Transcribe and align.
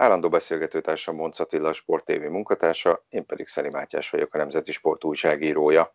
Állandó 0.00 0.28
beszélgetőtársam 0.28 1.16
Monc 1.16 1.38
Attila, 1.38 1.72
Sport 1.72 2.04
TV 2.04 2.22
munkatársa, 2.22 3.04
én 3.08 3.26
pedig 3.26 3.46
Szeri 3.46 3.68
Mátyás 3.68 4.10
vagyok, 4.10 4.34
a 4.34 4.38
Nemzeti 4.38 4.72
Sport 4.72 5.04
újságírója. 5.04 5.94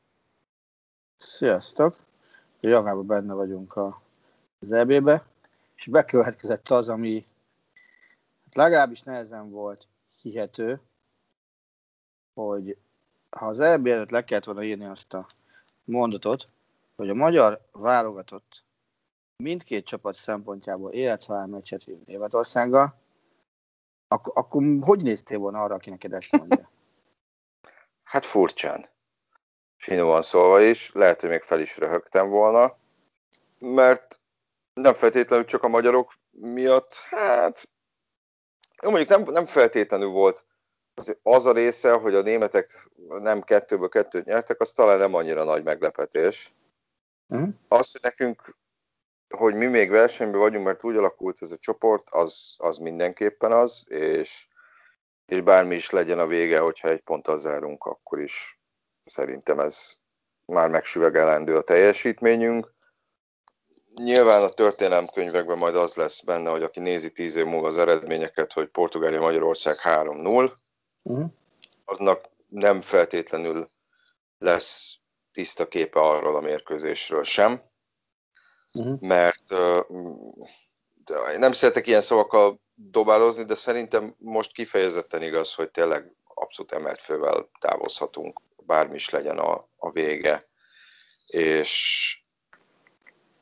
Sziasztok! 1.17 1.95
Javában 2.59 3.05
benne 3.05 3.33
vagyunk 3.33 3.75
az 4.59 4.71
EB-be, 4.71 5.25
és 5.75 5.85
bekövetkezett 5.85 6.69
az, 6.69 6.89
ami 6.89 7.25
hát 8.43 8.55
legalábbis 8.55 9.01
nehezen 9.01 9.49
volt 9.49 9.87
hihető, 10.21 10.81
hogy 12.33 12.77
ha 13.29 13.47
az 13.47 13.59
EB 13.59 13.87
előtt 13.87 14.09
le 14.09 14.23
kellett 14.23 14.43
volna 14.43 14.63
írni 14.63 14.85
azt 14.85 15.13
a 15.13 15.27
mondatot, 15.83 16.47
hogy 16.95 17.09
a 17.09 17.13
magyar 17.13 17.61
válogatott 17.71 18.63
mindkét 19.35 19.85
csapat 19.85 20.15
szempontjából 20.15 20.91
élethalál 20.91 21.47
meccset 21.47 21.83
vív 21.83 21.97
Németországgal, 22.05 23.01
Ak- 24.13 24.37
akkor 24.37 24.63
hogy 24.81 25.01
néztél 25.01 25.37
volna 25.37 25.61
arra, 25.61 25.75
aki 25.75 25.89
neked 25.89 26.13
ezt 26.13 26.31
mondja? 26.31 26.69
Hát 28.03 28.25
furcsán. 28.25 28.89
Finoman 29.77 30.21
szólva 30.21 30.61
is, 30.61 30.91
lehet, 30.91 31.21
hogy 31.21 31.29
még 31.29 31.41
fel 31.41 31.59
is 31.59 31.77
röhögtem 31.77 32.29
volna, 32.29 32.77
mert 33.59 34.19
nem 34.73 34.93
feltétlenül 34.93 35.45
csak 35.45 35.63
a 35.63 35.67
magyarok 35.67 36.13
miatt, 36.29 36.95
hát 36.95 37.69
mondjuk 38.81 39.09
nem, 39.09 39.23
nem 39.23 39.45
feltétlenül 39.45 40.07
volt 40.07 40.45
az, 40.93 41.17
az 41.23 41.45
a 41.45 41.51
része, 41.51 41.91
hogy 41.91 42.15
a 42.15 42.21
németek 42.21 42.89
nem 43.07 43.41
kettőből 43.41 43.89
kettőt 43.89 44.25
nyertek, 44.25 44.59
az 44.59 44.71
talán 44.71 44.97
nem 44.97 45.13
annyira 45.13 45.43
nagy 45.43 45.63
meglepetés. 45.63 46.53
Uh-huh. 47.27 47.49
Az, 47.67 47.91
hogy 47.91 48.01
nekünk 48.01 48.57
hogy 49.37 49.55
mi 49.55 49.65
még 49.65 49.89
versenyben 49.89 50.39
vagyunk, 50.39 50.65
mert 50.65 50.83
úgy 50.83 50.95
alakult 50.95 51.37
ez 51.41 51.51
a 51.51 51.57
csoport, 51.57 52.09
az, 52.09 52.55
az 52.57 52.77
mindenképpen 52.77 53.51
az, 53.51 53.83
és, 53.87 54.47
és 55.25 55.41
bármi 55.41 55.75
is 55.75 55.89
legyen 55.89 56.19
a 56.19 56.27
vége, 56.27 56.59
hogyha 56.59 56.89
egy 56.89 57.01
ponttal 57.01 57.37
zárunk, 57.37 57.83
akkor 57.83 58.21
is 58.21 58.59
szerintem 59.05 59.59
ez 59.59 59.93
már 60.45 60.69
megsüvegelendő 60.69 61.57
a 61.57 61.61
teljesítményünk. 61.61 62.73
Nyilván 63.95 64.43
a 64.43 64.49
történelemkönyvekben 64.49 65.57
majd 65.57 65.75
az 65.75 65.95
lesz 65.95 66.21
benne, 66.23 66.49
hogy 66.49 66.63
aki 66.63 66.79
nézi 66.79 67.11
tíz 67.11 67.35
év 67.35 67.45
múlva 67.45 67.67
az 67.67 67.77
eredményeket, 67.77 68.53
hogy 68.53 68.67
Portugália 68.67 69.21
Magyarország 69.21 69.75
3-0, 69.83 70.07
uh-huh. 70.15 70.51
Mhm. 71.01 71.23
aznak 71.85 72.21
nem 72.47 72.81
feltétlenül 72.81 73.67
lesz 74.37 74.97
tiszta 75.31 75.67
képe 75.67 75.99
arról 75.99 76.35
a 76.35 76.41
mérkőzésről 76.41 77.23
sem 77.23 77.61
uh-huh. 78.73 78.99
mert 78.99 79.51
uh, 79.51 79.85
nem 81.37 81.51
szeretek 81.51 81.87
ilyen 81.87 82.01
szavakkal 82.01 82.61
dobálozni, 82.73 83.43
de 83.43 83.55
szerintem 83.55 84.15
most 84.17 84.51
kifejezetten 84.51 85.21
igaz, 85.21 85.53
hogy 85.53 85.71
tényleg 85.71 86.15
abszolút 86.33 86.71
emelt 86.71 87.01
fővel 87.01 87.49
távozhatunk, 87.59 88.41
bármi 88.65 88.95
is 88.95 89.09
legyen 89.09 89.37
a, 89.37 89.67
a 89.77 89.91
vége. 89.91 90.47
És, 91.27 92.17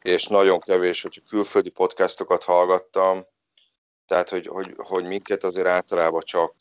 és 0.01 0.27
nagyon 0.27 0.59
kevés, 0.59 1.01
hogyha 1.01 1.21
külföldi 1.27 1.69
podcastokat 1.69 2.43
hallgattam, 2.43 3.25
tehát 4.05 4.29
hogy, 4.29 4.47
hogy, 4.47 4.73
hogy 4.77 5.05
minket 5.05 5.43
azért 5.43 5.67
általában 5.67 6.21
csak 6.21 6.55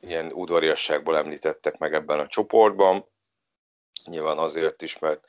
ilyen 0.00 0.32
udvariasságból 0.32 1.16
említettek 1.16 1.78
meg 1.78 1.94
ebben 1.94 2.18
a 2.18 2.26
csoportban. 2.26 3.06
Nyilván 4.04 4.38
azért 4.38 4.82
is, 4.82 4.98
mert 4.98 5.24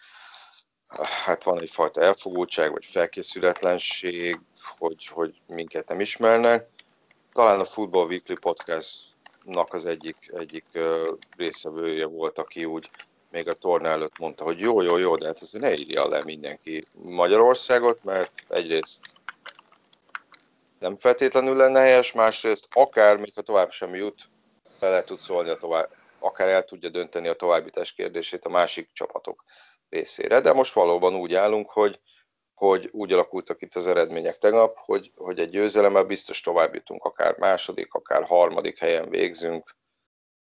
hát 1.00 1.44
van 1.44 1.62
egyfajta 1.62 2.02
elfogultság, 2.02 2.72
vagy 2.72 2.86
felkészületlenség, 2.86 4.40
hogy, 4.78 5.06
hogy 5.06 5.42
minket 5.48 5.88
nem 5.88 6.00
ismernek. 6.00 6.68
Talán 7.34 7.60
a 7.60 7.66
Football 7.66 8.06
Weekly 8.06 8.34
Podcastnak 8.34 9.74
az 9.74 9.86
egyik, 9.86 10.32
egyik 10.34 10.66
részevője 11.38 12.06
volt, 12.06 12.38
aki 12.38 12.66
úgy 12.66 12.90
még 13.32 13.48
a 13.48 13.54
torna 13.54 13.88
előtt 13.88 14.18
mondta, 14.18 14.44
hogy 14.44 14.60
jó, 14.60 14.82
jó, 14.82 14.98
jó, 14.98 15.16
de 15.16 15.26
hát 15.26 15.42
ez 15.42 15.52
ne 15.52 15.74
írja 15.74 16.08
le 16.08 16.24
mindenki 16.24 16.86
Magyarországot, 16.92 18.04
mert 18.04 18.32
egyrészt 18.48 19.14
nem 20.80 20.98
feltétlenül 20.98 21.56
lenne 21.56 21.80
helyes, 21.80 22.12
másrészt 22.12 22.68
akár 22.72 23.18
még 23.18 23.32
ha 23.36 23.42
tovább 23.42 23.72
sem 23.72 23.96
jut, 23.96 24.30
bele 24.80 25.04
tud 25.04 25.20
szólni 25.20 25.50
a 25.50 25.58
tovább, 25.58 25.90
akár 26.20 26.50
el 26.50 26.64
tudja 26.64 26.90
dönteni 26.90 27.28
a 27.28 27.34
továbbítás 27.34 27.94
kérdését 27.94 28.46
a 28.46 28.50
másik 28.50 28.90
csapatok 28.94 29.44
részére, 29.92 30.42
de 30.42 30.54
most 30.54 30.74
valóban 30.74 31.16
úgy 31.16 31.34
állunk, 31.34 31.72
hogy, 31.72 32.02
hogy 32.54 32.90
úgy 32.92 33.14
alakultak 33.14 33.62
itt 33.62 33.76
az 33.76 33.88
eredmények 33.88 34.38
tegnap, 34.38 34.78
hogy, 34.78 35.12
hogy 35.16 35.40
egy 35.40 35.50
győzelemmel 35.50 36.04
biztos 36.06 36.42
tovább 36.42 36.74
jutunk, 36.74 37.04
akár 37.04 37.38
második, 37.38 37.94
akár 37.94 38.24
harmadik 38.24 38.80
helyen 38.80 39.10
végzünk. 39.10 39.76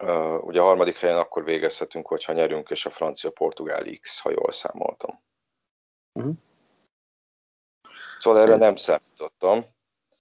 Uh, 0.04 0.44
ugye 0.44 0.60
a 0.60 0.65
harmadik 0.65 0.97
helyen 0.97 1.19
akkor 1.19 1.44
végezhetünk, 1.44 2.06
hogyha 2.06 2.32
nyerünk, 2.32 2.71
és 2.71 2.87
a 2.87 2.91
francia-portugál 2.91 3.84
X, 4.00 4.21
ha 4.21 4.31
jól 4.31 4.53
számoltam. 4.53 5.10
Uh-huh. 6.12 6.34
Szóval 8.19 8.41
erre 8.41 8.56
nem 8.56 8.76
számítottam. 8.76 9.65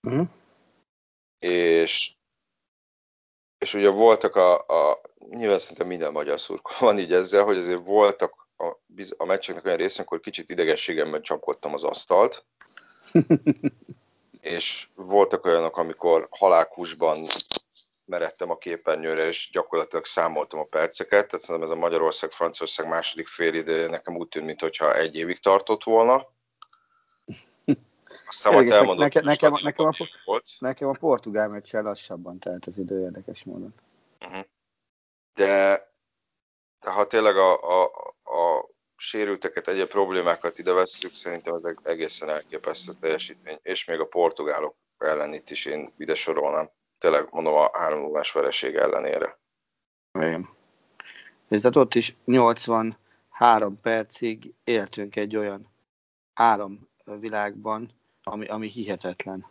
Uh-huh. 0.08 0.28
És, 1.40 2.16
és 3.58 3.74
ugye 3.74 3.90
voltak 3.90 4.36
a, 4.36 4.66
a 4.68 5.02
nyilván 5.30 5.60
szerintem 5.60 5.88
minden 5.88 6.12
magyar 6.12 6.40
szurkol 6.40 6.76
van 6.80 7.00
így 7.00 7.14
ezzel, 7.14 7.44
hogy 7.44 7.58
azért 7.58 7.86
voltak 7.86 8.47
a, 8.58 8.78
a 9.18 9.26
meccseknek 9.26 9.66
olyan 9.66 9.78
részén, 9.78 10.06
akkor 10.06 10.20
kicsit 10.20 10.50
idegességemben 10.50 11.22
csapkodtam 11.22 11.74
az 11.74 11.84
asztalt, 11.84 12.46
és 14.42 14.88
voltak 14.96 15.46
olyanok, 15.46 15.78
amikor 15.78 16.28
halálkusban 16.30 17.28
meredtem 18.06 18.50
a 18.50 18.58
képernyőre, 18.58 19.28
és 19.28 19.50
gyakorlatilag 19.52 20.06
számoltam 20.06 20.60
a 20.60 20.64
perceket, 20.64 21.28
tehát 21.28 21.46
szerintem 21.46 21.72
ez 21.72 21.78
a 21.78 21.80
Magyarország-Franciaország 21.80 22.88
második 22.88 23.28
fél 23.28 23.54
ide 23.54 23.90
nekem 23.90 24.16
úgy 24.16 24.28
tűnt, 24.28 24.46
mintha 24.46 24.96
egy 24.96 25.16
évig 25.16 25.40
tartott 25.40 25.84
volna. 25.84 26.28
Aztán 28.28 28.54
majd 28.54 28.72
elmondom, 28.72 29.04
nekem, 29.04 29.24
nekem, 29.24 29.54
nekem, 29.62 29.86
a, 29.86 29.92
volt. 30.26 30.50
nekem 30.60 30.88
a 30.88 30.98
portugál 31.00 31.48
meccsel 31.48 31.82
lassabban 31.82 32.40
telt 32.40 32.66
az 32.66 32.78
idő 32.78 33.02
érdekes 33.02 33.44
módon. 33.44 33.74
Uh-huh. 34.20 34.46
De, 35.34 35.88
de 36.80 36.92
ha 36.92 37.08
tényleg 37.08 37.38
a, 37.38 37.84
a 37.84 37.92
sérülteket, 38.98 39.68
egyéb 39.68 39.88
problémákat 39.88 40.58
ide 40.60 40.74
veszük, 40.74 41.14
szerintem 41.14 41.56
ez 41.56 41.74
egészen 41.84 42.30
elképesztő 42.30 42.92
teljesítmény, 43.00 43.60
és 43.62 43.86
még 43.86 44.00
a 44.00 44.06
portugálok 44.06 44.76
ellen 44.98 45.34
itt 45.34 45.50
is 45.50 45.66
én 45.66 45.94
ide 45.98 46.16
sorolnám. 46.16 46.70
Tényleg 46.98 47.28
mondom 47.32 47.54
a 47.54 47.70
három 47.78 48.06
órás 48.06 48.32
vereség 48.32 48.76
ellenére. 48.76 49.40
Igen. 50.20 50.50
És 51.48 51.62
hát 51.62 51.76
ott 51.76 51.96
is 51.96 52.16
83 52.26 52.98
percig 53.82 54.54
éltünk 54.64 55.16
egy 55.16 55.36
olyan 55.36 55.68
három 56.34 56.90
világban, 57.04 57.90
ami, 58.24 58.46
ami 58.46 58.68
hihetetlen. 58.68 59.46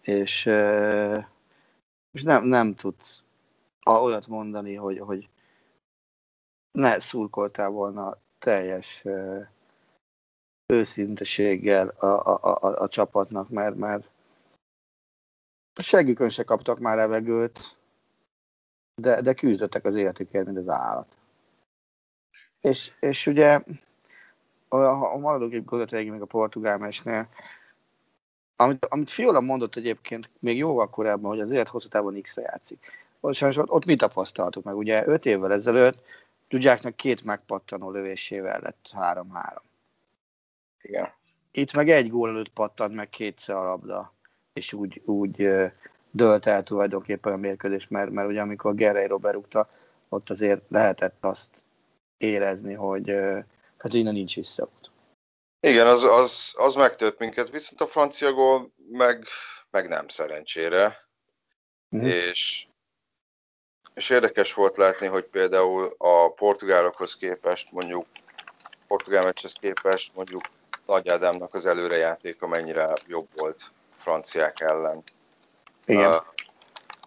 És, 0.00 0.46
és 2.12 2.22
nem, 2.22 2.44
nem 2.44 2.74
tudsz 2.74 3.22
olyat 3.84 4.26
mondani, 4.26 4.74
hogy, 4.74 4.98
hogy 4.98 5.28
ne 6.72 7.00
szurkoltál 7.00 7.68
volna 7.68 8.16
teljes 8.38 9.04
őszinteséggel 10.66 11.88
a, 11.88 12.06
a, 12.06 12.38
a, 12.42 12.82
a 12.82 12.88
csapatnak, 12.88 13.48
mert, 13.48 13.74
mert 13.76 14.08
seggükön 15.74 16.28
se 16.28 16.42
kaptak 16.42 16.78
már 16.78 16.96
levegőt, 16.96 17.76
de, 18.94 19.20
de 19.20 19.34
küzdöttek 19.34 19.84
az 19.84 19.94
életükért, 19.94 20.44
mint 20.44 20.58
az 20.58 20.68
állat. 20.68 21.16
És, 22.60 22.94
és 23.00 23.26
ugye, 23.26 23.62
ha 24.68 25.18
maradok 25.18 25.52
egy 25.52 25.64
gondot 25.64 25.90
még 25.90 26.20
a 26.20 26.24
portugál 26.24 26.78
mesnél, 26.78 27.28
amit, 28.56 28.84
amit 28.84 29.10
Fiola 29.10 29.40
mondott 29.40 29.76
egyébként 29.76 30.28
még 30.40 30.56
jóval 30.56 30.90
korábban, 30.90 31.30
hogy 31.30 31.40
az 31.40 31.50
élet 31.50 31.68
hosszú 31.68 31.88
távon 31.88 32.20
X-re 32.20 32.42
játszik. 32.42 32.90
Sajnos 33.30 33.56
ott, 33.56 33.70
ott 33.70 33.84
mi 33.84 33.96
tapasztaltuk 33.96 34.64
meg? 34.64 34.76
Ugye 34.76 35.06
5 35.06 35.26
évvel 35.26 35.52
ezelőtt 35.52 36.02
Tudjáknak 36.50 36.96
két 36.96 37.24
megpattanó 37.24 37.90
lövésével 37.90 38.60
lett 38.60 38.90
3-3. 38.92 39.60
Igen. 40.82 41.12
Itt 41.50 41.72
meg 41.72 41.90
egy 41.90 42.10
gól 42.10 42.28
előtt 42.28 42.48
pattant 42.48 42.94
meg 42.94 43.08
kétszer 43.10 43.56
a 43.56 43.62
labda, 43.62 44.14
és 44.52 44.72
úgy, 44.72 45.02
úgy 45.04 45.48
dölt 46.10 46.46
el 46.46 46.62
tulajdonképpen 46.62 47.32
a 47.32 47.36
mérkőzés, 47.36 47.88
mert, 47.88 48.10
mert 48.10 48.28
ugye 48.28 48.40
amikor 48.40 48.74
Guerreiro 48.74 49.18
berúgta, 49.18 49.70
ott 50.08 50.30
azért 50.30 50.62
lehetett 50.68 51.24
azt 51.24 51.50
érezni, 52.16 52.74
hogy 52.74 53.10
hát 53.76 53.94
innen 53.94 54.14
nincs 54.14 54.34
visszaút. 54.34 54.90
Igen, 55.60 55.86
az, 55.86 56.04
az, 56.04 56.54
az 56.56 56.74
megtört 56.74 57.18
minket, 57.18 57.50
viszont 57.50 57.80
a 57.80 57.86
francia 57.86 58.32
gól 58.32 58.72
meg, 58.90 59.26
meg 59.70 59.88
nem 59.88 60.08
szerencsére. 60.08 61.08
Mm. 61.96 62.00
És, 62.00 62.66
és 63.94 64.10
érdekes 64.10 64.54
volt 64.54 64.76
látni, 64.76 65.06
hogy 65.06 65.24
például 65.24 65.94
a 65.98 66.32
portugálokhoz 66.32 67.16
képest, 67.16 67.72
mondjuk 67.72 68.06
portugál 68.86 69.24
meccshez 69.24 69.52
képest, 69.52 70.14
mondjuk 70.14 70.42
Nagy 70.86 71.08
Ádámnak 71.08 71.54
az 71.54 71.66
előrejátéka 71.66 72.46
mennyire 72.46 72.92
jobb 73.06 73.28
volt 73.36 73.70
franciák 73.98 74.60
ellen. 74.60 75.02
Igen. 75.84 76.08
Uh, 76.08 76.16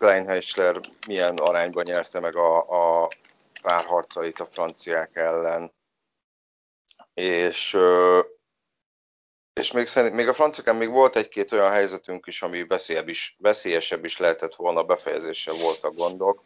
Kleinheisler 0.04 0.80
milyen 1.08 1.38
arányban 1.38 1.84
nyerte 1.84 2.20
meg 2.20 2.36
a, 2.36 2.58
a 3.04 3.08
párharcait 3.62 4.40
a 4.40 4.46
franciák 4.46 5.16
ellen. 5.16 5.74
És, 7.14 7.78
és 9.54 9.72
még, 9.72 9.86
szerint, 9.86 10.14
még 10.14 10.28
a 10.28 10.34
franciákán 10.34 10.76
még 10.76 10.90
volt 10.90 11.16
egy-két 11.16 11.52
olyan 11.52 11.72
helyzetünk 11.72 12.28
is, 12.28 12.42
ami 12.42 12.64
veszélyesebb 12.68 13.10
is, 13.10 13.36
veszélyesebb 13.40 14.06
is 14.06 14.18
lehetett 14.18 14.56
volna, 14.56 14.84
befejezéssel 14.84 15.54
voltak 15.54 15.96
gondok. 15.96 16.44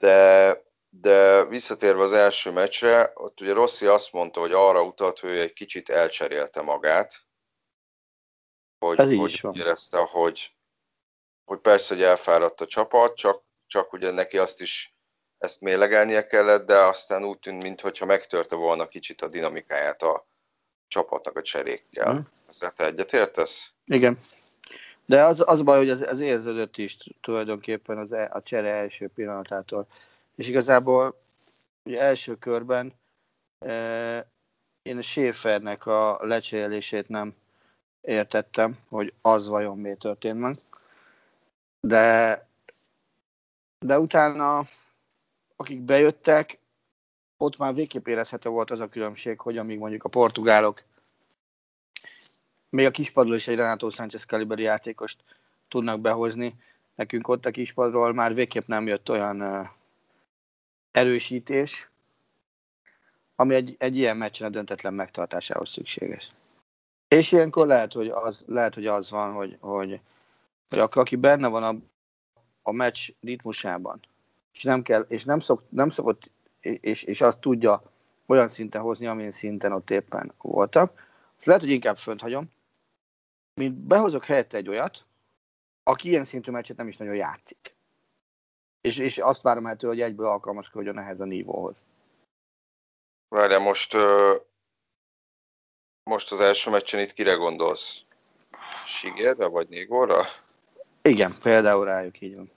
De, 0.00 0.62
de 0.88 1.44
visszatérve 1.44 2.02
az 2.02 2.12
első 2.12 2.50
meccsre, 2.50 3.10
ott 3.14 3.40
ugye 3.40 3.52
Rossi 3.52 3.86
azt 3.86 4.12
mondta, 4.12 4.40
hogy 4.40 4.52
arra 4.52 4.82
utalt, 4.82 5.18
hogy 5.18 5.30
egy 5.30 5.52
kicsit 5.52 5.88
elcserélte 5.88 6.62
magát, 6.62 7.26
hogy, 8.78 9.00
Ez 9.00 9.08
hogy 9.08 9.56
érezte, 9.56 9.98
hogy, 9.98 10.56
hogy 11.44 11.58
persze, 11.58 11.94
hogy 11.94 12.02
elfáradt 12.02 12.60
a 12.60 12.66
csapat, 12.66 13.16
csak, 13.16 13.44
csak 13.66 13.92
ugye 13.92 14.10
neki 14.10 14.38
azt 14.38 14.60
is 14.60 14.94
ezt 15.38 15.60
mélegelnie 15.60 16.26
kellett, 16.26 16.66
de 16.66 16.76
aztán 16.76 17.24
úgy 17.24 17.38
tűnt, 17.38 17.62
mintha 17.62 18.04
megtörte 18.04 18.56
volna 18.56 18.88
kicsit 18.88 19.20
a 19.20 19.28
dinamikáját 19.28 20.02
a 20.02 20.28
csapatnak 20.88 21.36
a 21.36 21.42
cserékkel. 21.42 22.12
Mm. 22.12 22.18
Ezzel 22.48 22.72
te 22.72 22.84
egyetértesz? 22.84 23.72
Igen. 23.84 24.18
De 25.10 25.24
az, 25.24 25.42
az 25.46 25.62
baj, 25.62 25.78
hogy 25.78 25.90
az, 25.90 26.00
az 26.00 26.20
érződött 26.20 26.76
is 26.76 26.96
tulajdonképpen 27.20 27.98
az, 27.98 28.12
e, 28.12 28.30
a 28.32 28.42
csere 28.42 28.68
első 28.68 29.08
pillanatától. 29.08 29.86
És 30.34 30.48
igazából 30.48 31.20
ugye 31.84 32.00
első 32.00 32.38
körben 32.38 32.92
e, 33.58 33.74
én 34.82 34.98
a 34.98 35.02
Schäfernek 35.02 35.86
a 35.86 36.18
lecserélését 36.22 37.08
nem 37.08 37.34
értettem, 38.00 38.78
hogy 38.88 39.12
az 39.20 39.48
vajon 39.48 39.78
mi 39.78 39.94
történt 39.94 40.38
meg. 40.38 40.54
De, 41.80 42.46
de 43.86 43.98
utána, 43.98 44.68
akik 45.56 45.80
bejöttek, 45.80 46.58
ott 47.36 47.56
már 47.56 47.74
végképp 47.74 48.06
érezhető 48.06 48.48
volt 48.48 48.70
az 48.70 48.80
a 48.80 48.88
különbség, 48.88 49.40
hogy 49.40 49.58
amíg 49.58 49.78
mondjuk 49.78 50.04
a 50.04 50.08
portugálok 50.08 50.82
még 52.70 52.86
a 52.86 52.90
kispadról 52.90 53.34
is 53.34 53.48
egy 53.48 53.56
Renato 53.56 53.90
Sánchez 53.90 54.24
kaliberi 54.24 54.62
játékost 54.62 55.24
tudnak 55.68 56.00
behozni. 56.00 56.54
Nekünk 56.94 57.28
ott 57.28 57.46
a 57.46 57.50
kispadról 57.50 58.12
már 58.12 58.34
végképp 58.34 58.66
nem 58.66 58.86
jött 58.86 59.10
olyan 59.10 59.70
erősítés, 60.90 61.88
ami 63.36 63.54
egy, 63.54 63.74
egy 63.78 63.96
ilyen 63.96 64.16
meccsen 64.16 64.46
a 64.46 64.50
döntetlen 64.50 64.94
megtartásához 64.94 65.70
szükséges. 65.70 66.30
És 67.08 67.32
ilyenkor 67.32 67.66
lehet, 67.66 67.92
hogy 67.92 68.08
az, 68.08 68.44
lehet, 68.46 68.74
hogy 68.74 68.86
az 68.86 69.10
van, 69.10 69.32
hogy, 69.32 69.56
hogy, 69.60 70.00
hogy 70.68 70.88
aki 70.90 71.16
benne 71.16 71.48
van 71.48 71.62
a, 71.62 71.76
a 72.62 72.72
meccs 72.72 73.10
ritmusában, 73.20 74.00
és 74.52 74.62
nem, 74.62 74.82
kell, 74.82 75.04
és 75.08 75.24
nem, 75.24 75.38
szok, 75.38 75.62
nem 75.68 75.88
szokott, 75.88 76.30
és, 76.60 77.02
és 77.02 77.20
azt 77.20 77.40
tudja 77.40 77.82
olyan 78.26 78.48
szinten 78.48 78.80
hozni, 78.80 79.06
amilyen 79.06 79.32
szinten 79.32 79.72
ott 79.72 79.90
éppen 79.90 80.32
voltak, 80.38 81.08
azt 81.36 81.46
lehet, 81.46 81.62
hogy 81.62 81.70
inkább 81.70 81.98
fönt 81.98 82.20
hagyom, 82.20 82.50
mint 83.60 83.74
behozok 83.74 84.24
helyette 84.24 84.56
egy 84.56 84.68
olyat, 84.68 85.06
aki 85.82 86.08
ilyen 86.08 86.24
szintű 86.24 86.50
meccset 86.50 86.76
nem 86.76 86.88
is 86.88 86.96
nagyon 86.96 87.14
játszik. 87.14 87.74
És, 88.80 88.98
és 88.98 89.18
azt 89.18 89.42
várom 89.42 89.76
tőle, 89.76 89.92
hogy 89.92 90.02
egyből 90.02 90.26
alkalmazkodjon 90.26 90.98
ehhez 90.98 91.20
a 91.20 91.24
nívóhoz. 91.24 91.74
Várjál, 93.28 93.58
most, 93.58 93.96
most 96.02 96.32
az 96.32 96.40
első 96.40 96.70
meccsen 96.70 97.00
itt 97.00 97.12
kire 97.12 97.34
gondolsz? 97.34 98.02
Sigérre 98.84 99.46
vagy 99.46 99.68
Négorra? 99.68 100.24
Igen, 101.02 101.32
például 101.42 101.84
rájuk 101.84 102.20
így 102.20 102.36
van. 102.36 102.50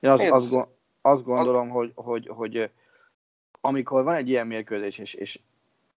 Én 0.00 0.10
azt, 0.10 0.30
azt, 0.30 0.72
azt 1.00 1.24
gondolom, 1.24 1.68
az... 1.68 1.74
hogy, 1.74 1.92
hogy, 1.94 2.28
hogy 2.28 2.70
amikor 3.60 4.02
van 4.02 4.14
egy 4.14 4.28
ilyen 4.28 4.46
mérkőzés, 4.46 4.98
és, 4.98 5.14
és, 5.14 5.40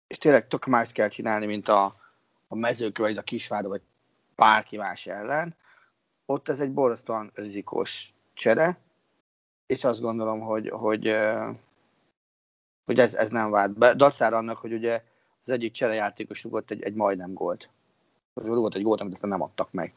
és 0.06 0.18
tényleg 0.18 0.48
tök 0.48 0.66
mást 0.66 0.92
kell 0.92 1.08
csinálni, 1.08 1.46
mint 1.46 1.68
a, 1.68 1.94
a 2.48 2.54
mezők, 2.54 2.98
vagy 2.98 3.16
a 3.16 3.22
kisvárda, 3.22 3.68
vagy 3.68 3.82
bárki 4.36 4.76
más 4.76 5.06
ellen, 5.06 5.54
ott 6.26 6.48
ez 6.48 6.60
egy 6.60 6.72
borzasztóan 6.72 7.31
rizikós 7.34 8.14
csere, 8.34 8.78
és 9.66 9.84
azt 9.84 10.00
gondolom, 10.00 10.40
hogy, 10.40 10.69
hogy, 10.69 11.16
hogy 12.84 12.98
ez, 12.98 13.14
ez 13.14 13.31
nem 13.31 13.50
vált 13.50 13.78
be. 13.78 13.94
Dacára 13.94 14.36
annak, 14.36 14.58
hogy 14.58 14.72
ugye 14.72 15.02
az 15.44 15.50
egyik 15.50 15.72
cserejátékos 15.72 16.42
rúgott 16.42 16.70
egy, 16.70 16.82
egy 16.82 16.94
majdnem 16.94 17.32
gólt. 17.32 17.70
Az 18.34 18.46
rúgott 18.46 18.75
egy 18.75 18.82
gólt, 18.82 19.00
amit 19.00 19.12
aztán 19.12 19.31
nem 19.31 19.42
adtak 19.42 19.72
meg. 19.72 19.92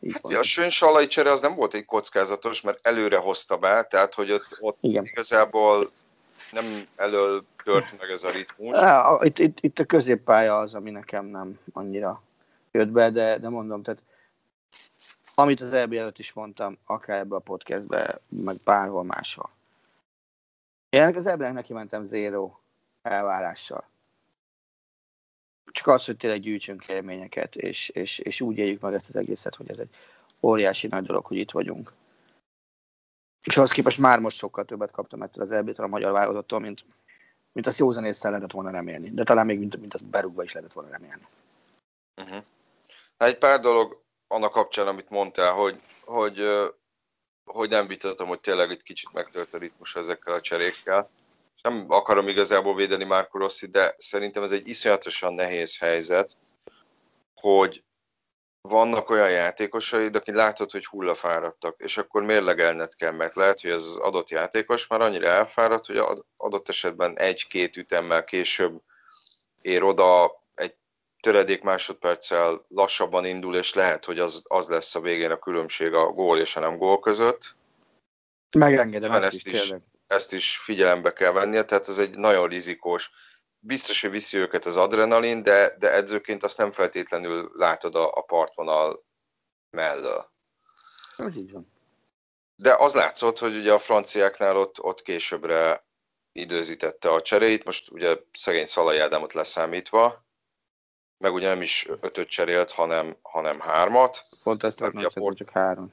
Így 0.00 0.12
hát, 0.12 0.24
a 0.24 0.42
Sőn 0.42 0.70
Salai 0.70 1.06
csere 1.06 1.30
az 1.30 1.40
nem 1.40 1.54
volt 1.54 1.74
egy 1.74 1.84
kockázatos, 1.84 2.60
mert 2.60 2.86
előre 2.86 3.18
hozta 3.18 3.56
be, 3.56 3.82
tehát 3.82 4.14
hogy 4.14 4.32
ott, 4.32 4.56
ott 4.60 4.78
Igen. 4.80 5.04
igazából 5.04 5.84
nem 6.52 6.64
elől 6.96 7.40
tört 7.64 7.98
meg 7.98 8.10
ez 8.10 8.24
a 8.24 8.30
ritmus. 8.30 8.78
Itt, 9.20 9.38
itt, 9.38 9.60
itt 9.60 9.78
a 9.78 9.84
középpálya 9.84 10.58
az, 10.58 10.74
ami 10.74 10.90
nekem 10.90 11.26
nem 11.26 11.58
annyira 11.72 12.22
jött 12.76 12.90
be, 12.90 13.10
de, 13.10 13.38
de 13.38 13.48
mondom, 13.48 13.82
tehát 13.82 14.04
amit 15.34 15.60
az 15.60 15.72
EB 15.72 15.92
előtt 15.92 16.18
is 16.18 16.32
mondtam, 16.32 16.78
akár 16.84 17.18
ebbe 17.18 17.34
a 17.34 17.38
podcastbe, 17.38 18.20
meg 18.28 18.56
bárhol 18.64 19.04
máshol. 19.04 19.50
Én 20.88 21.16
az 21.16 21.26
eb 21.26 21.40
neki 21.40 21.72
mentem 21.72 22.06
zéró 22.06 22.60
elvárással. 23.02 23.88
Csak 25.72 25.86
az, 25.86 26.04
hogy 26.04 26.16
tényleg 26.16 26.40
gyűjtsünk 26.40 26.88
élményeket, 26.88 27.56
és, 27.56 27.88
és, 27.88 28.18
és 28.18 28.40
úgy 28.40 28.58
éljük 28.58 28.80
meg 28.80 28.94
ezt 28.94 29.08
az 29.08 29.16
egészet, 29.16 29.54
hogy 29.54 29.70
ez 29.70 29.78
egy 29.78 29.90
óriási 30.40 30.86
nagy 30.86 31.04
dolog, 31.04 31.24
hogy 31.24 31.36
itt 31.36 31.50
vagyunk. 31.50 31.92
És 33.42 33.56
ahhoz 33.56 33.70
képest 33.70 33.98
már 33.98 34.20
most 34.20 34.36
sokkal 34.36 34.64
többet 34.64 34.90
kaptam 34.90 35.22
ettől 35.22 35.44
az 35.44 35.52
eb 35.52 35.72
a 35.76 35.86
magyar 35.86 36.12
válogatottól, 36.12 36.60
mint, 36.60 36.84
mint 37.52 37.66
azt 37.66 37.78
józanésszel 37.78 38.30
lehetett 38.30 38.52
volna 38.52 38.70
remélni. 38.70 39.10
De 39.10 39.24
talán 39.24 39.46
még 39.46 39.58
mint, 39.58 39.80
mint 39.80 39.94
azt 39.94 40.04
berúgva 40.04 40.42
is 40.42 40.52
lehetett 40.52 40.74
volna 40.74 40.90
remélni. 40.90 41.22
Uh-huh. 42.16 42.44
Hát 43.18 43.28
egy 43.28 43.38
pár 43.38 43.60
dolog 43.60 44.02
annak 44.28 44.52
kapcsán, 44.52 44.86
amit 44.86 45.10
mondtál, 45.10 45.52
hogy, 45.52 45.80
hogy, 46.04 46.48
hogy 47.44 47.68
nem 47.68 47.86
vitatom, 47.86 48.28
hogy 48.28 48.40
tényleg 48.40 48.70
egy 48.70 48.82
kicsit 48.82 49.12
megtört 49.12 49.54
a 49.54 49.58
ritmus 49.58 49.96
ezekkel 49.96 50.34
a 50.34 50.40
cserékkel. 50.40 51.10
Nem 51.62 51.84
akarom 51.88 52.28
igazából 52.28 52.74
védeni 52.74 53.04
Márko 53.04 53.38
Rossi, 53.38 53.66
de 53.66 53.94
szerintem 53.96 54.42
ez 54.42 54.52
egy 54.52 54.68
iszonyatosan 54.68 55.34
nehéz 55.34 55.78
helyzet, 55.78 56.36
hogy 57.34 57.84
vannak 58.60 59.10
olyan 59.10 59.30
játékosaid, 59.30 60.16
akik 60.16 60.34
látod, 60.34 60.70
hogy 60.70 60.86
hullafáradtak, 60.86 61.74
és 61.78 61.98
akkor 61.98 62.22
mérlegelned 62.22 62.94
kell, 62.94 63.12
mert 63.12 63.34
lehet, 63.34 63.60
hogy 63.60 63.70
ez 63.70 63.82
az 63.82 63.96
adott 63.96 64.30
játékos 64.30 64.86
már 64.86 65.00
annyira 65.00 65.26
elfáradt, 65.26 65.86
hogy 65.86 66.02
adott 66.36 66.68
esetben 66.68 67.18
egy-két 67.18 67.76
ütemmel 67.76 68.24
később 68.24 68.82
ér 69.62 69.82
oda 69.82 70.40
töredék 71.26 71.62
másodperccel 71.62 72.64
lassabban 72.68 73.24
indul, 73.24 73.56
és 73.56 73.74
lehet, 73.74 74.04
hogy 74.04 74.18
az, 74.18 74.42
az 74.44 74.68
lesz 74.68 74.94
a 74.94 75.00
végén 75.00 75.30
a 75.30 75.38
különbség 75.38 75.92
a 75.92 76.12
gól 76.12 76.38
és 76.38 76.56
a 76.56 76.60
nem 76.60 76.76
gól 76.76 77.00
között. 77.00 77.54
Megengedem, 78.58 79.12
ezt, 79.12 79.24
ezt, 79.24 79.46
is, 79.46 79.74
ezt 80.06 80.32
is 80.32 80.58
figyelembe 80.58 81.12
kell 81.12 81.32
vennie, 81.32 81.64
tehát 81.64 81.88
ez 81.88 81.98
egy 81.98 82.18
nagyon 82.18 82.48
rizikós. 82.48 83.10
Biztos, 83.58 84.00
hogy 84.00 84.10
viszi 84.10 84.38
őket 84.38 84.64
az 84.64 84.76
adrenalin, 84.76 85.42
de, 85.42 85.76
de 85.78 85.92
edzőként 85.92 86.42
azt 86.42 86.58
nem 86.58 86.72
feltétlenül 86.72 87.50
látod 87.54 87.94
a, 87.94 88.12
a 88.12 88.20
partvonal 88.20 89.04
mellől. 89.70 90.32
Ez 91.16 91.36
így 91.36 91.52
van. 91.52 91.72
de 92.56 92.74
az 92.74 92.94
látszott, 92.94 93.38
hogy 93.38 93.56
ugye 93.56 93.72
a 93.72 93.78
franciáknál 93.78 94.56
ott, 94.56 94.82
ott 94.82 95.02
későbbre 95.02 95.86
időzítette 96.32 97.10
a 97.10 97.22
cseréit, 97.22 97.64
most 97.64 97.90
ugye 97.90 98.16
szegény 98.32 98.64
Szalai 98.64 98.98
Ádámot 98.98 99.32
leszámítva, 99.32 100.25
meg 101.18 101.32
ugye 101.32 101.48
nem 101.48 101.62
is 101.62 101.88
ötöt 102.00 102.28
cserélt, 102.28 102.70
hanem, 102.70 103.16
hanem 103.22 103.60
hármat. 103.60 104.26
Pont 104.42 104.64
ezt 104.64 104.80
ugye 104.80 105.06
a 105.06 105.20
hogy 105.20 105.36
csak 105.36 105.50
három. 105.50 105.92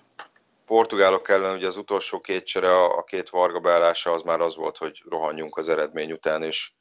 Portugálok 0.65 1.29
ellen 1.29 1.55
ugye 1.55 1.67
az 1.67 1.77
utolsó 1.77 2.19
két 2.19 2.43
csere, 2.43 2.83
a 2.83 3.03
két 3.03 3.29
Varga 3.29 3.59
beállása 3.59 4.11
az 4.11 4.21
már 4.21 4.41
az 4.41 4.55
volt, 4.55 4.77
hogy 4.77 5.03
rohanjunk 5.09 5.57
az 5.57 5.69
eredmény 5.69 6.11
után, 6.11 6.43
és, 6.43 6.71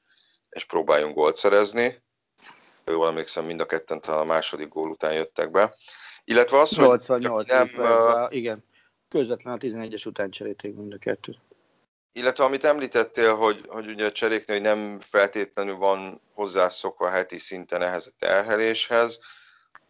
és 0.51 0.65
próbáljunk 0.65 1.15
gólt 1.15 1.37
szerezni. 1.37 2.03
Jól 2.87 3.09
emlékszem, 3.09 3.45
mind 3.45 3.61
a 3.61 3.67
ketten 3.67 4.01
talán 4.01 4.21
a 4.21 4.25
második 4.25 4.69
gól 4.69 4.91
után 4.91 5.13
jöttek 5.15 5.51
be. 5.51 5.75
Illetve 6.25 6.59
az, 6.59 6.77
hogy 6.77 6.87
88 6.87 7.49
nem, 7.49 7.59
nem, 7.59 7.85
percben, 7.85 8.33
igen. 8.33 8.65
Közvetlen 9.09 9.55
a 9.55 9.59
11-es 9.59 10.07
után 10.07 10.31
cserélték 10.31 10.75
mind 10.75 10.93
a 10.93 10.99
kettőt. 10.99 11.39
Illetve 12.13 12.45
amit 12.45 12.65
említettél, 12.65 13.35
hogy, 13.37 13.65
hogy 13.69 13.89
ugye 13.89 14.07
a 14.07 14.13
cseréknél 14.13 14.57
hogy 14.57 14.67
nem 14.67 15.01
feltétlenül 15.01 15.77
van 15.77 16.21
hozzászokva 16.35 17.09
heti 17.09 17.39
szinten 17.39 17.83
ehhez 17.83 18.07
a 18.07 18.17
terheléshez. 18.19 19.21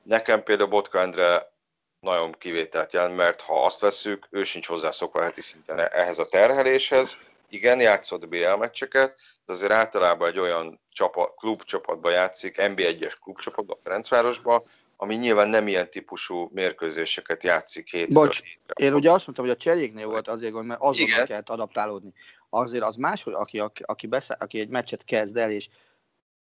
Nekem 0.02 0.42
például 0.42 0.68
Botka 0.68 1.00
Endre 1.00 1.52
nagyon 2.00 2.32
kivételt 2.32 2.92
jelent, 2.92 3.16
mert 3.16 3.40
ha 3.40 3.64
azt 3.64 3.80
vesszük, 3.80 4.26
ő 4.30 4.44
sincs 4.44 4.66
hozzászokva 4.66 5.22
heti 5.22 5.40
szinten 5.40 5.78
ehhez 5.78 6.18
a 6.18 6.26
terheléshez. 6.26 7.16
Igen, 7.48 7.80
játszott 7.80 8.28
BL 8.28 8.54
meccseket, 8.58 9.14
de 9.46 9.52
azért 9.52 9.72
általában 9.72 10.28
egy 10.28 10.38
olyan 10.38 10.80
csapat, 10.92 11.34
klubcsapatba 11.36 12.10
játszik, 12.10 12.56
NB1-es 12.58 13.14
klubcsapatba, 13.22 13.78
Ferencvárosba, 13.82 14.64
ami 14.96 15.14
nyilván 15.14 15.48
nem 15.48 15.68
ilyen 15.68 15.90
típusú 15.90 16.48
mérkőzéseket 16.52 17.44
játszik 17.44 17.90
hétről 17.90 18.22
Bocs, 18.22 18.42
hétre. 18.42 18.86
Én 18.86 18.94
ugye 18.94 19.10
azt 19.10 19.24
mondtam, 19.26 19.46
hogy 19.46 19.54
a 19.54 19.60
cseréknél 19.60 20.06
volt 20.06 20.28
azért 20.28 20.52
gond, 20.52 20.66
mert 20.66 20.80
azonnal 20.80 21.26
kellett 21.26 21.48
adaptálódni. 21.48 22.12
Azért 22.50 22.84
az 22.84 22.96
más, 22.96 23.22
hogy 23.22 23.32
aki, 23.32 23.58
aki, 23.82 24.06
beszáll, 24.06 24.36
aki 24.40 24.58
egy 24.60 24.68
meccset 24.68 25.04
kezd 25.04 25.36
el, 25.36 25.50
és 25.50 25.68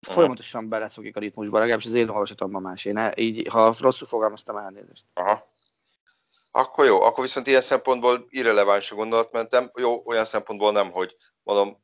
Aha. 0.06 0.14
folyamatosan 0.14 0.68
beleszokik 0.68 1.16
a 1.16 1.20
ritmusba, 1.20 1.58
legalábbis 1.58 1.86
az 1.86 1.94
én 1.94 2.08
olvasatomban 2.08 2.62
más. 2.62 2.84
Én 2.84 3.10
így, 3.16 3.48
ha 3.48 3.74
rosszul 3.78 4.06
fogalmaztam, 4.06 4.56
elnézést. 4.56 5.04
Aha. 5.14 5.46
Akkor 6.50 6.84
jó, 6.84 7.00
akkor 7.02 7.24
viszont 7.24 7.46
ilyen 7.46 7.60
szempontból 7.60 8.26
irreleváns 8.28 8.90
a 8.90 8.94
gondolatmentem. 8.94 9.70
Jó, 9.74 10.02
olyan 10.04 10.24
szempontból 10.24 10.72
nem, 10.72 10.90
hogy 10.90 11.16
mondom, 11.42 11.82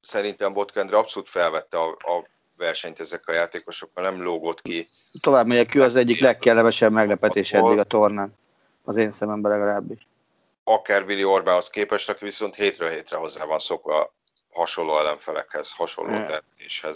szerintem 0.00 0.52
Botkendre 0.52 0.96
abszolút 0.96 1.28
felvette 1.28 1.78
a, 1.78 1.88
a 1.88 2.28
versenyt 2.60 3.00
ezek 3.00 3.28
a 3.28 3.32
játékosokkal, 3.32 4.04
nem 4.04 4.22
lógott 4.22 4.62
ki. 4.62 4.88
Tovább 5.20 5.46
megyek, 5.46 5.74
ő 5.74 5.80
az 5.80 5.96
egyik 5.96 6.20
legkellemesebb 6.20 6.92
meglepetés 6.92 7.52
eddig 7.52 7.78
a 7.78 7.84
tornán. 7.84 8.38
Az 8.84 8.96
én 8.96 9.10
szememben 9.10 9.50
legalábbis. 9.50 10.06
Akár 10.64 11.04
Willi 11.04 11.24
Orbánhoz 11.24 11.70
képest, 11.70 12.08
aki 12.08 12.24
viszont 12.24 12.54
hétről 12.54 12.90
hétre 12.90 13.16
hozzá 13.16 13.44
van 13.44 13.58
szokva 13.58 14.14
hasonló 14.50 14.98
ellenfelekhez, 14.98 15.72
hasonló 15.72 16.12
E-. 16.12 16.42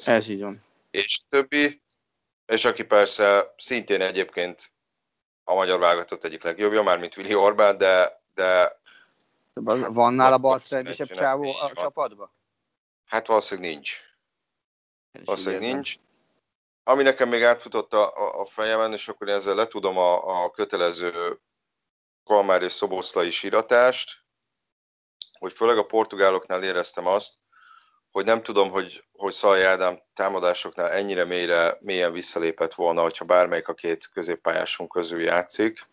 Ez 0.04 0.28
így 0.28 0.40
van. 0.40 0.64
És 0.90 1.20
többi, 1.28 1.80
és 2.46 2.64
aki 2.64 2.84
persze 2.84 3.54
szintén 3.56 4.00
egyébként 4.00 4.70
a 5.44 5.54
magyar 5.54 5.78
válogatott 5.78 6.24
egyik 6.24 6.42
legjobbja, 6.42 6.82
mármint 6.82 7.16
Willi 7.16 7.34
Orbán, 7.34 7.78
de, 7.78 8.20
de 8.34 8.72
Van 9.88 10.14
nála 10.14 10.38
bal 10.38 10.58
szerencsére 10.58 11.14
csávó 11.14 11.48
a 11.48 11.56
van. 11.60 11.72
csapatban? 11.74 12.30
hát 13.14 13.26
valószínűleg 13.26 13.70
nincs. 13.70 14.00
Valószínűleg 15.24 15.60
nincs. 15.60 15.96
Ami 16.82 17.02
nekem 17.02 17.28
még 17.28 17.42
átfutott 17.42 17.92
a, 17.92 18.40
a, 18.40 18.44
fejemen, 18.44 18.92
és 18.92 19.08
akkor 19.08 19.28
én 19.28 19.34
ezzel 19.34 19.54
letudom 19.54 19.98
a, 19.98 20.44
a 20.44 20.50
kötelező 20.50 21.40
Kalmár 22.24 22.62
és 22.62 22.72
Szoboszlai 22.72 23.30
síratást, 23.30 24.24
hogy 25.38 25.52
főleg 25.52 25.78
a 25.78 25.86
portugáloknál 25.86 26.62
éreztem 26.62 27.06
azt, 27.06 27.34
hogy 28.10 28.24
nem 28.24 28.42
tudom, 28.42 28.70
hogy, 28.70 29.04
hogy 29.12 29.32
Szalai 29.32 29.62
Ádám 29.62 30.02
támadásoknál 30.14 30.90
ennyire 30.90 31.24
mélyre, 31.24 31.76
mélyen 31.80 32.12
visszalépett 32.12 32.74
volna, 32.74 33.02
hogyha 33.02 33.24
bármelyik 33.24 33.68
a 33.68 33.74
két 33.74 34.08
középpályásunk 34.08 34.90
közül 34.90 35.22
játszik, 35.22 35.86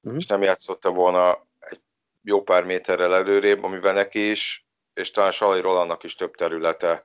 Mhm. 0.00 0.16
és 0.16 0.26
nem 0.26 0.42
játszotta 0.42 0.90
volna 0.90 1.46
egy 1.58 1.80
jó 2.22 2.42
pár 2.42 2.64
méterrel 2.64 3.14
előrébb, 3.14 3.62
amivel 3.62 3.92
neki 3.92 4.30
is, 4.30 4.66
és 4.94 5.10
talán 5.10 5.30
Salai 5.30 5.60
Rolandnak 5.60 6.02
is 6.02 6.14
több 6.14 6.34
területe 6.34 7.04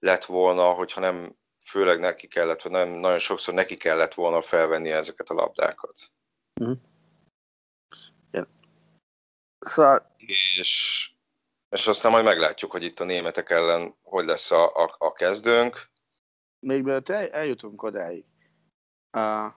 lett 0.00 0.24
volna, 0.24 0.72
hogyha 0.72 1.00
nem 1.00 1.36
főleg 1.64 1.98
neki 1.98 2.26
kellett, 2.26 2.62
vagy 2.62 2.72
nem, 2.72 2.88
nagyon 2.88 3.18
sokszor 3.18 3.54
neki 3.54 3.76
kellett 3.76 4.14
volna 4.14 4.42
felvenni 4.42 4.90
ezeket 4.90 5.28
a 5.28 5.34
labdákat. 5.34 6.12
Szóval 9.58 10.14
És, 10.16 11.12
és 11.68 11.86
aztán 11.86 12.12
majd 12.12 12.24
meglátjuk, 12.24 12.70
hogy 12.70 12.84
itt 12.84 13.00
a 13.00 13.04
németek 13.04 13.50
ellen 13.50 13.94
hogy 14.02 14.24
lesz 14.24 14.50
a, 14.50 14.74
a, 14.74 14.94
a 14.98 15.12
kezdőnk. 15.12 15.90
még 16.66 16.82
mielőtt 16.82 17.08
el, 17.08 17.28
eljutunk 17.28 17.82
odáig, 17.82 18.24
uh, 19.16 19.52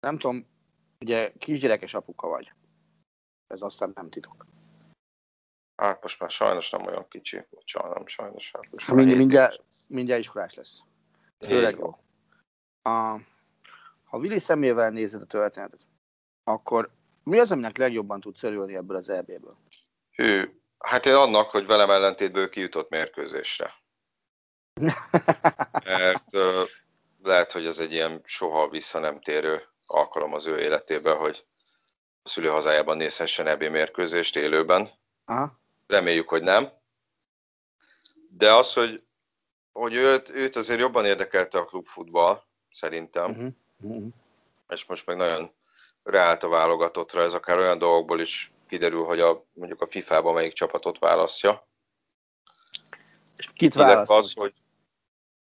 nem 0.00 0.18
tudom, 0.18 0.46
ugye 1.00 1.32
kisgyerekes 1.38 1.94
apuka 1.94 2.28
vagy. 2.28 2.52
Ez 3.46 3.62
aztán 3.62 3.92
nem 3.94 4.10
titok. 4.10 4.46
Hát 5.76 6.02
most 6.02 6.20
már 6.20 6.30
sajnos 6.30 6.70
nem 6.70 6.86
olyan 6.86 7.08
kicsi, 7.08 7.46
bocsánat, 7.50 8.08
sajnos. 8.08 8.50
Hát 8.52 8.70
most 8.70 8.86
Hát 8.86 8.96
mind, 8.96 9.16
mindjárt, 9.16 9.62
mindjárt 9.88 10.20
iskolás 10.20 10.54
lesz. 10.54 10.78
Főleg 11.40 11.78
jó. 11.78 11.86
Uh, 12.82 13.20
ha 14.04 14.18
Willi 14.18 14.38
szemével 14.38 14.90
nézed 14.90 15.20
a 15.20 15.26
történetet, 15.26 15.80
akkor 16.44 16.90
mi 17.22 17.38
az, 17.38 17.50
aminek 17.50 17.76
legjobban 17.76 18.20
tudsz 18.20 18.42
örülni 18.42 18.74
ebből 18.74 18.96
az 18.96 19.08
EB-ből? 19.08 19.56
Hű, 20.10 20.60
hát 20.78 21.06
én 21.06 21.14
annak, 21.14 21.50
hogy 21.50 21.66
velem 21.66 21.90
ellentétből 21.90 22.48
kijutott 22.48 22.90
mérkőzésre. 22.90 23.72
Mert 25.84 26.34
ö, 26.34 26.62
lehet, 27.22 27.52
hogy 27.52 27.66
ez 27.66 27.78
egy 27.78 27.92
ilyen 27.92 28.20
soha 28.24 28.68
vissza 28.68 28.98
nem 28.98 29.20
térő 29.20 29.62
alkalom 29.86 30.34
az 30.34 30.46
ő 30.46 30.58
életében, 30.58 31.16
hogy 31.16 31.44
a 32.22 32.28
szülőhazájában 32.28 32.96
nézhessen 32.96 33.46
EB 33.46 33.62
mérkőzést 33.62 34.36
élőben. 34.36 34.90
Aha. 35.24 35.62
Reméljük, 35.94 36.28
hogy 36.28 36.42
nem. 36.42 36.68
De 38.28 38.52
az, 38.52 38.72
hogy, 38.72 39.04
hogy 39.72 39.94
őt, 39.94 40.28
őt 40.30 40.56
azért 40.56 40.80
jobban 40.80 41.04
érdekelte 41.04 41.58
a 41.58 41.64
klubfutball, 41.64 42.42
szerintem, 42.70 43.30
Uh-huh. 43.30 43.52
Uh-huh. 43.82 44.12
és 44.68 44.84
most 44.84 45.06
meg 45.06 45.16
nagyon 45.16 45.54
ráállt 46.02 46.42
a 46.42 46.48
válogatottra, 46.48 47.22
ez 47.22 47.34
akár 47.34 47.58
olyan 47.58 47.78
dolgokból 47.78 48.20
is 48.20 48.52
kiderül, 48.68 49.04
hogy 49.04 49.20
a, 49.20 49.44
mondjuk 49.52 49.80
a 49.80 49.86
FIFA-ban 49.86 50.34
melyik 50.34 50.52
csapatot 50.52 50.98
választja. 50.98 51.68
És 53.36 53.46
kit 53.46 53.74
Illetve 53.74 53.82
választod? 53.84 54.16
az, 54.16 54.32
hogy 54.32 54.54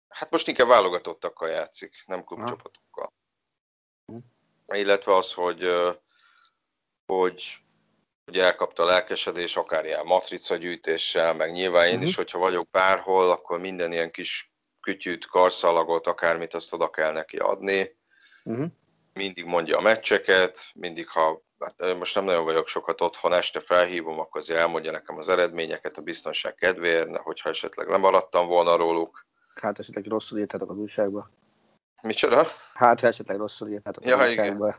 hát 0.08 0.32
most 0.32 0.48
inkább 0.48 0.68
válogatottakkal 0.68 1.50
játszik, 1.50 2.04
nem 2.06 2.24
klubcsapatokkal. 2.24 3.14
Mhm. 4.06 4.18
Illetve 4.66 5.16
az, 5.16 5.34
hogy, 5.34 5.70
hogy, 7.06 7.67
hogy 8.28 8.38
elkapta 8.40 8.84
a 8.84 8.86
lelkesedés, 8.86 9.58
akár 9.58 9.86
ilyen 9.86 10.06
matrica 10.06 10.56
gyűjtéssel, 10.56 11.34
meg 11.34 11.52
nyilván 11.52 11.88
én 11.88 11.98
Mhm. 11.98 12.04
is, 12.04 12.16
hogyha 12.16 12.40
vagyok 12.40 12.70
bárhol, 12.70 13.30
akkor 13.32 13.60
minden 13.60 13.92
ilyen 13.92 14.12
kis 14.12 14.52
kütyűt, 14.82 15.26
karszalagot, 15.28 16.08
akármit 16.08 16.54
azt 16.54 16.74
oda 16.74 16.90
kell 16.90 17.12
neki 17.12 17.38
adni. 17.38 17.96
Uh-huh. 18.44 18.66
mindig 19.14 19.46
mondja 19.46 19.78
a 19.78 19.82
meccseket, 19.82 20.60
mindig 20.74 21.10
ha, 21.10 21.42
hát 21.60 21.98
most 21.98 22.16
nem 22.16 22.24
nagyon 22.24 22.44
vagyok 22.44 22.68
sokat 22.68 23.02
otthon, 23.02 23.34
este 23.34 23.60
felhívom, 23.60 24.20
akkor 24.20 24.42
azért 24.42 24.60
elmondja 24.60 24.92
nekem 24.92 25.18
az 25.18 25.30
eredményeket 25.30 25.98
a 25.98 26.02
biztonság 26.02 26.56
kedvéért, 26.56 27.18
hogyha 27.18 27.50
esetleg 27.50 27.88
lemaradtam 27.88 28.48
volna 28.48 28.76
róluk. 28.76 29.26
Hát 29.56 29.80
esetleg 29.80 30.06
rosszul 30.06 30.40
írtátok 30.40 30.70
az 30.70 30.78
újságba. 30.78 31.30
Micsoda? 32.02 32.44
Hát 32.74 33.04
esetleg 33.04 33.38
rosszul 33.38 33.70
írtátok 33.70 34.04
az 34.04 34.10
Ja, 34.10 34.28
igen. 34.28 34.76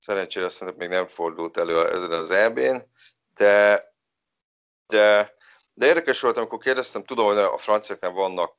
Szerencsére 0.00 0.48
szerintem 0.48 0.76
még 0.76 0.88
nem 0.88 1.06
fordult 1.06 1.56
elő 1.56 1.86
ezen 1.86 2.12
az 2.12 2.30
EB-n, 2.30 2.76
de, 3.34 3.84
de, 4.86 5.34
de 5.74 5.86
érdekes 5.86 6.20
volt, 6.20 6.36
amikor 6.36 6.58
kérdeztem, 6.58 7.04
tudom, 7.04 7.26
hogy 7.26 7.36
a 7.36 7.56
franciáknál 7.56 8.10
vannak 8.10 8.56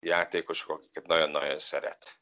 játékosok, 0.00 0.70
akiket 0.70 1.06
nagyon-nagyon 1.06 1.58
szeret. 1.58 2.20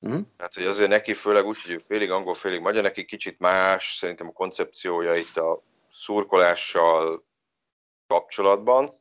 Uh-huh. 0.00 0.22
Tehát, 0.36 0.54
hogy 0.54 0.64
azért 0.64 0.90
neki 0.90 1.14
főleg 1.14 1.46
úgy, 1.46 1.62
hogy 1.62 1.82
félig 1.82 2.10
angol, 2.10 2.34
félig 2.34 2.60
magyar, 2.60 2.82
neki 2.82 3.04
kicsit 3.04 3.38
más, 3.38 3.94
szerintem 3.94 4.28
a 4.28 4.32
koncepciója 4.32 5.14
itt 5.14 5.36
a 5.36 5.62
szurkolással 5.92 7.24
kapcsolatban. 8.06 9.00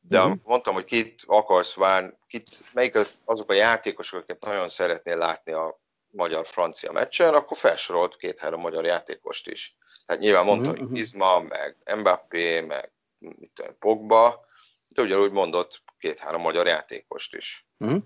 De 0.00 0.22
uh-huh. 0.22 0.38
mondtam, 0.42 0.74
hogy 0.74 0.84
kit 0.84 1.22
akarsz 1.26 1.74
várni, 1.74 2.12
kit, 2.26 2.72
melyik 2.74 2.94
az- 2.94 3.18
azok 3.24 3.50
a 3.50 3.54
játékosok, 3.54 4.18
akiket 4.18 4.40
nagyon 4.40 4.68
szeretnél 4.68 5.16
látni 5.16 5.52
a 5.52 5.81
magyar-francia 6.12 6.92
meccsen, 6.92 7.34
akkor 7.34 7.56
felsorolt 7.56 8.16
két-három 8.16 8.60
magyar 8.60 8.84
játékost 8.84 9.48
is. 9.48 9.76
Tehát 10.06 10.22
nyilván 10.22 10.44
mondta, 10.44 10.70
Mhm, 10.70 10.78
hogy 10.78 10.88
mhm. 10.88 10.96
Izma, 10.96 11.38
meg 11.40 11.76
Mbappé, 11.96 12.60
meg 12.60 12.92
mit 13.18 13.50
tudom, 13.54 13.78
Pogba, 13.78 14.44
de 14.88 15.02
ugyanúgy 15.02 15.30
mondott 15.32 15.82
két-három 15.98 16.40
magyar 16.40 16.66
játékost 16.66 17.34
is 17.34 17.66
Uh-huh. 17.78 18.02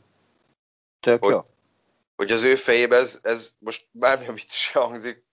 Tök 1.00 1.20
Hogy- 1.22 1.32
jó. 1.32 1.42
hogy 2.16 2.32
az 2.32 2.42
ő 2.42 2.54
fejében 2.56 3.00
ez, 3.00 3.18
ez 3.22 3.54
most 3.58 3.86
bármilyen 3.90 4.34
vicces 4.34 4.72
hangzik, 4.72 5.24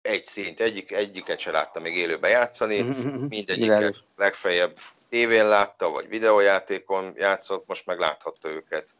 egy 0.00 0.26
szint, 0.26 0.60
egyik, 0.60 0.92
egyiket 0.92 1.38
se 1.38 1.50
látta 1.50 1.80
még 1.80 1.96
élőben 1.96 2.30
játszani, 2.30 2.80
Mhm, 2.80 3.24
mindegyiket 3.24 4.04
legfeljebb 4.16 4.74
tévén 5.08 5.48
látta, 5.48 5.88
vagy 5.88 6.08
videójátékon 6.08 7.12
játszott, 7.16 7.66
most 7.66 7.86
meg 7.86 7.98
láthatta 7.98 8.48
őket 8.50 8.94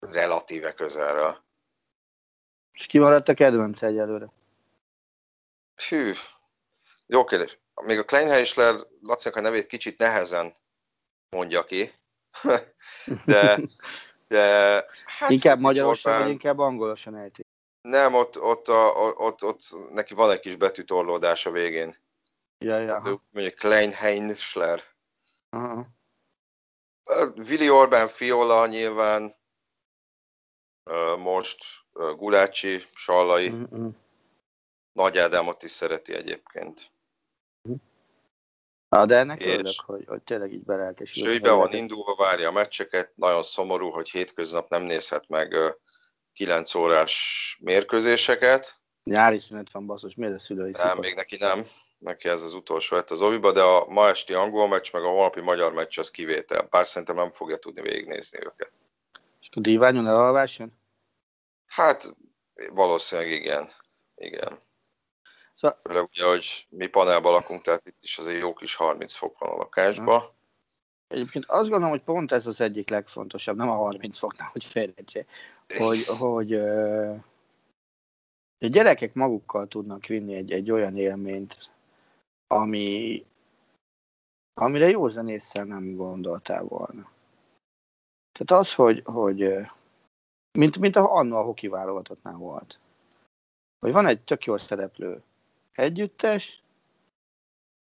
relatíve 0.00 0.72
közelről. 0.74 1.44
És 2.72 2.86
ki 2.86 2.98
maradt 2.98 3.28
a 3.28 3.34
kedvenc 3.34 3.82
egyelőre? 3.82 4.32
Hű, 5.88 6.12
jó 7.06 7.24
kérdés. 7.24 7.58
Még 7.82 7.98
a 7.98 8.04
Kleinheisler 8.04 8.74
Lacinak 9.02 9.36
a 9.36 9.40
nevét 9.40 9.66
kicsit 9.66 9.98
nehezen 9.98 10.54
mondja 11.28 11.64
ki, 11.64 11.90
de, 13.26 13.60
de 14.28 14.44
hát 15.04 15.30
inkább 15.30 15.58
magyarosan, 15.60 16.12
Orbán- 16.12 16.26
vagy 16.26 16.32
inkább 16.32 16.58
angolosan 16.58 17.16
ejti? 17.16 17.42
Nem, 17.80 18.14
ott, 18.14 18.40
ott, 18.40 18.68
a, 18.68 18.92
ott, 19.16 19.44
ott, 19.44 19.60
neki 19.90 20.14
van 20.14 20.30
egy 20.30 20.40
kis 20.40 20.56
betűtorlódás 20.56 21.46
a 21.46 21.50
végén. 21.50 21.96
Ja, 22.58 22.78
ja. 22.78 23.02
Ő 23.04 23.20
mondja 23.30 23.52
Kleinheisler. 23.52 24.82
Aha. 25.50 25.86
Vili 27.34 27.70
Orbán 27.70 28.06
Fiola 28.06 28.66
nyilván, 28.66 29.34
most 31.18 31.64
Gulácsi, 31.92 32.82
Sallai, 32.94 33.48
Mhm. 33.50 33.86
Nagy 34.92 35.18
Ádámot 35.18 35.62
is 35.62 35.70
szereti 35.70 36.14
egyébként. 36.14 36.90
Ah, 38.88 39.06
de 39.06 39.16
ennek 39.16 39.40
És- 39.40 39.52
örülök, 39.52 39.72
hogy, 39.86 40.04
hogy 40.06 40.22
tényleg 40.22 40.52
így 40.52 40.64
belelkesült. 40.64 41.26
És 41.26 41.32
ő 41.32 41.38
be 41.40 41.50
van 41.52 41.72
indulva, 41.72 42.14
várja 42.14 42.48
a 42.48 42.52
meccseket, 42.52 43.12
nagyon 43.16 43.42
szomorú, 43.42 43.90
hogy 43.90 44.10
hétköznap 44.10 44.68
nem 44.68 44.82
nézhet 44.82 45.28
meg 45.28 45.52
ö, 45.52 45.70
9 46.32 46.74
órás 46.74 47.58
mérkőzéseket. 47.60 48.80
Nyári 49.04 49.38
szünet 49.40 49.70
van, 49.70 49.86
basszus, 49.86 50.14
miért 50.14 50.34
a 50.34 50.38
szülői 50.38 50.70
Nem, 50.70 50.98
még 50.98 51.14
neki 51.14 51.36
nem. 51.36 51.66
Neki 51.98 52.28
ez 52.28 52.42
az 52.42 52.54
utolsó 52.54 52.96
lett 52.96 53.10
az 53.10 53.22
Oviba, 53.22 53.52
de 53.52 53.62
a 53.62 53.86
ma 53.86 54.08
esti 54.08 54.34
angol 54.34 54.68
meccs, 54.68 54.92
meg 54.92 55.02
a 55.02 55.08
holnapi 55.08 55.40
magyar 55.40 55.72
meccs 55.72 55.98
az 55.98 56.10
kivétel. 56.10 56.66
Bár 56.70 56.86
szerintem 56.86 57.16
nem 57.16 57.32
fogja 57.32 57.56
tudni 57.56 57.82
végignézni 57.82 58.38
őket. 58.44 58.72
A 59.50 59.60
díványon 59.60 60.06
elalvás 60.06 60.58
jön? 60.58 60.72
Hát 61.66 62.16
valószínűleg 62.72 63.30
igen. 63.30 63.68
Igen. 64.14 64.58
Szóval- 65.54 65.78
Főleg 65.80 66.02
ugye, 66.02 66.24
hogy 66.24 66.66
mi 66.68 66.86
panelban 66.86 67.32
lakunk, 67.32 67.62
tehát 67.62 67.86
itt 67.86 68.02
is 68.02 68.18
azért 68.18 68.40
jó 68.40 68.52
kis 68.52 68.74
30 68.74 69.14
fok 69.14 69.38
van 69.38 69.50
a 69.50 69.56
lakásban. 69.56 70.22
Egyébként 71.08 71.44
azt 71.44 71.68
gondolom, 71.68 71.90
hogy 71.90 72.02
pont 72.02 72.32
ez 72.32 72.46
az 72.46 72.60
egyik 72.60 72.88
legfontosabb, 72.88 73.56
nem 73.56 73.68
a 73.68 73.74
30 73.74 74.18
foknál, 74.18 74.48
hogy 74.52 74.64
félrejtse, 74.64 75.24
hogy, 75.78 76.04
hogy 76.18 76.54
a 78.58 78.66
gyerekek 78.66 79.14
magukkal 79.14 79.68
tudnak 79.68 80.06
vinni 80.06 80.34
egy, 80.34 80.52
egy 80.52 80.70
olyan 80.70 80.96
élményt, 80.96 81.70
ami, 82.46 83.24
amire 84.54 84.88
józan 84.88 85.28
észre 85.28 85.64
nem 85.64 85.94
gondoltál 85.94 86.62
volna. 86.62 87.10
Tehát 88.40 88.64
az, 88.64 88.74
hogy, 88.74 89.02
hogy 89.04 89.68
mint, 90.58 90.78
mint 90.78 90.96
a, 90.96 91.14
annó 91.14 91.36
a 91.36 91.42
hoki 91.42 91.68
válogatottnál 91.68 92.36
volt, 92.36 92.78
hogy 93.78 93.92
van 93.92 94.06
egy 94.06 94.22
tök 94.24 94.44
jól 94.44 94.58
szereplő 94.58 95.22
együttes, 95.72 96.62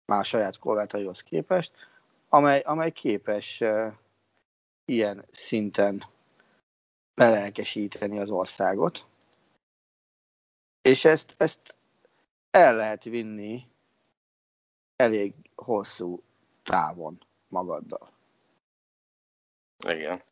már 0.04 0.20
a 0.20 0.24
saját 0.24 0.58
korlátaihoz 0.58 1.22
képest, 1.22 1.72
amely, 2.28 2.60
amely 2.60 2.92
képes 2.92 3.60
uh, 3.60 3.92
ilyen 4.84 5.24
szinten 5.32 6.04
belelkesíteni 7.14 8.18
az 8.18 8.30
országot, 8.30 9.06
és 10.82 11.04
ezt, 11.04 11.34
ezt 11.36 11.76
el 12.50 12.76
lehet 12.76 13.04
vinni 13.04 13.66
elég 14.96 15.34
hosszú 15.54 16.22
távon 16.62 17.18
magaddal. 17.48 18.12
Igen. 19.88 20.22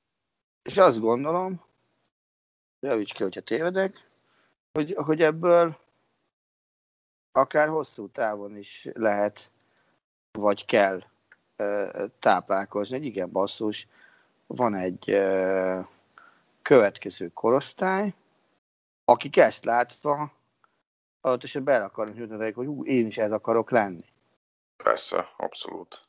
És 0.62 0.76
azt 0.76 1.00
gondolom, 1.00 1.64
javíts 2.80 3.12
ki, 3.12 3.22
hogyha 3.22 3.40
tévedek, 3.40 4.06
hogy, 4.72 4.94
hogy 4.94 5.22
ebből 5.22 5.78
akár 7.32 7.68
hosszú 7.68 8.08
távon 8.08 8.56
is 8.56 8.88
lehet, 8.92 9.50
vagy 10.38 10.64
kell 10.64 11.02
táplálkozni, 12.18 12.96
hogy 12.96 13.06
igen, 13.06 13.30
basszus, 13.30 13.88
van 14.46 14.74
egy 14.74 15.04
következő 16.62 17.28
korosztály, 17.28 18.14
akik 19.04 19.36
ezt 19.36 19.64
látva 19.64 20.32
adott 21.20 21.42
esetben 21.42 21.74
el 21.74 21.82
akarnak 21.82 22.16
jutni, 22.16 22.52
hogy 22.52 22.66
ú, 22.66 22.84
én 22.84 23.06
is 23.06 23.18
ez 23.18 23.32
akarok 23.32 23.70
lenni. 23.70 24.04
Persze, 24.76 25.28
abszolút. 25.36 26.06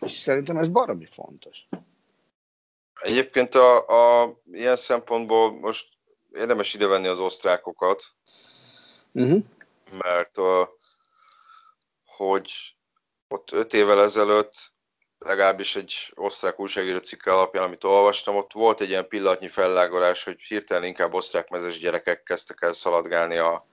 És 0.00 0.12
szerintem 0.12 0.56
ez 0.56 0.68
baromi 0.68 1.06
fontos. 1.06 1.68
Egyébként 3.02 3.54
a, 3.54 3.86
a 4.22 4.32
ilyen 4.52 4.76
szempontból 4.76 5.52
most 5.52 5.86
érdemes 6.32 6.74
idevenni 6.74 7.06
az 7.06 7.20
osztrákokat, 7.20 8.12
Uh-huh. 9.12 9.42
mert 9.90 10.36
a, 10.36 10.76
hogy 12.04 12.52
ott 13.28 13.52
öt 13.52 13.74
évvel 13.74 14.02
ezelőtt 14.02 14.72
legalábbis 15.18 15.76
egy 15.76 16.12
osztrák 16.14 16.60
újságíró 16.60 16.98
cikke 16.98 17.32
alapján, 17.32 17.64
amit 17.64 17.84
olvastam, 17.84 18.36
ott 18.36 18.52
volt 18.52 18.80
egy 18.80 18.88
ilyen 18.88 19.08
pillanatnyi 19.08 19.48
fellágolás, 19.48 20.24
hogy 20.24 20.40
hirtelen 20.40 20.84
inkább 20.84 21.14
osztrákmezes 21.14 21.78
gyerekek 21.78 22.22
kezdtek 22.22 22.62
el 22.62 22.72
szaladgálni 22.72 23.36
a 23.36 23.66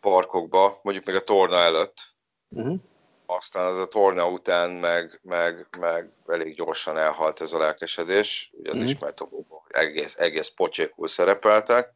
parkokba, 0.00 0.80
mondjuk 0.82 1.06
még 1.06 1.14
a 1.14 1.24
torna 1.24 1.56
előtt. 1.56 2.14
Uh-huh. 2.48 2.80
Aztán 3.26 3.66
az 3.66 3.78
a 3.78 3.86
torna 3.88 4.28
után 4.28 4.70
meg, 4.70 5.20
meg, 5.22 5.66
meg 5.78 6.10
elég 6.26 6.54
gyorsan 6.54 6.96
elhalt 6.98 7.40
ez 7.40 7.52
a 7.52 7.58
lelkesedés, 7.58 8.50
ugye 8.52 8.70
az 8.70 8.76
Mhm. 8.76 8.86
ismert 8.86 9.20
okokból, 9.20 9.62
hogy 9.66 9.74
egész, 9.74 10.16
egész 10.18 10.48
pocsékul 10.48 11.08
szerepeltek, 11.08 11.94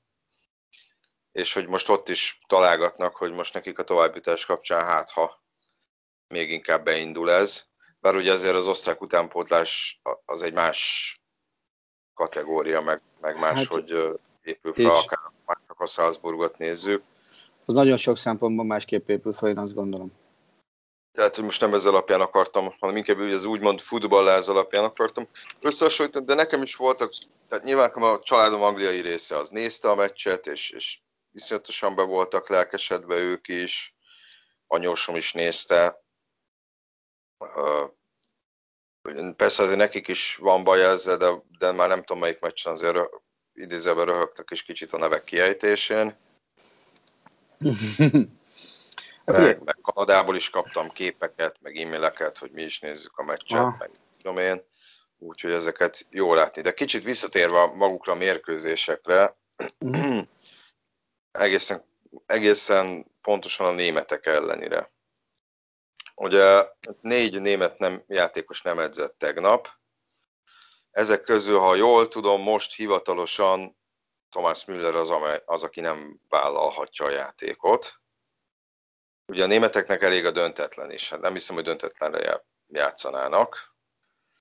és 1.33 1.53
hogy 1.53 1.67
most 1.69 1.89
ott 1.89 2.09
is 2.09 2.41
találgatnak, 2.47 3.17
hogy 3.17 3.33
most 3.33 3.55
nekik 3.55 3.79
a 3.79 3.85
továbbjutás 3.85 4.47
kapcsán 4.47 4.85
hát 4.85 5.11
ha 5.11 5.43
még 6.29 6.51
inkább 6.51 6.85
beindul 6.85 7.31
ez. 7.31 7.65
Bár 8.01 8.17
ugye 8.17 8.33
azért 8.33 8.55
az 8.55 8.67
osztrák 8.69 9.01
utánpótlás 9.01 10.01
az 10.25 10.43
egy 10.43 10.53
más 10.53 11.15
kategória, 12.15 12.81
meg, 12.81 12.99
meg 13.21 13.39
más, 13.39 13.59
Hát, 13.59 13.67
hogy 13.67 14.19
épül 14.43 14.73
fel, 14.73 14.91
akár 14.91 15.19
már 15.47 15.59
csak 15.67 15.81
a 15.81 15.87
Salzburgot 15.87 16.59
nézzük. 16.59 17.03
Az 17.65 17.75
nagyon 17.75 17.97
sok 17.97 18.19
szempontból 18.19 18.65
másképp 18.65 19.09
épül 19.09 19.33
fel, 19.33 19.49
én 19.49 19.59
azt 19.59 19.75
gondolom. 19.75 20.13
Tehát, 21.13 21.35
hogy 21.35 21.45
most 21.45 21.61
nem 21.61 21.75
ez 21.75 21.87
alapján 21.87 22.21
akartam, 22.21 22.75
hanem 22.79 22.97
inkább 22.97 23.19
úgy 23.19 23.33
az 23.33 23.45
úgymond 23.45 23.81
futballáz 23.81 24.49
alapján 24.49 24.85
akartam 24.85 25.29
összehasonlítani, 25.61 26.25
de 26.25 26.35
nekem 26.35 26.63
is 26.63 26.77
voltak, 26.77 27.13
tehát 27.49 27.65
nyilván 27.65 27.91
a 27.91 28.21
családom 28.21 28.63
angliai 28.63 29.01
része 29.01 29.37
az 29.37 29.51
nézte 29.51 29.91
a 29.91 29.95
meccset, 29.95 30.47
és, 30.47 30.71
és 30.71 31.01
viszonyatosan 31.31 31.95
be 31.95 32.03
voltak 32.03 32.49
lelkesedve 32.49 33.17
ők 33.17 33.49
is, 33.49 33.95
anyósom 34.67 35.17
is 35.17 35.33
nézte. 35.33 36.03
Persze 39.37 39.63
azért 39.63 39.79
nekik 39.79 40.09
is 40.09 40.37
van 40.37 40.65
baj 40.65 40.85
ezzel, 40.85 41.17
de, 41.17 41.31
de 41.59 41.73
már 41.73 41.89
nem 41.89 42.03
tudom 42.03 42.23
melyik 42.23 42.41
meccsen 42.41 42.73
azért 42.73 43.09
idézőben 43.53 44.05
röhögtek 44.05 44.51
is 44.51 44.63
kicsit 44.63 44.93
a 44.93 44.99
nevek 44.99 45.25
kiejtésén. 45.25 46.17
Hát 49.33 49.47
Meg, 49.47 49.63
meg 49.63 49.79
Kanadából 49.83 50.37
is 50.37 50.51
kaptam 50.51 50.91
képeket, 50.91 51.57
meg 51.61 51.77
e-maileket, 51.77 52.39
hogy 52.39 52.51
mi 52.51 52.63
is 52.63 52.81
nézzük 52.81 53.17
a 53.19 53.25
meccset, 53.25 53.61
Ah. 53.61 53.79
meg 53.79 53.91
tudom 54.17 54.39
én. 54.39 54.63
Úgyhogy 55.19 55.53
ezeket 55.53 56.07
jó 56.11 56.35
látni. 56.35 56.63
De 56.63 56.73
kicsit 56.75 57.03
visszatérve 57.05 57.67
magukra 57.67 58.13
a 58.13 58.17
mérkőzésekre, 58.17 59.37
egészen, 61.33 61.85
egészen 62.27 63.07
pontosan 63.23 63.67
a 63.67 63.73
németek 63.73 64.27
ellenére. 64.27 64.93
Ugye 66.15 66.69
négy 67.01 67.41
német 67.41 67.79
nem, 67.79 68.03
játékos 68.07 68.63
nem 68.63 68.79
edzett 68.79 69.19
tegnap. 69.19 69.69
Ezek 70.91 71.23
közül, 71.23 71.59
ha 71.59 71.75
jól 71.75 72.09
tudom, 72.09 72.43
most 72.43 72.75
hivatalosan 72.75 73.79
Thomas 74.31 74.65
Müller 74.65 74.95
az, 74.95 75.11
amely, 75.11 75.43
az 75.45 75.63
aki 75.63 75.81
nem 75.81 76.21
vállalhatja 76.29 77.07
a 77.07 77.11
játékot. 77.11 78.00
Ugye 79.31 79.45
a 79.45 79.47
németeknek 79.47 80.03
elég 80.03 80.25
a 80.25 80.31
döntetlen 80.31 80.91
is. 80.93 81.11
Hát 81.11 81.21
nem 81.21 81.33
hiszem, 81.33 81.55
hogy 81.55 81.65
döntetlenre 81.65 82.19
já- 82.19 82.45
játszanának. 82.69 83.75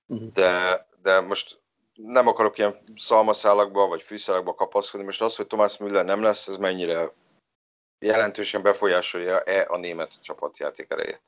Mhm. 0.06 0.24
De, 0.32 0.86
de 1.02 1.20
most 1.20 1.60
nem 1.94 2.26
akarok 2.26 2.58
ilyen 2.58 2.82
szalmaszálakba 2.96 3.86
vagy 3.86 4.02
fűszálakba 4.02 4.54
kapaszkodni. 4.54 5.06
Most 5.06 5.22
az, 5.22 5.36
hogy 5.36 5.46
Thomas 5.46 5.76
Müller 5.76 6.04
nem 6.04 6.22
lesz, 6.22 6.48
ez 6.48 6.56
mennyire 6.56 7.12
jelentősen 7.98 8.62
befolyásolja-e 8.62 9.66
a 9.68 9.76
német 9.76 10.22
csapatjáték 10.22 10.90
erejét? 10.90 11.22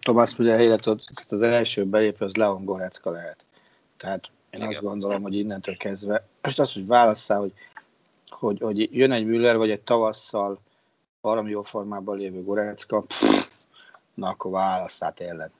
Tomás 0.00 0.36
Müller 0.36 0.60
életod, 0.60 1.00
az 1.28 1.42
első 1.42 1.84
belépő 1.84 2.24
az 2.24 2.34
Leon 2.34 2.64
Gorecka 2.64 3.10
lehet. 3.10 3.44
Tehát 3.96 4.24
én 4.50 4.60
Igen. 4.60 4.68
azt 4.68 4.82
gondolom, 4.82 5.22
hogy 5.22 5.34
innentől 5.34 5.76
kezdve, 5.76 6.26
most 6.42 6.58
az, 6.58 6.72
hogy 6.72 6.86
válasszál, 6.86 7.38
hogy, 7.38 7.52
hogy, 8.28 8.60
hogy 8.60 8.96
jön 8.96 9.12
egy 9.12 9.26
Müller, 9.26 9.56
vagy 9.56 9.70
egy 9.70 9.80
tavasszal 9.80 10.60
valami 11.20 11.50
jó 11.50 11.62
formában 11.62 12.16
lévő 12.16 12.42
Gorecka, 12.42 13.04
na 14.14 14.28
akkor 14.28 14.50
választál 14.50 15.12
tényleg. 15.12 15.50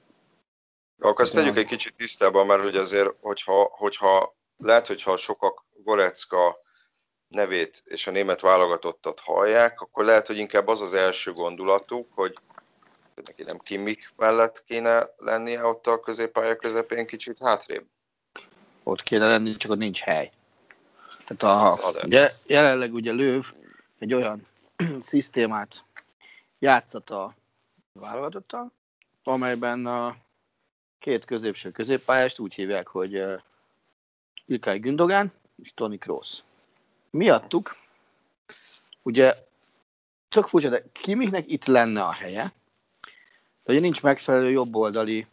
Akkor 0.99 1.23
ezt 1.25 1.33
tegyük 1.33 1.57
egy 1.57 1.65
kicsit 1.65 1.95
tisztában, 1.95 2.45
mert 2.45 2.61
hogy 2.61 2.75
azért, 2.75 3.09
hogyha, 3.21 3.69
hogyha 3.71 4.35
lehet, 4.57 4.87
hogyha 4.87 5.17
sokak 5.17 5.65
Gorecka 5.83 6.57
nevét 7.27 7.81
és 7.85 8.07
a 8.07 8.11
német 8.11 8.41
válogatottat 8.41 9.19
hallják, 9.19 9.81
akkor 9.81 10.05
lehet, 10.05 10.27
hogy 10.27 10.37
inkább 10.37 10.67
az 10.67 10.81
az 10.81 10.93
első 10.93 11.31
gondolatuk, 11.31 12.07
hogy 12.13 12.37
neki 13.25 13.43
nem 13.43 13.59
Kimmik 13.59 14.13
mellett 14.15 14.63
kéne 14.63 15.09
lennie 15.17 15.65
ott 15.65 15.87
a 15.87 15.99
középpálya 15.99 16.55
közepén 16.55 17.05
kicsit 17.05 17.39
hátrébb. 17.39 17.85
Ott 18.83 19.03
kéne 19.03 19.27
lenni, 19.27 19.55
csak 19.55 19.71
ott 19.71 19.77
nincs 19.77 19.99
hely. 19.99 20.31
Tehát 21.25 21.43
a, 21.43 21.77
ugye, 22.03 22.29
jelenleg 22.45 22.93
ugye 22.93 23.11
Löv 23.11 23.45
egy 23.99 24.13
olyan 24.13 24.47
szisztémát 25.01 25.83
játszott 26.59 27.09
a 27.09 27.35
válogatottal, 27.93 28.71
amelyben 29.23 29.85
a 29.85 30.15
két 30.99 31.25
középső 31.25 31.71
középpályást 31.71 32.39
úgy 32.39 32.53
hívják, 32.53 32.87
hogy 32.87 33.23
Ilkay 34.45 34.79
Gündogán 34.79 35.33
és 35.61 35.73
Tony 35.73 35.99
Kroos. 35.99 36.37
Miattuk, 37.09 37.75
ugye 39.01 39.33
tök 40.29 40.47
furcsa, 40.47 40.69
de 40.69 40.83
Kimiknek 40.91 41.47
itt 41.47 41.65
lenne 41.65 42.03
a 42.03 42.11
helye, 42.11 42.51
de 43.63 43.71
ugye 43.71 43.79
nincs 43.79 44.01
megfelelő 44.01 44.49
jobboldali, 44.49 45.27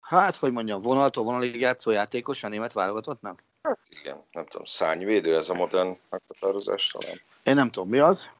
hát, 0.00 0.36
hogy 0.36 0.52
mondjam, 0.52 0.82
vonaltól 0.82 1.24
vonalig 1.24 1.60
játszó 1.60 1.90
játékos 1.90 2.42
a 2.42 2.48
német 2.48 2.72
válogatottnak? 2.72 3.42
Hát 3.62 3.78
igen, 4.00 4.24
nem 4.32 4.46
tudom, 4.46 4.64
szányvédő 4.64 5.36
ez 5.36 5.48
a 5.48 5.54
modern 5.54 5.96
meghatározás 6.10 6.86
talán. 6.86 7.20
Én 7.42 7.54
nem 7.54 7.70
tudom, 7.70 7.88
mi 7.88 7.98
az. 7.98 8.30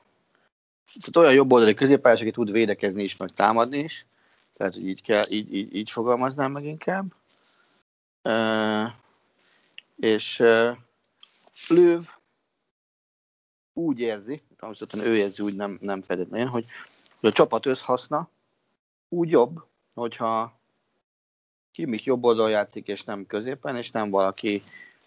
Tehát 0.99 1.17
olyan 1.17 1.33
jobboldali 1.33 1.75
középpályás, 1.75 2.21
aki 2.21 2.31
tud 2.31 2.51
védekezni 2.51 3.03
is, 3.03 3.17
meg 3.17 3.33
támadni 3.35 3.79
is. 3.79 4.07
Tehát, 4.57 4.77
így, 4.77 5.03
kell, 5.03 5.25
így, 5.29 5.55
így, 5.55 5.75
így 5.75 5.91
fogalmaznám 5.91 6.53
meg 6.53 6.65
inkább. 6.65 7.15
E, 8.23 8.99
és 9.97 10.41
e, 10.41 10.79
Löv 11.69 12.05
úgy 13.73 14.01
érzi, 14.01 14.43
természetesen 14.57 15.07
ő 15.07 15.17
érzi 15.17 15.43
úgy 15.43 15.57
nem, 15.57 15.79
nem 15.81 16.03
feltétlenül, 16.03 16.47
hogy, 16.47 16.65
hogy 17.21 17.29
a 17.29 17.33
csapat 17.33 17.67
összhaszna 17.67 18.29
úgy 19.09 19.31
jobb, 19.31 19.65
hogyha 19.95 20.59
Kimik 21.73 22.05
jobb 22.05 22.25
oldal 22.25 22.51
játszik, 22.51 22.87
és 22.87 23.05
nem 23.05 23.27
középen, 23.27 23.77
és 23.77 23.91
nem 23.91 24.11
valaki 24.11 24.63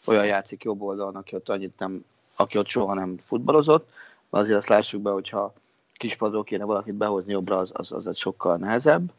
olyan 0.05 0.25
játszik 0.25 0.63
jobb 0.63 0.81
oldalon, 0.81 1.15
aki 1.15 1.35
ott 1.35 1.49
annyit 1.49 1.79
nem, 1.79 2.05
aki 2.37 2.57
ott 2.57 2.67
soha 2.67 2.93
nem 2.93 3.17
futballozott. 3.17 3.89
Azért 4.29 4.57
azt 4.57 4.67
lássuk 4.67 5.01
be, 5.01 5.09
hogyha 5.09 5.53
kispadról 5.97 6.43
kéne 6.43 6.63
valakit 6.63 6.93
behozni 6.93 7.31
jobbra, 7.31 7.57
az, 7.57 7.71
az, 7.73 7.91
az 7.91 8.07
egy 8.07 8.17
sokkal 8.17 8.57
nehezebb 8.57 9.11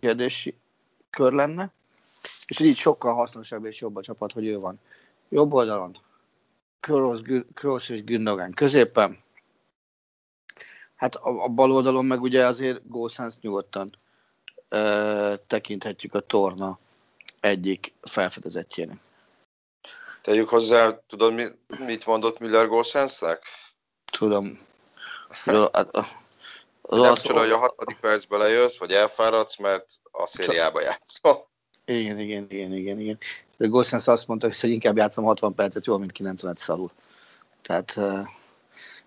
kérdési 0.00 0.54
kör 1.10 1.32
lenne. 1.32 1.70
És 2.46 2.60
így 2.60 2.76
sokkal 2.76 3.14
hasznosabb 3.14 3.64
és 3.64 3.80
jobb 3.80 3.96
a 3.96 4.02
csapat, 4.02 4.32
hogy 4.32 4.46
ő 4.46 4.58
van. 4.58 4.80
Jobb 5.28 5.52
oldalon 5.52 5.96
Kroos 7.54 7.88
és 7.88 8.04
Gündogan 8.04 8.52
középen. 8.52 9.18
Hát 10.96 11.14
a, 11.14 11.44
a 11.44 11.48
bal 11.48 11.72
oldalon 11.72 12.04
meg 12.04 12.22
ugye 12.22 12.46
azért 12.46 12.88
Gószánsz 12.88 13.38
nyugodtan 13.40 13.96
ö, 14.68 15.34
tekinthetjük 15.46 16.14
a 16.14 16.20
torna 16.20 16.78
egyik 17.40 17.92
felfedezettjének. 18.00 18.98
Tegyük 20.22 20.48
hozzá, 20.48 20.98
tudod, 21.06 21.34
mi, 21.34 21.44
mit 21.84 22.06
mondott 22.06 22.38
Müller 22.38 22.68
Gószánsznek? 22.68 23.42
Tudom. 24.04 24.58
Hát, 25.30 25.90
nem 26.88 27.14
csoda, 27.14 27.38
hogy 27.40 27.50
a 27.50 27.58
hatodik 27.58 27.96
percbe 28.00 28.36
lejössz, 28.36 28.78
vagy 28.78 28.92
elfáradsz, 28.92 29.56
mert 29.56 29.86
a 30.10 30.26
szériába 30.26 30.80
játszol. 30.80 31.48
Igen, 31.84 32.18
igen, 32.18 32.46
igen, 32.48 32.72
igen, 32.72 33.00
igen. 33.00 33.18
De 33.56 33.66
Gossens 33.66 34.06
azt 34.06 34.26
mondta, 34.26 34.46
hogy 34.46 34.70
inkább 34.70 34.96
játszom 34.96 35.24
60 35.24 35.54
percet 35.54 35.86
jól, 35.86 35.98
mint 35.98 36.12
90 36.12 36.54
szalul. 36.56 36.90
Tehát 37.62 37.98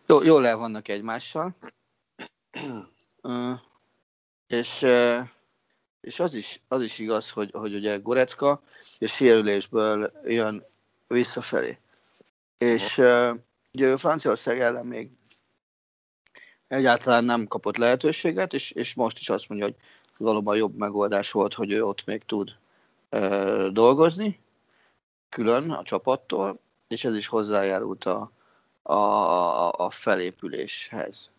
jó, 0.05 0.23
jól 0.23 0.47
el 0.47 0.57
vannak 0.57 0.87
egymással. 0.87 1.55
És, 4.47 4.85
és 6.01 6.19
az 6.19 6.33
is, 6.33 6.61
az 6.67 6.81
is 6.81 6.99
igaz, 6.99 7.29
hogy, 7.29 7.51
hogy 7.51 7.75
ugye 7.75 7.97
Gorecka 7.97 8.61
a 8.99 9.05
sérülésből 9.05 10.11
jön 10.25 10.65
visszafelé. 11.07 11.77
És 12.57 12.97
ugye 13.73 13.97
Franciaország 13.97 14.59
ellen 14.59 14.85
még 14.85 15.09
egyáltalán 16.73 17.23
nem 17.23 17.47
kapott 17.47 17.77
lehetőséget, 17.77 18.53
és, 18.53 18.71
és 18.71 18.93
most 18.93 19.19
is 19.19 19.29
azt 19.29 19.49
mondja, 19.49 19.67
hogy 19.67 19.75
valóban 20.17 20.55
jobb 20.55 20.75
megoldás 20.75 21.31
volt, 21.31 21.53
hogy 21.53 21.71
ő 21.71 21.83
ott 21.85 22.05
még 22.05 22.23
tud 22.25 22.55
ö, 23.09 23.69
dolgozni, 23.71 24.39
külön 25.29 25.71
a 25.71 25.83
csapattól, 25.83 26.59
és 26.87 27.05
ez 27.05 27.15
is 27.15 27.27
hozzájárult 27.27 28.05
a, 28.05 28.31
a, 28.81 29.71
a 29.71 29.89
felépüléshez. 29.89 31.29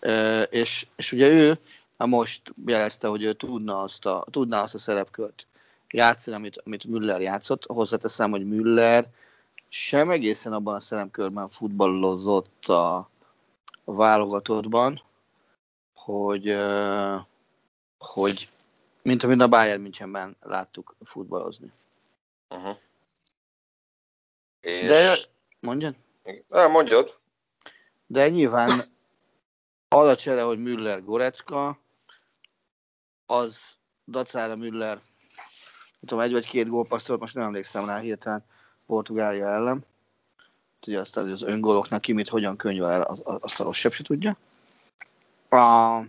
Ö, 0.00 0.42
és, 0.42 0.86
és 0.96 1.12
ugye 1.12 1.28
ő 1.28 1.58
most 1.96 2.54
jelezte, 2.66 3.08
hogy 3.08 3.22
ő 3.22 3.32
tudna 3.32 3.80
azt 3.80 4.06
a, 4.06 4.24
tudna 4.30 4.62
azt 4.62 4.74
a 4.74 4.78
szerepkört 4.78 5.46
játszani, 5.90 6.36
amit, 6.36 6.60
amit 6.64 6.84
Müller 6.84 7.20
játszott. 7.20 7.66
Hozzáteszem, 7.66 8.30
hogy 8.30 8.46
Müller 8.46 9.06
sem 9.68 10.10
egészen 10.10 10.52
abban 10.52 10.74
a 10.74 10.80
szerepkörben 10.80 11.48
futballozott 11.48 12.66
a, 12.66 13.10
a 13.88 13.94
válogatottban, 13.94 15.02
hogy, 15.94 16.56
hogy 17.98 18.48
mint 19.02 19.22
amit 19.22 19.40
a 19.40 19.48
Bayern 19.48 19.80
Münchenben 19.80 20.36
láttuk 20.40 20.94
futballozni. 21.04 21.72
Uh-huh. 22.48 22.76
És... 24.60 24.86
De 24.86 25.16
mondjad? 25.60 25.94
Nem, 26.48 26.70
mondjad. 26.70 27.18
De 28.06 28.28
nyilván 28.28 28.68
az 29.88 30.06
a 30.06 30.16
csere, 30.16 30.42
hogy 30.42 30.58
Müller 30.58 31.04
Gorecka, 31.04 31.78
az 33.26 33.58
dacára 34.06 34.56
Müller, 34.56 34.94
nem 34.96 36.00
tudom, 36.00 36.20
egy 36.20 36.32
vagy 36.32 36.46
két 36.46 36.68
gólpasszolt, 36.68 37.20
most 37.20 37.34
nem 37.34 37.44
emlékszem 37.44 37.86
rá 37.86 37.98
hirtelen 37.98 38.44
Portugália 38.86 39.46
ellen. 39.46 39.86
Ugye 40.86 41.00
azt 41.00 41.16
az 41.16 41.42
öngóloknak 41.42 42.00
ki 42.00 42.12
mit 42.12 42.28
hogyan 42.28 42.56
könyvel, 42.56 43.02
az, 43.02 43.22
azt 43.24 43.60
a 43.60 43.64
rosszabb 43.64 43.92
se 43.92 44.02
tudja. 44.02 44.36
A, 45.48 46.02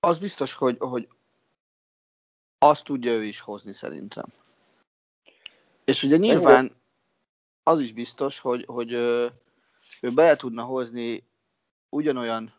az 0.00 0.18
biztos, 0.18 0.54
hogy, 0.54 0.76
hogy 0.78 1.08
azt 2.58 2.84
tudja 2.84 3.12
ő 3.12 3.24
is 3.24 3.40
hozni 3.40 3.72
szerintem. 3.72 4.24
És 5.84 6.02
ugye 6.02 6.16
nyilván 6.16 6.72
az 7.62 7.80
is 7.80 7.92
biztos, 7.92 8.38
hogy, 8.38 8.64
hogy 8.66 8.92
ő, 8.92 9.32
ő 10.00 10.10
bele 10.10 10.36
tudna 10.36 10.62
hozni 10.62 11.24
ugyanolyan, 11.88 12.54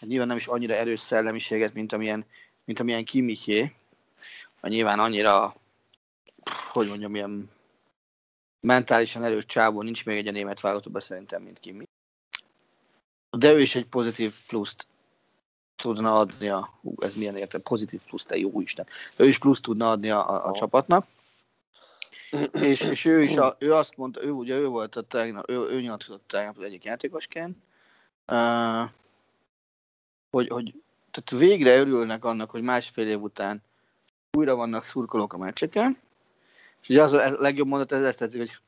hát 0.00 0.08
nyilván 0.08 0.28
nem 0.28 0.36
is 0.36 0.46
annyira 0.46 0.74
erős 0.74 1.00
szellemiséget, 1.00 1.74
mint 1.74 1.92
amilyen, 1.92 2.24
mint 2.64 2.80
amilyen 2.80 3.04
Kimiké, 3.04 3.72
nyilván 4.62 4.98
annyira, 4.98 5.54
hogy 6.72 6.88
mondjam, 6.88 7.14
ilyen 7.14 7.50
mentálisan 8.60 9.24
erős 9.24 9.46
csávó 9.46 9.82
nincs 9.82 10.04
még 10.04 10.16
egy 10.16 10.26
a 10.26 10.30
német 10.30 10.60
vállalatban 10.60 11.00
szerintem, 11.00 11.42
mint 11.42 11.60
Kimi. 11.60 11.88
De 13.30 13.52
ő 13.52 13.60
is 13.60 13.74
egy 13.74 13.86
pozitív 13.86 14.34
pluszt 14.46 14.86
tudna 15.76 16.18
adni 16.18 16.48
a, 16.48 16.70
hú, 16.80 16.94
ez 17.00 17.16
milyen 17.16 17.36
érte, 17.36 17.58
pozitív 17.58 18.00
plusz, 18.08 18.24
te 18.24 18.36
jó 18.36 18.60
Isten. 18.60 18.86
Ő 19.18 19.26
is 19.26 19.38
plusz 19.38 19.60
tudna 19.60 19.90
adni 19.90 20.10
a, 20.10 20.30
a, 20.30 20.48
a 20.48 20.52
csapatnak. 20.52 21.06
És, 22.52 22.80
és 22.80 23.04
ő 23.04 23.22
is, 23.22 23.36
a, 23.36 23.56
ő 23.58 23.74
azt 23.74 23.96
mondta, 23.96 24.22
ő 24.22 24.30
ugye 24.30 24.56
ő 24.56 24.66
volt 24.66 24.96
a 24.96 25.02
tegnap, 25.02 25.50
ő, 25.50 25.54
ő 25.54 25.80
nyilatkozott 25.80 26.26
tegnap 26.26 26.56
az 26.56 26.62
egyik 26.62 26.84
játékosként, 26.84 27.56
uh, 28.26 28.90
hogy, 30.30 30.48
hogy 30.48 30.82
tehát 31.10 31.44
végre 31.44 31.78
örülnek 31.78 32.24
annak, 32.24 32.50
hogy 32.50 32.62
másfél 32.62 33.08
év 33.08 33.22
után 33.22 33.62
újra 34.30 34.54
vannak 34.54 34.84
szurkolók 34.84 35.32
a 35.32 35.38
meccseken, 35.38 35.98
és 36.82 36.88
ugye 36.88 37.02
az 37.02 37.12
a 37.12 37.40
legjobb 37.40 37.66
mondat, 37.66 37.92
ez 37.92 38.04
ezt 38.04 38.18
tetszik, 38.18 38.38
hogy 38.38 38.60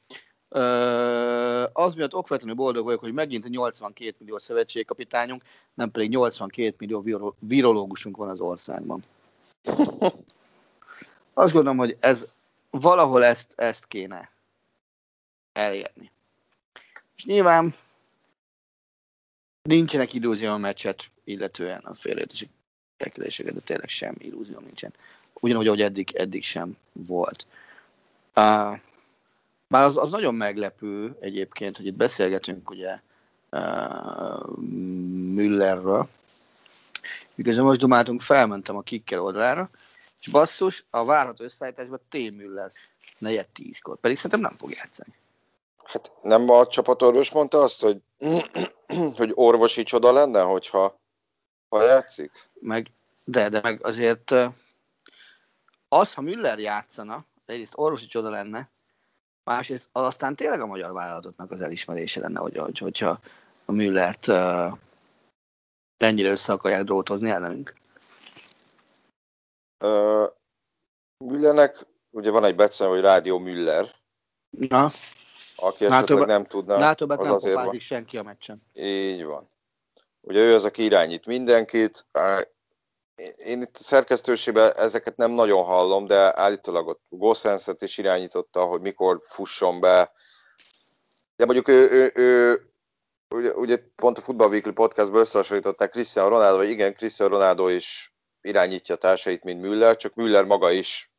az 1.73 1.95
miatt 1.95 2.15
okvetlenül 2.15 2.55
boldog 2.55 2.85
vagyok, 2.85 3.01
hogy 3.01 3.13
megint 3.13 3.45
a 3.45 3.49
82 3.49 4.15
millió 4.19 4.39
szövetségkapitányunk, 4.39 5.43
nem 5.75 5.91
pedig 5.91 6.11
82 6.11 6.75
millió 6.79 7.35
virológusunk 7.39 8.17
van 8.17 8.29
az 8.29 8.41
országban. 8.41 9.05
Azt 11.35 11.53
gondolom, 11.53 11.77
hogy 11.77 11.97
ez 12.01 12.35
valahol 12.71 13.25
ezt, 13.25 13.53
ezt 13.57 13.87
kéne 13.87 14.31
elérni. 15.53 16.11
És 17.17 17.25
nyilván 17.25 17.75
nincsenek 19.63 20.13
illúzió 20.13 20.51
a 20.51 20.57
meccset, 20.57 21.11
illetően 21.25 21.81
a 21.85 21.95
félreértéseket, 21.95 23.55
de 23.55 23.61
tényleg 23.65 23.89
sem 23.89 24.15
illúzió 24.19 24.59
nincsen. 24.59 24.95
Ugyanúgy, 25.41 25.67
ahogy 25.67 25.83
eddig, 25.83 26.15
eddig 26.15 26.45
sem 26.45 26.77
volt. 26.93 27.47
Uh, 28.37 28.79
bár 29.69 29.85
az, 29.85 29.97
az 29.97 30.11
nagyon 30.11 30.35
meglepő 30.35 31.17
egyébként, 31.21 31.77
hogy 31.77 31.87
itt 31.87 31.95
beszélgetünk 31.95 32.71
ugye 32.71 33.01
uh, 33.51 34.57
Müllerről. 35.35 36.09
Miközben 37.35 37.65
most 37.65 37.81
dumáltunk, 37.81 38.21
felmentem 38.21 38.77
a 38.77 38.83
kikkel 38.83 39.21
oldalára, 39.21 39.71
és 40.21 40.27
basszus, 40.27 40.85
a 40.91 41.05
várható 41.05 41.45
összeállításban 41.45 42.01
T. 42.09 42.15
Müller 42.15 42.71
negyed 43.19 43.47
tízkor, 43.49 44.01
pedig 44.01 44.17
szerintem 44.17 44.41
nem 44.41 44.57
fog 44.57 44.71
játszani. 44.71 45.15
Hát 45.85 46.13
nem 46.23 46.51
a 46.51 46.67
csapatorvos 46.67 47.31
mondta 47.31 47.63
azt, 47.63 47.81
hogy, 47.81 48.01
hogy 49.17 49.33
orvosi 49.35 49.83
csoda 49.83 50.13
lenne, 50.13 50.41
hogyha 50.41 50.99
ha 51.69 51.85
játszik? 51.85 52.31
Meg, 52.61 52.91
de, 53.25 53.49
de 53.49 53.61
meg 53.63 53.85
azért 53.87 54.35
az, 55.89 56.15
ha 56.15 56.21
Müller 56.21 56.59
játszana, 56.59 57.25
egyrészt 57.51 57.73
orvosi 57.77 58.07
csoda 58.07 58.31
lenne, 58.31 58.71
másrészt 59.45 59.89
az 59.93 60.05
aztán 60.05 60.37
tényleg 60.37 60.61
a 60.61 60.67
magyar 60.67 60.93
vállalatoknak 60.93 61.51
az 61.51 61.61
elismerése 61.61 62.21
lenne, 62.21 62.41
hogy, 62.41 62.57
hogy, 62.57 62.79
hogyha 62.79 63.21
a 63.65 63.73
Müllert 63.73 64.27
uh, 64.27 64.79
ennyire 65.97 66.31
össze 66.31 66.53
akarják 66.53 66.85
drótozni 66.85 67.31
ellenünk. 67.31 67.75
Uh, 69.85 70.27
Müllernek 71.25 71.87
ugye 72.11 72.31
van 72.31 72.45
egy 72.45 72.57
becsen, 72.57 72.89
hogy 72.89 73.01
Rádió 73.01 73.39
Müller. 73.39 73.95
Na. 74.51 74.89
Aki 75.57 75.85
esetleg 75.85 76.27
nem 76.27 76.45
tudná. 76.45 76.79
Látóbet 76.79 77.19
az 77.19 77.25
nem 77.25 77.35
azért 77.35 77.55
van. 77.55 77.79
senki 77.79 78.17
a 78.17 78.23
meccsen. 78.23 78.63
Így 78.75 79.25
van. 79.25 79.47
Ugye 80.21 80.41
ő 80.41 80.55
az, 80.55 80.65
aki 80.65 80.85
irányít 80.85 81.27
mindenkit. 81.27 82.07
Én 83.37 83.63
itt 83.63 83.77
a 83.77 83.83
szerkesztőségben 83.83 84.73
ezeket 84.77 85.17
nem 85.17 85.31
nagyon 85.31 85.65
hallom, 85.65 86.07
de 86.07 86.39
állítólag 86.39 86.87
ott 86.87 87.03
Gossenset 87.09 87.83
is 87.83 87.99
irányította, 87.99 88.65
hogy 88.65 88.81
mikor 88.81 89.23
fusson 89.29 89.81
be. 89.81 90.13
De 91.37 91.45
mondjuk 91.45 91.69
ő, 91.69 91.91
ő, 91.91 92.13
ő 92.15 92.63
ugye, 93.35 93.55
ugye 93.55 93.77
pont 93.97 94.19
a 94.19 94.21
Football 94.21 94.49
Weekly 94.49 94.71
podcastban 94.71 95.21
összehasonlították 95.21 95.91
Cristiano 95.91 96.29
Ronaldo, 96.29 96.57
vagy 96.57 96.69
igen, 96.69 96.95
Cristiano 96.95 97.33
Ronaldo 97.33 97.69
is 97.69 98.15
irányítja 98.41 98.97
társait, 98.97 99.45
mint 99.45 99.61
Müller, 99.61 99.97
csak 99.97 100.15
Müller 100.15 100.45
maga 100.45 100.71
is 100.71 101.13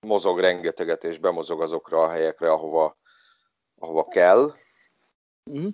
mozog 0.00 0.40
rengeteget, 0.40 1.04
és 1.04 1.18
bemozog 1.18 1.62
azokra 1.62 2.02
a 2.02 2.08
helyekre, 2.08 2.50
ahova, 2.50 2.96
ahova 3.78 4.08
kell. 4.08 4.54
Mm. 5.50 5.66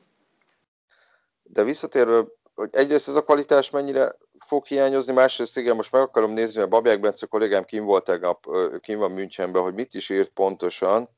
De 1.43 1.63
visszatérve, 1.63 2.25
hogy 2.55 2.69
egyrészt 2.73 3.09
ez 3.09 3.15
a 3.15 3.25
kvalitás 3.25 3.71
mennyire 3.71 4.17
fog 4.49 4.67
hiányozni, 4.67 5.13
másrészt 5.13 5.57
igen, 5.57 5.77
most 5.77 5.93
meg 5.93 6.03
akarom 6.03 6.31
nézni, 6.31 6.59
mert 6.59 6.71
Babják 6.71 7.01
Bence 7.01 7.27
kollégám 7.27 7.65
kim 7.65 7.85
volt 7.85 8.05
tegnap, 8.05 8.47
kim 8.81 8.99
van 8.99 9.11
Münchenben, 9.11 9.63
hogy 9.63 9.75
mit 9.75 9.95
is 9.95 10.09
írt 10.09 10.29
pontosan. 10.29 11.09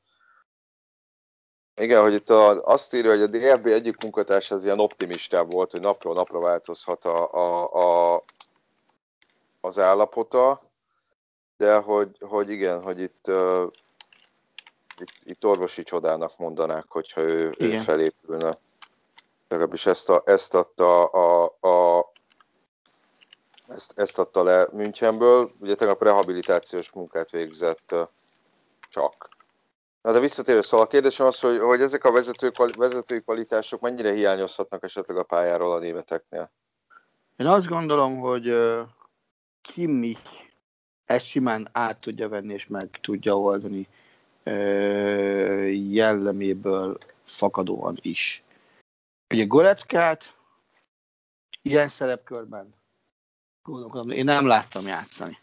Igen, 1.75 2.01
hogy 2.01 2.13
itt 2.13 2.29
a, 2.29 2.63
azt 2.63 2.93
írja, 2.93 3.09
hogy 3.09 3.21
a 3.21 3.27
DRB 3.27 3.65
egyik 3.65 4.01
munkatárs 4.01 4.51
az 4.51 4.65
ilyen 4.65 4.79
optimistább 4.79 5.51
volt, 5.51 5.71
hogy 5.71 5.79
napról 5.79 6.13
napra 6.13 6.39
változhat 6.39 7.05
a, 7.05 7.31
a, 7.31 7.65
a, 8.15 8.23
az 9.61 9.79
állapota, 9.79 10.61
de 11.57 11.75
hogy, 11.75 12.17
hogy 12.19 12.49
igen, 12.49 12.81
hogy 12.81 13.01
itt, 13.01 13.27
uh, 13.27 13.71
itt, 14.97 15.15
itt 15.23 15.45
orvosi 15.45 15.83
csodának 15.83 16.37
mondanák, 16.37 16.85
hogyha 16.87 17.21
ő, 17.21 17.55
ő 17.57 17.77
felépülne. 17.77 18.57
Legalábbis 19.47 19.85
ezt, 19.85 20.09
a, 20.09 20.21
ezt 20.25 20.53
adta 20.53 21.05
a, 21.05 21.43
a 21.43 22.11
ezt, 23.75 23.99
ezt 23.99 24.19
adta 24.19 24.43
le 24.43 24.67
Münchenből. 24.71 25.49
Ugye 25.61 25.75
tegnap 25.75 26.03
rehabilitációs 26.03 26.91
munkát 26.91 27.31
végzett 27.31 27.95
csak. 28.89 29.29
Na 30.01 30.11
de 30.11 30.19
visszatérő, 30.19 30.61
szóval 30.61 30.85
a 30.85 30.89
kérdésem 30.89 31.25
az, 31.25 31.39
hogy, 31.39 31.59
hogy 31.59 31.81
ezek 31.81 32.03
a 32.03 32.11
vezető, 32.11 32.51
vezetői 32.75 33.21
kvalitások 33.21 33.81
mennyire 33.81 34.13
hiányozhatnak 34.13 34.83
esetleg 34.83 35.17
a 35.17 35.23
pályáról 35.23 35.71
a 35.71 35.79
németeknél? 35.79 36.51
Én 37.35 37.47
azt 37.47 37.67
gondolom, 37.67 38.19
hogy 38.19 38.53
Kimmich 39.61 40.49
ezt 41.05 41.25
simán 41.25 41.67
át 41.71 41.99
tudja 41.99 42.29
venni 42.29 42.53
és 42.53 42.67
meg 42.67 42.99
tudja 43.01 43.39
oldani 43.39 43.87
jelleméből 45.91 46.97
fakadóan 47.23 47.97
is. 48.01 48.43
Ugye 49.33 49.45
Goreckát 49.45 50.35
ilyen 51.61 51.87
szerepkörben 51.87 52.73
gondolkodom, 53.63 54.09
én 54.09 54.23
nem 54.23 54.45
láttam 54.45 54.87
játszani. 54.87 55.37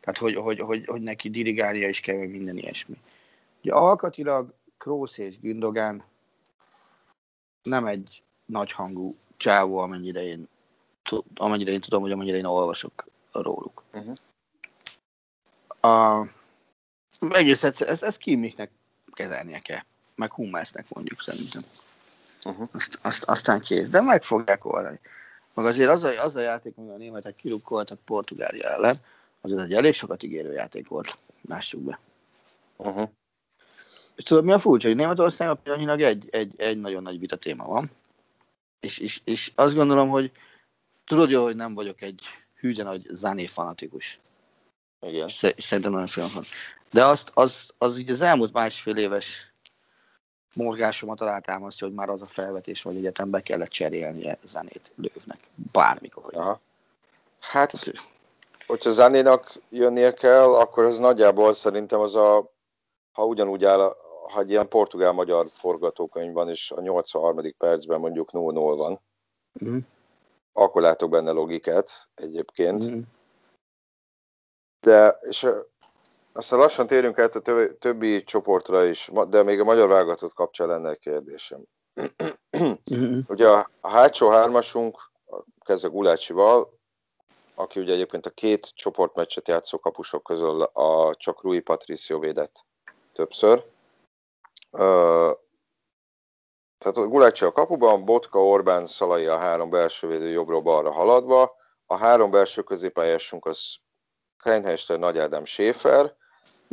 Tehát, 0.00 0.18
hogy, 0.18 0.34
hogy, 0.34 0.58
hogy, 0.58 0.86
hogy 0.86 1.00
neki 1.00 1.30
dirigálja 1.30 1.88
is 1.88 2.00
kell, 2.00 2.26
minden 2.26 2.56
ilyesmi. 2.56 3.00
Ugye 3.62 3.72
alkatilag 3.72 4.54
Krósz 4.78 5.18
és 5.18 5.40
Gündogán 5.40 6.04
nem 7.62 7.86
egy 7.86 8.22
nagyhangú 8.44 9.16
csávó, 9.36 9.78
amennyire 9.78 10.22
én, 10.22 10.48
amennyire 11.34 11.70
én 11.70 11.80
tudom, 11.80 12.02
hogy 12.02 12.12
amennyire 12.12 12.36
én 12.36 12.44
olvasok 12.44 13.06
róluk. 13.32 13.82
Uh-huh. 13.92 14.14
A, 15.92 16.26
egész 17.30 17.62
egyszer, 17.62 17.88
ezt, 17.88 18.02
ezt 18.02 18.18
Kimmichnek 18.18 18.70
kezelnie 19.12 19.58
kell, 19.58 19.82
meg 20.14 20.32
Hummersnek 20.32 20.88
mondjuk 20.88 21.22
szerintem. 21.22 21.62
Uh-huh. 22.44 22.68
Azt, 22.72 22.98
azt, 23.02 23.24
aztán 23.24 23.60
kész, 23.60 23.88
de 23.88 24.00
meg 24.00 24.22
fogják 24.22 24.64
oldani. 24.64 25.00
Meg 25.54 25.64
azért 25.64 25.90
az 25.90 26.04
a, 26.04 26.24
az 26.24 26.36
a 26.36 26.40
játék, 26.40 26.76
amivel 26.76 26.94
a 26.94 26.98
németek 26.98 27.36
kirukkoltak 27.36 27.98
Portugália 28.04 28.68
ellen, 28.68 28.96
az 29.40 29.52
egy 29.52 29.72
elég 29.72 29.94
sokat 29.94 30.22
ígérő 30.22 30.52
játék 30.52 30.88
volt, 30.88 31.18
lássuk 31.48 31.80
be. 31.80 31.98
Uh-huh. 32.76 33.08
És 34.14 34.24
tudod, 34.24 34.44
mi 34.44 34.52
a 34.52 34.58
furcsa, 34.58 34.86
hogy 34.86 34.96
Németországban 34.96 35.62
pillanatnyilag 35.62 36.00
egy, 36.00 36.28
egy, 36.30 36.52
egy 36.56 36.80
nagyon 36.80 37.02
nagy 37.02 37.18
vita 37.18 37.36
téma 37.36 37.66
van. 37.66 37.90
És, 38.80 38.98
és, 38.98 39.20
és 39.24 39.52
azt 39.54 39.74
gondolom, 39.74 40.08
hogy 40.08 40.32
tudod 41.04 41.30
jó, 41.30 41.42
hogy 41.42 41.56
nem 41.56 41.74
vagyok 41.74 42.02
egy 42.02 42.22
hűden 42.54 42.86
nagy 42.86 43.06
Zané 43.10 43.46
fanatikus. 43.46 44.20
Igen. 45.00 45.28
Szerintem 45.56 45.92
nagyon 45.92 46.06
fiatal. 46.06 46.42
De 46.90 47.04
azt, 47.04 47.30
az, 47.34 47.70
az 47.78 47.98
így 47.98 48.10
az 48.10 48.20
elmúlt 48.20 48.52
másfél 48.52 48.96
éves 48.96 49.51
morgásomat 50.54 51.20
alátámasztja, 51.20 51.86
hogy 51.86 51.96
már 51.96 52.08
az 52.08 52.22
a 52.22 52.26
felvetés, 52.26 52.82
hogy 52.82 52.96
egyetem 52.96 53.30
be 53.30 53.40
kellett 53.40 53.68
cserélnie 53.68 54.38
zenét 54.44 54.90
lővnek. 54.94 55.38
Bármikor. 55.72 56.36
Aha. 56.36 56.60
Hát, 57.40 57.72
hogyha 58.66 58.90
zenének 58.90 59.60
jönnie 59.68 60.14
kell, 60.14 60.54
akkor 60.54 60.84
az 60.84 60.98
nagyjából 60.98 61.54
szerintem 61.54 62.00
az 62.00 62.16
a, 62.16 62.52
ha 63.12 63.24
ugyanúgy 63.26 63.64
áll, 63.64 63.96
ha 64.32 64.40
egy 64.40 64.50
ilyen 64.50 64.68
portugál-magyar 64.68 65.46
forgatókönyv 65.46 66.32
van, 66.32 66.48
és 66.48 66.70
a 66.70 66.80
83. 66.80 67.54
percben 67.58 68.00
mondjuk 68.00 68.30
0-0 68.32 68.74
van, 68.76 69.00
mm. 69.64 69.78
akkor 70.52 70.82
látok 70.82 71.10
benne 71.10 71.30
logikát 71.30 72.08
egyébként. 72.14 72.90
Mm. 72.90 73.00
De, 74.80 75.18
és 75.20 75.46
aztán 76.32 76.58
lassan 76.58 76.86
térünk 76.86 77.18
át 77.18 77.34
a 77.34 77.72
többi, 77.78 78.24
csoportra 78.24 78.84
is, 78.84 79.10
de 79.28 79.42
még 79.42 79.60
a 79.60 79.64
magyar 79.64 79.88
válogatott 79.88 80.34
kapcsán 80.34 80.68
lenne 80.68 80.90
egy 80.90 80.98
kérdésem. 80.98 81.62
Mm-hmm. 82.94 83.18
ugye 83.28 83.48
a, 83.48 83.70
hátsó 83.82 84.30
hármasunk, 84.30 85.10
kezdve 85.64 85.88
Gulácsival, 85.88 86.78
aki 87.54 87.80
ugye 87.80 87.92
egyébként 87.92 88.26
a 88.26 88.30
két 88.30 88.72
csoportmeccset 88.74 89.48
játszó 89.48 89.78
kapusok 89.78 90.22
közül 90.22 90.62
a, 90.62 91.14
csak 91.14 91.42
Rui 91.42 91.60
Patricio 91.60 92.18
védett 92.18 92.64
többször. 93.12 93.64
Tehát 96.78 96.96
a 96.96 97.06
Gulácsi 97.06 97.44
a 97.44 97.52
kapuban, 97.52 98.04
Botka, 98.04 98.44
Orbán, 98.44 98.86
Szalai 98.86 99.26
a 99.26 99.38
három 99.38 99.70
belső 99.70 100.06
védő 100.08 100.28
jobbról 100.28 100.60
balra 100.60 100.92
haladva. 100.92 101.56
A 101.86 101.96
három 101.96 102.30
belső 102.30 102.62
középpályásunk 102.62 103.46
az 103.46 103.76
Kleinhester, 104.42 104.98
Nagy 104.98 105.18
Ádám 105.18 105.44
Schäfer. 105.44 106.16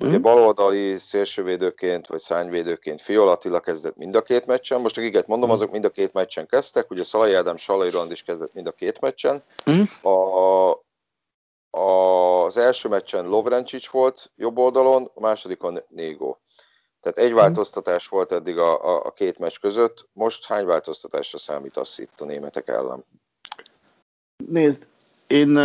Ugye 0.02 0.18
baloldali 0.18 0.98
szélsővédőként, 0.98 2.08
vagy 2.08 2.20
szányvédőként 2.20 3.02
Fiol 3.02 3.30
Attila 3.30 3.60
kezdett 3.60 3.96
mind 3.96 4.16
a 4.16 4.22
két 4.22 4.46
meccsen, 4.46 4.82
most 4.82 4.98
akiket 4.98 5.28
mondom, 5.28 5.50
mm. 5.50 5.52
azok 5.52 5.72
mind 5.72 5.86
a 5.86 5.90
két 5.90 6.14
meccsen 6.14 6.48
kezdtek, 6.48 6.92
ugye 6.92 7.04
Szalai 7.04 7.34
Ádám, 7.34 7.58
Salai 7.58 7.90
Rand 7.90 8.12
is 8.12 8.24
kezdett 8.24 8.54
mind 8.54 8.68
a 8.68 8.72
két 8.72 9.00
meccsen. 9.00 9.44
A, 10.02 10.10
a, 10.10 10.82
az 11.70 12.58
első 12.58 12.90
meccsen 12.90 13.28
Lovrencsics 13.28 13.90
volt 13.90 14.32
jobb 14.36 14.58
oldalon, 14.58 15.12
a 15.14 15.20
másodikon 15.20 15.80
Négo. 15.88 16.36
Tehát 17.00 17.18
egy 17.18 17.34
változtatás 17.34 18.08
volt 18.08 18.32
eddig 18.32 18.58
a, 18.58 18.86
a, 18.86 19.06
a 19.06 19.12
két 19.12 19.38
meccs 19.38 19.58
között, 19.58 20.08
most 20.14 20.46
hány 20.46 20.66
változtatásra 20.66 21.38
számítasz 21.38 21.98
itt 21.98 22.22
a 22.22 22.26
németek 22.26 22.68
ellen? 22.68 23.06
Nézd, 24.48 24.88
én 25.28 25.58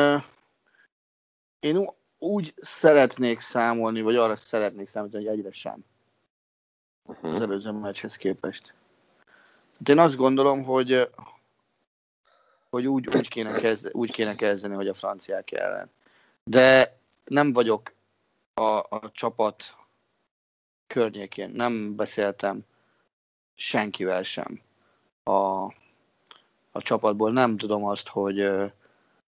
én 1.64 1.90
úgy 2.24 2.54
szeretnék 2.60 3.40
számolni, 3.40 4.02
vagy 4.02 4.16
arra 4.16 4.36
szeretnék 4.36 4.88
számolni, 4.88 5.16
hogy 5.16 5.26
egyre 5.26 5.50
sem. 5.50 5.84
Uh-huh. 7.04 7.34
Az 7.34 7.42
előző 7.42 7.70
meccshez 7.70 8.16
képest. 8.16 8.74
Hát 9.78 9.88
én 9.88 9.98
azt 9.98 10.16
gondolom, 10.16 10.64
hogy 10.64 11.08
hogy 12.70 12.86
úgy, 12.86 13.08
úgy, 13.16 13.28
kéne 13.28 13.60
kezd, 13.60 13.88
úgy 13.92 14.12
kéne 14.12 14.34
kezdeni, 14.34 14.74
hogy 14.74 14.88
a 14.88 14.94
franciák 14.94 15.52
ellen. 15.52 15.90
De 16.44 16.98
nem 17.24 17.52
vagyok 17.52 17.92
a, 18.54 18.78
a 18.78 19.10
csapat 19.12 19.76
környékén, 20.86 21.50
nem 21.50 21.96
beszéltem 21.96 22.60
senkivel 23.54 24.22
sem 24.22 24.60
a, 25.22 25.64
a 26.70 26.82
csapatból. 26.82 27.32
Nem 27.32 27.56
tudom 27.56 27.84
azt, 27.84 28.08
hogy, 28.08 28.50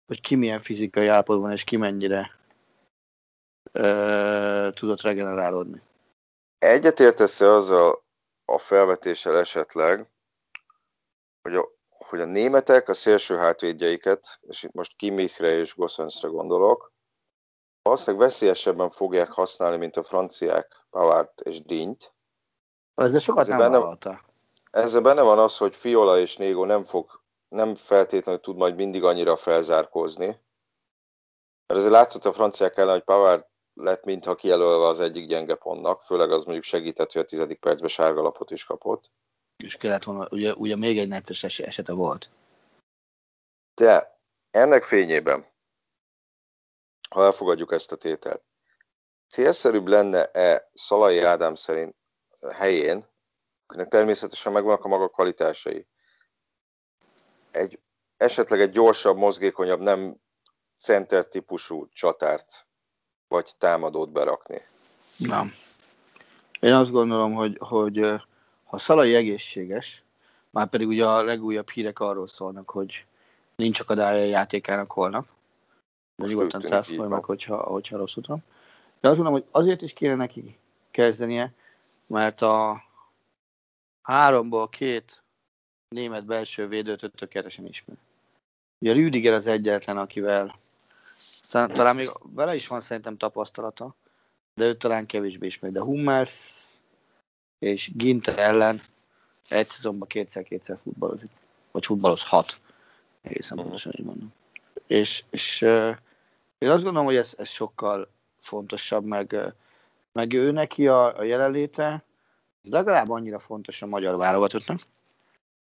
hogy 0.08 0.22
ki 0.22 0.36
milyen 0.36 0.60
fizikai 0.60 1.08
állapotban 1.08 1.52
és 1.52 1.64
ki 1.64 1.78
mennyire 1.78 2.36
tudott 4.74 5.02
regenerálódni. 5.02 5.82
Egyetértesz-e 6.58 7.52
azzal 7.52 8.04
a 8.46 8.58
felvetéssel 8.58 9.38
esetleg, 9.38 10.10
hogy 11.42 11.56
a, 11.56 11.68
hogy 11.90 12.22
a 12.22 12.26
németek 12.26 12.90
a 12.90 12.94
szélső 12.94 13.36
hátvédjeiket, 13.36 14.40
és 14.42 14.64
itt 14.64 14.74
most 14.74 14.96
Kimichre 14.96 15.48
és 15.48 15.76
Gossensre 15.76 16.28
gondolok, 16.28 16.94
valószínűleg 17.82 18.28
veszélyesebben 18.28 18.90
fogják 18.90 19.32
használni, 19.32 19.78
mint 19.78 19.96
a 19.96 20.04
franciák 20.04 20.86
Pavard 20.90 21.32
és 21.44 21.62
Dint. 21.62 22.14
Ezzel 22.96 23.20
sokat 23.20 23.42
ezzel 23.42 23.70
nem 23.70 23.98
benne, 24.00 24.22
Ezzel 24.72 25.02
benne 25.02 25.22
van 25.22 25.40
az, 25.40 25.58
hogy 25.58 25.76
Fiola 25.76 26.20
és 26.20 26.38
Négo 26.38 26.66
nem 26.66 26.84
fog, 26.84 27.22
nem 27.48 27.76
feltétlenül 27.76 28.42
tud 28.42 28.56
majd 28.56 28.76
mindig 28.76 29.04
annyira 29.04 29.36
felzárkózni. 29.36 30.26
Mert 31.68 31.80
ezért 31.80 31.92
látszott 31.92 32.26
a 32.26 32.32
franciák 32.32 32.78
ellen, 32.78 32.94
hogy 32.94 33.04
Pavard 33.04 33.48
lett 33.76 34.04
mintha 34.04 34.36
kijelölve 34.36 34.86
az 34.86 35.00
egyik 35.00 35.28
gyenge 35.28 35.56
pontnak, 35.56 36.02
főleg 36.02 36.32
az 36.32 36.44
mondjuk 36.44 36.66
segített, 36.66 37.12
hogy 37.12 37.22
a 37.22 37.26
tizedik 37.26 37.60
percben 37.60 37.90
sárga 37.90 38.22
lapot 38.22 38.52
is 38.52 38.66
kapott. 38.66 39.12
És 39.64 39.76
kellett 39.76 40.04
volna, 40.04 40.28
ugye, 40.32 40.54
ugye 40.54 40.76
még 40.76 41.00
egy 41.00 41.08
netes 41.08 41.44
esete 41.44 41.94
volt. 41.94 42.30
De 43.74 44.20
ennek 44.52 44.84
fényében, 44.84 45.54
ha 47.10 47.24
elfogadjuk 47.24 47.72
ezt 47.72 47.92
a 47.92 47.96
tételt, 47.96 48.44
célszerűbb 49.28 49.88
lenne-e 49.88 50.70
Szalai 50.74 51.20
Ádám 51.20 51.56
szerint 51.56 51.96
helyén, 52.54 53.08
akinek 53.66 53.88
természetesen 53.88 54.52
megvannak 54.52 54.84
a 54.84 54.88
maga 54.88 55.08
kvalitásai, 55.08 55.88
egy, 57.52 57.80
esetleg 58.18 58.62
egy 58.62 58.72
gyorsabb, 58.72 59.18
mozgékonyabb, 59.18 59.80
nem 59.80 60.22
center 60.78 61.28
típusú 61.28 61.88
csatárt 61.88 62.65
vagy 63.36 63.52
támadót 63.58 64.10
berakni? 64.10 64.58
Nem. 65.18 65.52
Én 66.60 66.74
azt 66.74 66.92
gondolom, 66.92 67.34
hogy, 67.34 67.58
hogy 67.60 68.22
ha 68.64 68.78
Szalai 68.78 69.16
egészséges, 69.16 70.04
már 70.50 70.68
pedig 70.68 70.88
ugye 70.88 71.06
a 71.06 71.24
legújabb 71.24 71.70
hírek 71.70 72.00
arról 72.00 72.28
szólnak, 72.28 72.70
hogy 72.70 73.06
nincs 73.56 73.80
akadálya 73.80 74.22
a 74.22 74.26
játékának 74.26 74.92
holnap. 74.92 75.28
De 76.16 76.26
nyugodtan 76.26 76.62
cáfolj 76.62 77.08
meg, 77.08 77.24
hogyha, 77.24 77.58
hogyha 77.58 77.98
rossz 77.98 78.16
utam. 78.16 78.44
De 79.00 79.10
azt 79.10 79.18
gondolom, 79.18 79.42
hogy 79.42 79.62
azért 79.62 79.82
is 79.82 79.94
kéne 79.94 80.16
neki 80.16 80.58
kezdenie, 80.92 81.54
mert 82.08 82.42
a 82.42 82.84
háromból 84.02 84.70
két 84.70 85.22
német 85.88 86.26
belső 86.26 86.68
védőt 86.68 87.12
tökéletesen 87.16 87.66
ismer. 87.66 87.98
Ugye 88.80 88.94
Rüdiger 88.94 89.34
az 89.34 89.48
egyetlen, 89.48 89.98
akivel 89.98 90.56
talán 91.50 91.96
még 91.96 92.10
vele 92.22 92.56
is 92.56 92.68
van 92.68 92.82
szerintem 92.82 93.18
tapasztalata, 93.18 93.96
de 94.54 94.66
ő 94.66 94.76
talán 94.76 95.06
kevésbé 95.06 95.46
ismer. 95.46 95.72
De 95.72 95.82
Hummels 95.82 96.54
és 97.60 97.92
Ginter 97.94 98.40
ellen 98.40 98.82
egy 99.50 99.68
szezonban 99.68 100.08
kétszer-kétszer 100.08 100.78
futballozik, 100.84 101.30
vagy 101.72 101.86
futballozhat, 101.86 102.60
egészen 103.22 103.58
pontosan 103.58 103.94
így 103.98 104.06
mondom. 104.06 104.34
És, 104.88 105.24
és 105.30 105.62
uh, 105.62 105.96
én 106.58 106.70
azt 106.70 106.84
gondolom, 106.84 107.06
hogy 107.06 107.16
ez, 107.16 107.34
ez 107.38 107.50
sokkal 107.50 108.10
fontosabb, 108.40 109.06
meg, 109.06 109.54
meg 110.12 110.34
ő 110.34 110.52
neki 110.52 110.88
a, 110.88 111.18
a 111.18 111.24
jelenléte, 111.24 112.04
ez 112.64 112.72
legalább 112.72 113.10
annyira 113.10 113.40
fontos 113.40 113.82
a 113.82 113.86
magyar 113.86 114.18
válogatottnak, 114.18 114.80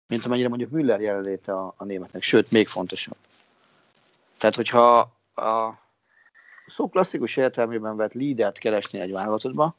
mint 0.09 0.25
amennyire 0.25 0.49
mondjuk 0.49 0.70
Müller 0.70 1.01
jelenléte 1.01 1.53
a, 1.53 1.75
a 1.77 1.85
németnek, 1.85 2.23
sőt, 2.23 2.51
még 2.51 2.68
fontosabb. 2.68 3.16
Tehát, 4.38 4.57
hogyha 4.57 5.12
a 5.35 5.83
szó 6.66 6.88
klasszikus 6.88 7.37
értelmében 7.37 7.97
vett 7.97 8.12
lídert 8.12 8.59
keresni 8.59 9.01
egy 9.01 9.12
válogatottba, 9.12 9.77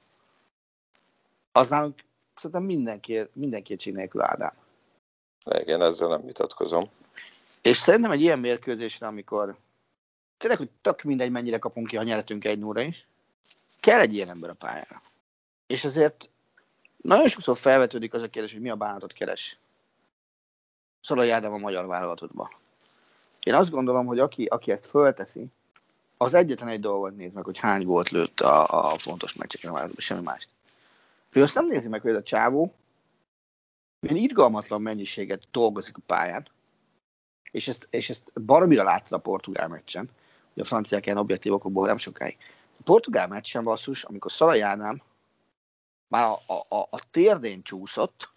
az 1.52 1.70
nálunk 1.70 2.04
szerintem 2.36 2.64
mindenki, 2.64 3.28
mindenki 3.34 3.66
kétség 3.66 3.94
nélkül 3.94 4.22
Ádám. 4.22 4.54
Igen, 5.60 5.82
ezzel 5.82 6.08
nem 6.08 6.26
vitatkozom. 6.26 6.90
És 7.62 7.78
szerintem 7.78 8.12
egy 8.12 8.22
ilyen 8.22 8.40
mérkőzésre, 8.40 9.08
amikor 9.08 9.58
tényleg, 10.38 10.58
hogy 10.58 10.70
tök 10.82 11.02
mindegy, 11.02 11.32
mennyire 11.32 11.58
kapunk 11.58 11.88
ki, 11.88 11.96
ha 11.96 12.04
nyertünk 12.04 12.46
egy 12.46 12.60
nóra 12.60 12.82
is, 12.82 13.08
kell 13.80 14.00
egy 14.00 14.14
ilyen 14.14 14.30
ember 14.30 14.50
a 14.50 14.54
pályára. 14.54 15.02
És 15.68 15.86
azért 15.86 16.30
nagyon 17.02 17.28
sokszor 17.28 17.58
felvetődik 17.58 18.14
az 18.14 18.22
a 18.22 18.30
kérdés, 18.30 18.52
hogy 18.52 18.62
mi 18.62 18.70
a 18.70 18.76
bánatot 18.76 19.14
keres. 19.14 19.58
Szalai 21.02 21.30
Ádám 21.30 21.54
a 21.54 21.58
magyar 21.58 21.86
válogatottba. 21.86 22.52
Én 23.46 23.54
azt 23.54 23.70
gondolom, 23.70 24.06
hogy 24.06 24.20
aki, 24.20 24.46
aki 24.46 24.72
ezt 24.72 24.86
fölteszi, 24.86 25.48
az 26.18 26.34
egyetlen 26.34 26.70
egy 26.70 26.80
dolgot 26.80 27.16
néz 27.16 27.34
meg, 27.34 27.44
hogy 27.44 27.60
hány 27.60 27.86
volt 27.86 28.10
lőtt 28.10 28.40
a, 28.40 28.84
a 28.92 28.98
fontos 28.98 29.34
meccseken, 29.34 29.90
semmi 29.98 30.22
mást. 30.22 30.50
Ő 31.32 31.42
azt 31.42 31.56
nem 31.56 31.68
nézi 31.68 31.88
meg, 31.88 32.02
hogy 32.02 32.12
ez 32.12 32.18
a 32.18 32.24
csávó 32.24 32.74
milyen 34.00 34.24
irgalmatlan 34.24 34.82
mennyiséget 34.82 35.48
dolgozik 35.52 35.98
a 35.98 36.02
pályán, 36.06 36.48
és 37.52 37.68
ezt, 37.68 37.88
és 37.90 38.10
ezt 38.10 38.42
baromira 38.42 38.84
látta 38.84 39.16
a 39.16 39.20
portugál 39.20 39.68
meccsen, 39.68 40.10
hogy 40.54 40.62
a 40.62 40.66
franciák 40.66 41.06
ilyen 41.06 41.18
objektív 41.18 41.54
okokból 41.54 41.88
nem 41.88 41.98
sokáig. 41.98 42.38
A 42.80 42.84
portugál 42.84 43.28
meccsen 43.28 43.64
basszus, 43.64 44.04
amikor 44.04 44.32
Szalai 44.32 44.62
Ádám 44.62 45.02
már 46.08 46.26
a, 46.26 46.54
a, 46.54 46.76
a, 46.76 46.88
a 46.90 47.10
térdén 47.12 47.64
csúszott, 47.64 48.30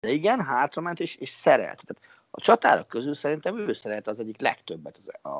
de 0.00 0.10
igen, 0.10 0.44
hátrament 0.44 1.00
és, 1.00 1.14
és 1.14 1.28
szerelt. 1.28 1.82
Tehát 1.86 2.21
a 2.34 2.40
csatárok 2.40 2.88
közül 2.88 3.14
szerintem 3.14 3.58
ő 3.58 3.72
szerelt 3.72 4.06
az 4.06 4.20
egyik 4.20 4.40
legtöbbet 4.40 5.00
az, 5.04 5.32
a, 5.32 5.36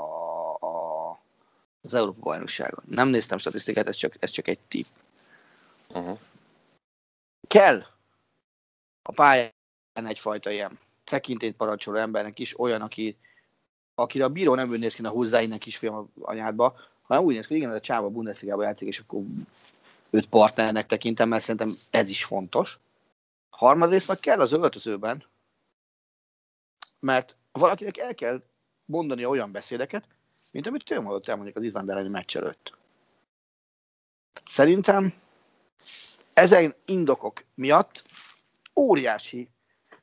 a, 0.67 1.21
az 1.83 1.95
Európa 1.95 2.21
bajnokságon. 2.21 2.85
Nem 2.87 3.09
néztem 3.09 3.39
statisztikát, 3.39 3.89
ez 3.89 3.97
csak, 3.97 4.15
ez 4.19 4.31
csak 4.31 4.49
egy 4.49 4.59
tipp. 4.69 4.87
Uh-huh 5.89 6.19
kell 7.53 7.85
a 9.03 9.13
pályán 9.13 9.53
egyfajta 9.93 10.51
ilyen 10.51 10.79
tekintélyt 11.05 11.57
parancsoló 11.57 11.97
embernek 11.97 12.39
is, 12.39 12.59
olyan, 12.59 12.81
aki, 12.81 13.17
akire 13.95 14.25
a 14.25 14.29
bíró 14.29 14.55
nem 14.55 14.69
úgy 14.69 14.79
néz 14.79 14.95
ki, 14.95 15.03
a 15.03 15.09
hozzáinnen 15.09 15.59
kisfiam 15.59 16.13
anyádba, 16.21 16.75
hanem 17.03 17.23
úgy 17.25 17.35
néz 17.35 17.47
ki, 17.47 17.49
hogy 17.49 17.57
igen, 17.57 17.71
ez 17.71 17.77
a 17.77 17.81
csáva 17.81 18.07
a 18.07 18.11
Bundesliga-ba 18.11 18.63
játszik, 18.63 18.89
és 18.89 18.99
akkor 18.99 19.23
őt 20.11 20.29
partnernek 20.29 20.87
tekintem, 20.87 21.29
mert 21.29 21.43
szerintem 21.43 21.75
ez 21.91 22.09
is 22.09 22.25
fontos. 22.25 22.79
Harmadrészt 23.51 24.09
meg 24.09 24.19
kell 24.19 24.41
az 24.41 24.53
öltözőben, 24.53 25.25
mert 27.03 27.37
valakinek 27.53 27.99
el 27.99 28.15
kell 28.15 28.43
mondani 28.85 29.25
olyan 29.25 29.53
beszédeket, 29.53 30.09
mint 30.53 30.67
amit 30.67 30.91
ő 30.91 31.01
mondott 31.01 31.29
el 31.29 31.35
mondjuk 31.35 31.57
az 31.57 31.63
Izland 31.63 31.91
elleni 31.91 32.09
meccs 32.09 32.37
előtt. 32.37 32.79
Szerintem 34.45 35.15
ezen 36.35 36.75
indokok 36.85 37.45
miatt 37.55 38.05
óriási 38.77 39.49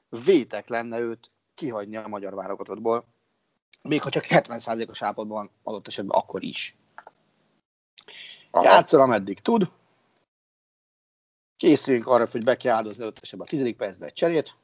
vétek 0.09 0.67
lenne 0.67 0.99
őt 0.99 1.31
kihagyni 1.55 1.95
a 1.95 2.07
magyar 2.07 2.33
válogatottból, 2.33 3.05
még 3.81 4.01
ha 4.01 4.09
csak 4.09 4.25
70%-os 4.29 5.01
állapotban 5.01 5.51
adott 5.63 5.87
esetben 5.87 6.19
akkor 6.19 6.43
is. 6.43 6.75
Játszol, 8.51 9.01
ameddig 9.01 9.39
tud. 9.39 9.71
Készüljünk 11.57 12.07
arra, 12.07 12.27
hogy 12.31 12.43
be 12.43 12.57
kell 12.57 12.75
áldozni 12.75 13.03
adott 13.03 13.19
esetben 13.21 13.47
a 13.47 13.49
tizedik 13.49 13.75
percben 13.75 14.07
egy 14.07 14.13
cserét, 14.13 14.55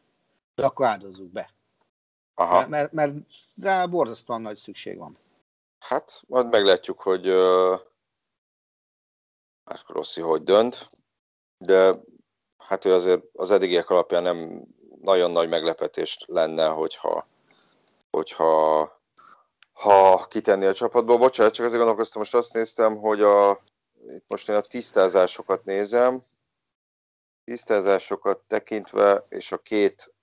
de 0.56 0.66
akkor 0.66 0.86
áldozzuk 0.86 1.32
be. 1.32 1.55
Aha. 2.36 2.68
Mert, 2.68 2.70
mert, 2.70 2.92
mert 2.92 3.14
rá 3.62 3.86
borzasztóan 3.86 4.42
nagy 4.42 4.58
szükség 4.58 4.98
van. 4.98 5.18
Hát, 5.80 6.22
majd 6.28 6.50
meglátjuk, 6.50 7.02
hogy 7.02 7.30
uh, 7.30 7.80
Rossi 9.88 10.22
hogy 10.22 10.44
dönt 10.44 10.90
de 11.58 11.96
hát 12.58 12.86
ő 12.86 12.94
azért 12.94 13.24
az 13.34 13.52
eddigiek 13.52 13.90
alapján 13.90 14.24
nem 14.24 14.68
nagyon 15.02 15.32
nagy 15.32 15.50
meglepetés 15.50 16.24
lenne, 16.28 16.68
hogyha, 16.68 17.28
hogyha 18.10 18.94
ha 19.74 20.28
kitenni 20.28 20.66
a 20.66 20.74
csapatból. 20.74 21.18
Bocsánat, 21.18 21.54
csak 21.54 21.66
azért 21.66 21.82
gondolkoztam, 21.82 22.22
most 22.22 22.36
azt 22.36 22.54
néztem, 22.54 22.98
hogy 22.98 23.22
a, 23.22 23.60
itt 24.08 24.26
most 24.28 24.50
én 24.50 24.56
a 24.56 24.62
tisztázásokat 24.62 25.66
nézem, 25.66 26.24
tisztázásokat 27.44 28.40
tekintve, 28.48 29.26
és 29.30 29.52
a 29.52 29.58
két 29.58 30.14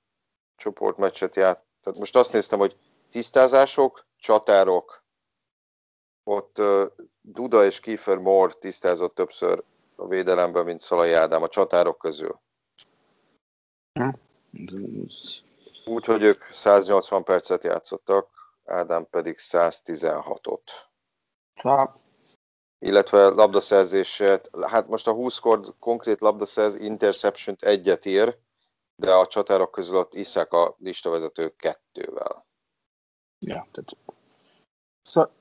csoportmeccset 0.56 1.36
ját. 1.36 1.64
Tehát 1.82 1.98
most 1.98 2.16
azt 2.16 2.32
néztem, 2.32 2.58
hogy 2.58 2.76
tisztázások, 3.10 4.06
csatárok, 4.16 5.04
ott 6.24 6.58
uh, 6.58 6.86
Duda 7.20 7.64
és 7.64 7.80
Kiefer 7.80 8.18
Moore 8.18 8.52
tisztázott 8.52 9.14
többször 9.14 9.64
a 9.96 10.06
védelemben, 10.06 10.64
mint 10.64 10.80
Szalai 10.80 11.12
Ádám 11.12 11.42
a 11.42 11.48
csatárok 11.48 11.98
közül. 11.98 12.40
Úgyhogy 15.84 16.22
ők 16.22 16.42
180 16.42 17.24
percet 17.24 17.64
játszottak, 17.64 18.28
Ádám 18.64 19.06
pedig 19.10 19.36
116-ot. 19.38 20.60
Ha. 21.54 22.00
Illetve 22.78 23.28
labdaszerzését, 23.28 24.50
hát 24.66 24.88
most 24.88 25.06
a 25.06 25.12
20 25.12 25.38
kor 25.38 25.60
konkrét 25.78 26.20
labdaszerz 26.20 26.76
interception 26.76 27.56
egyet 27.60 28.04
ír, 28.04 28.38
de 28.96 29.12
a 29.12 29.26
csatárok 29.26 29.70
közül 29.70 29.96
ott 29.96 30.14
Iszák 30.14 30.52
a 30.52 30.76
listavezető 30.78 31.56
kettővel. 31.56 32.46
Ja, 33.38 33.66
tehát... 33.70 33.96
Szóval, 35.02 35.32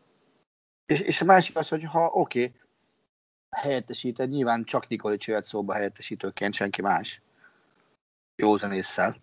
és, 0.85 0.99
és 0.99 1.21
a 1.21 1.25
másik 1.25 1.57
az, 1.57 1.69
hogy 1.69 1.83
ha 1.83 2.05
oké, 2.05 2.43
okay, 2.45 2.59
helyettesíted, 3.49 4.29
nyilván 4.29 4.63
csak 4.63 4.87
Nikolics 4.87 5.27
jöhet 5.27 5.45
szóba 5.45 5.73
helyettesítőként, 5.73 6.53
senki 6.53 6.81
más. 6.81 7.21
Jó 8.35 8.57
zenésszel. 8.57 9.21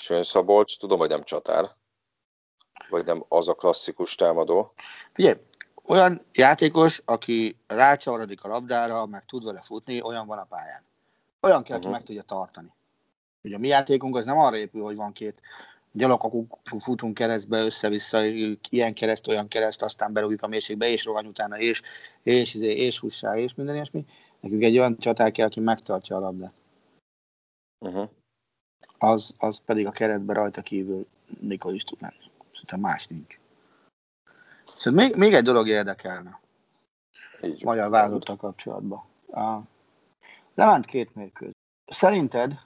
Sőn 0.00 0.22
Szabolcs, 0.22 0.78
tudom, 0.78 0.98
hogy 0.98 1.08
nem 1.08 1.22
csatár. 1.22 1.76
Vagy 2.88 3.04
nem 3.04 3.24
az 3.28 3.48
a 3.48 3.54
klasszikus 3.54 4.14
támadó. 4.14 4.72
Figyelj, 5.12 5.40
olyan 5.82 6.24
játékos, 6.32 7.02
aki 7.04 7.58
rácsavarodik 7.66 8.44
a 8.44 8.48
labdára, 8.48 9.06
meg 9.06 9.24
tud 9.24 9.44
vele 9.44 9.62
futni, 9.62 10.02
olyan 10.02 10.26
van 10.26 10.38
a 10.38 10.44
pályán. 10.44 10.84
Olyan 11.40 11.62
kell, 11.62 11.76
uh-huh. 11.76 11.76
aki 11.76 11.84
mhm. 11.84 11.92
meg 11.92 12.02
tudja 12.02 12.22
tartani. 12.22 12.72
Ugye 13.42 13.56
a 13.56 13.58
mi 13.58 13.68
játékunk 13.68 14.16
az 14.16 14.24
nem 14.24 14.38
arra 14.38 14.56
épül, 14.56 14.82
hogy 14.82 14.96
van 14.96 15.12
két 15.12 15.40
gyalogakuk 15.92 16.58
futunk 16.78 17.14
keresztbe, 17.14 17.64
össze-vissza, 17.64 18.24
ilyen 18.70 18.94
kereszt, 18.94 19.26
olyan 19.26 19.48
kereszt, 19.48 19.82
aztán 19.82 20.12
berúgjuk 20.12 20.42
a 20.42 20.46
mélységbe, 20.46 20.88
és 20.88 21.04
rohany 21.04 21.26
utána, 21.26 21.58
és, 21.58 21.82
és, 22.22 22.54
és, 22.54 22.62
és 22.62 22.98
hussá, 22.98 23.36
és 23.36 23.54
minden 23.54 23.74
ilyesmi. 23.74 24.04
Nekünk 24.40 24.62
egy 24.62 24.78
olyan 24.78 24.98
csatár 24.98 25.32
kell, 25.32 25.46
aki 25.46 25.60
megtartja 25.60 26.16
a 26.16 26.20
labdát. 26.20 26.54
Uh-huh. 27.78 28.08
Az, 28.98 29.34
az 29.38 29.58
pedig 29.64 29.86
a 29.86 29.90
keretbe 29.90 30.32
rajta 30.32 30.62
kívül 30.62 31.06
Nikol 31.40 31.74
is 31.74 31.84
tud 31.84 32.00
menni. 32.00 32.30
Szerintem 32.52 32.80
más 32.80 33.06
nincs. 33.06 33.38
Szóval 34.76 35.04
még, 35.04 35.16
még 35.16 35.34
egy 35.34 35.42
dolog 35.42 35.68
érdekelne. 35.68 36.40
Így 37.42 37.64
magyar 37.64 37.90
válogattal 37.90 38.36
kapcsolatban. 38.36 39.04
A 39.32 39.60
Levánt 40.54 40.86
két 40.86 41.14
mérkőző. 41.14 41.52
Szerinted 41.86 42.60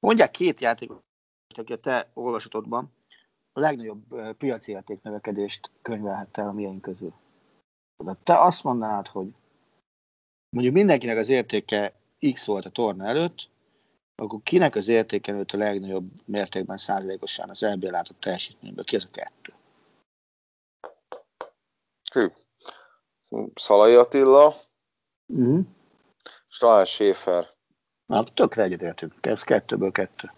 mondják 0.00 0.30
két 0.30 0.60
játékot, 0.60 1.02
aki 1.56 1.72
a 1.72 1.76
te 1.76 2.10
olvasatodban 2.14 2.92
a 3.52 3.60
legnagyobb 3.60 4.34
piaci 4.36 4.72
érték 4.72 5.02
növekedést 5.02 5.70
könyvelhette 5.82 6.42
el 6.42 6.48
a 6.48 6.52
miénk 6.52 6.82
közül. 6.82 7.14
De 8.04 8.16
te 8.22 8.40
azt 8.40 8.62
mondanád, 8.62 9.06
hogy 9.06 9.28
mondjuk 10.48 10.74
mindenkinek 10.74 11.16
az 11.16 11.28
értéke 11.28 11.94
X 12.32 12.46
volt 12.46 12.64
a 12.64 12.70
torna 12.70 13.04
előtt, 13.04 13.48
akkor 14.14 14.40
kinek 14.42 14.74
az 14.74 14.88
értéke 14.88 15.32
nőtt 15.32 15.52
a 15.52 15.56
legnagyobb 15.56 16.10
mértékben 16.24 16.76
százalékosan 16.76 17.50
az 17.50 17.62
EB 17.62 17.82
látott 17.82 18.20
teljesítményből? 18.20 18.84
Ki 18.84 18.96
az 18.96 19.04
a 19.04 19.10
kettő? 19.10 19.54
Hű. 22.12 22.26
Szalai 23.54 23.94
Attila, 23.94 24.54
uh-huh. 25.26 25.64
és 26.48 26.90
Schäfer. 26.90 27.55
Na, 28.06 28.24
tökre 28.24 28.62
egyetértünk. 28.62 29.14
Ez 29.20 29.42
kettőből 29.42 29.92
kettő. 29.92 30.32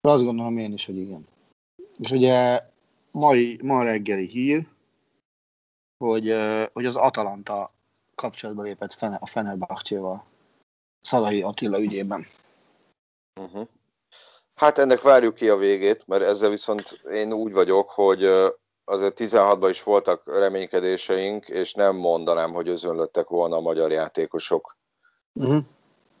De 0.00 0.10
azt 0.10 0.24
gondolom 0.24 0.58
én 0.58 0.72
is, 0.72 0.86
hogy 0.86 0.96
igen. 0.96 1.26
És 1.98 2.10
ugye 2.10 2.62
mai, 3.10 3.58
ma 3.62 3.84
reggeli 3.84 4.26
hír, 4.26 4.66
hogy, 6.04 6.34
hogy 6.72 6.86
az 6.86 6.96
Atalanta 6.96 7.70
kapcsolatba 8.14 8.62
lépett 8.62 8.96
a 9.00 9.26
Fenerbahcséval 9.26 10.24
Szalai 11.02 11.42
Attila 11.42 11.80
ügyében. 11.80 12.26
Uh-huh. 13.40 13.68
Hát 14.54 14.78
ennek 14.78 15.00
várjuk 15.00 15.34
ki 15.34 15.48
a 15.48 15.56
végét, 15.56 16.06
mert 16.06 16.22
ezzel 16.22 16.50
viszont 16.50 17.00
én 17.10 17.32
úgy 17.32 17.52
vagyok, 17.52 17.90
hogy 17.90 18.24
azért 18.84 19.20
16-ban 19.20 19.66
is 19.70 19.82
voltak 19.82 20.38
reménykedéseink, 20.38 21.48
és 21.48 21.74
nem 21.74 21.96
mondanám, 21.96 22.52
hogy 22.52 22.68
özönlöttek 22.68 23.28
volna 23.28 23.56
a 23.56 23.60
magyar 23.60 23.90
játékosok 23.90 24.76
uh-huh. 25.32 25.64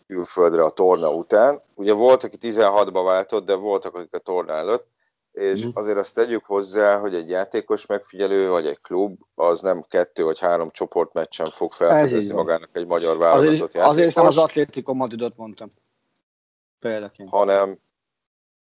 Külföldre 0.06 0.64
a 0.64 0.70
torna 0.70 1.10
után. 1.10 1.62
Ugye 1.74 1.92
volt, 1.92 2.24
aki 2.24 2.36
16-ba 2.40 3.02
váltott, 3.04 3.44
de 3.44 3.54
voltak, 3.54 3.94
akik 3.94 4.14
a 4.14 4.18
torna 4.18 4.52
előtt, 4.52 4.86
és 5.32 5.64
uh-huh. 5.64 5.82
azért 5.82 5.98
azt 5.98 6.14
tegyük 6.14 6.44
hozzá, 6.44 6.98
hogy 6.98 7.14
egy 7.14 7.28
játékos 7.28 7.86
megfigyelő, 7.86 8.48
vagy 8.48 8.66
egy 8.66 8.80
klub, 8.80 9.20
az 9.34 9.60
nem 9.60 9.84
kettő 9.88 10.24
vagy 10.24 10.38
három 10.38 10.70
csoportmeccsen 10.70 11.50
fog 11.50 11.72
felfedezni 11.72 12.34
magának 12.34 12.70
egy 12.72 12.86
magyar 12.86 13.18
válogatott 13.18 13.52
azért, 13.52 13.74
játékos. 13.74 13.96
Azért 13.96 14.14
nem 14.14 14.26
az 14.26 14.38
Atlético 14.38 14.94
Madridot 14.94 15.36
mondtam. 15.36 15.72
Példaként. 16.78 17.28
Hanem 17.30 17.78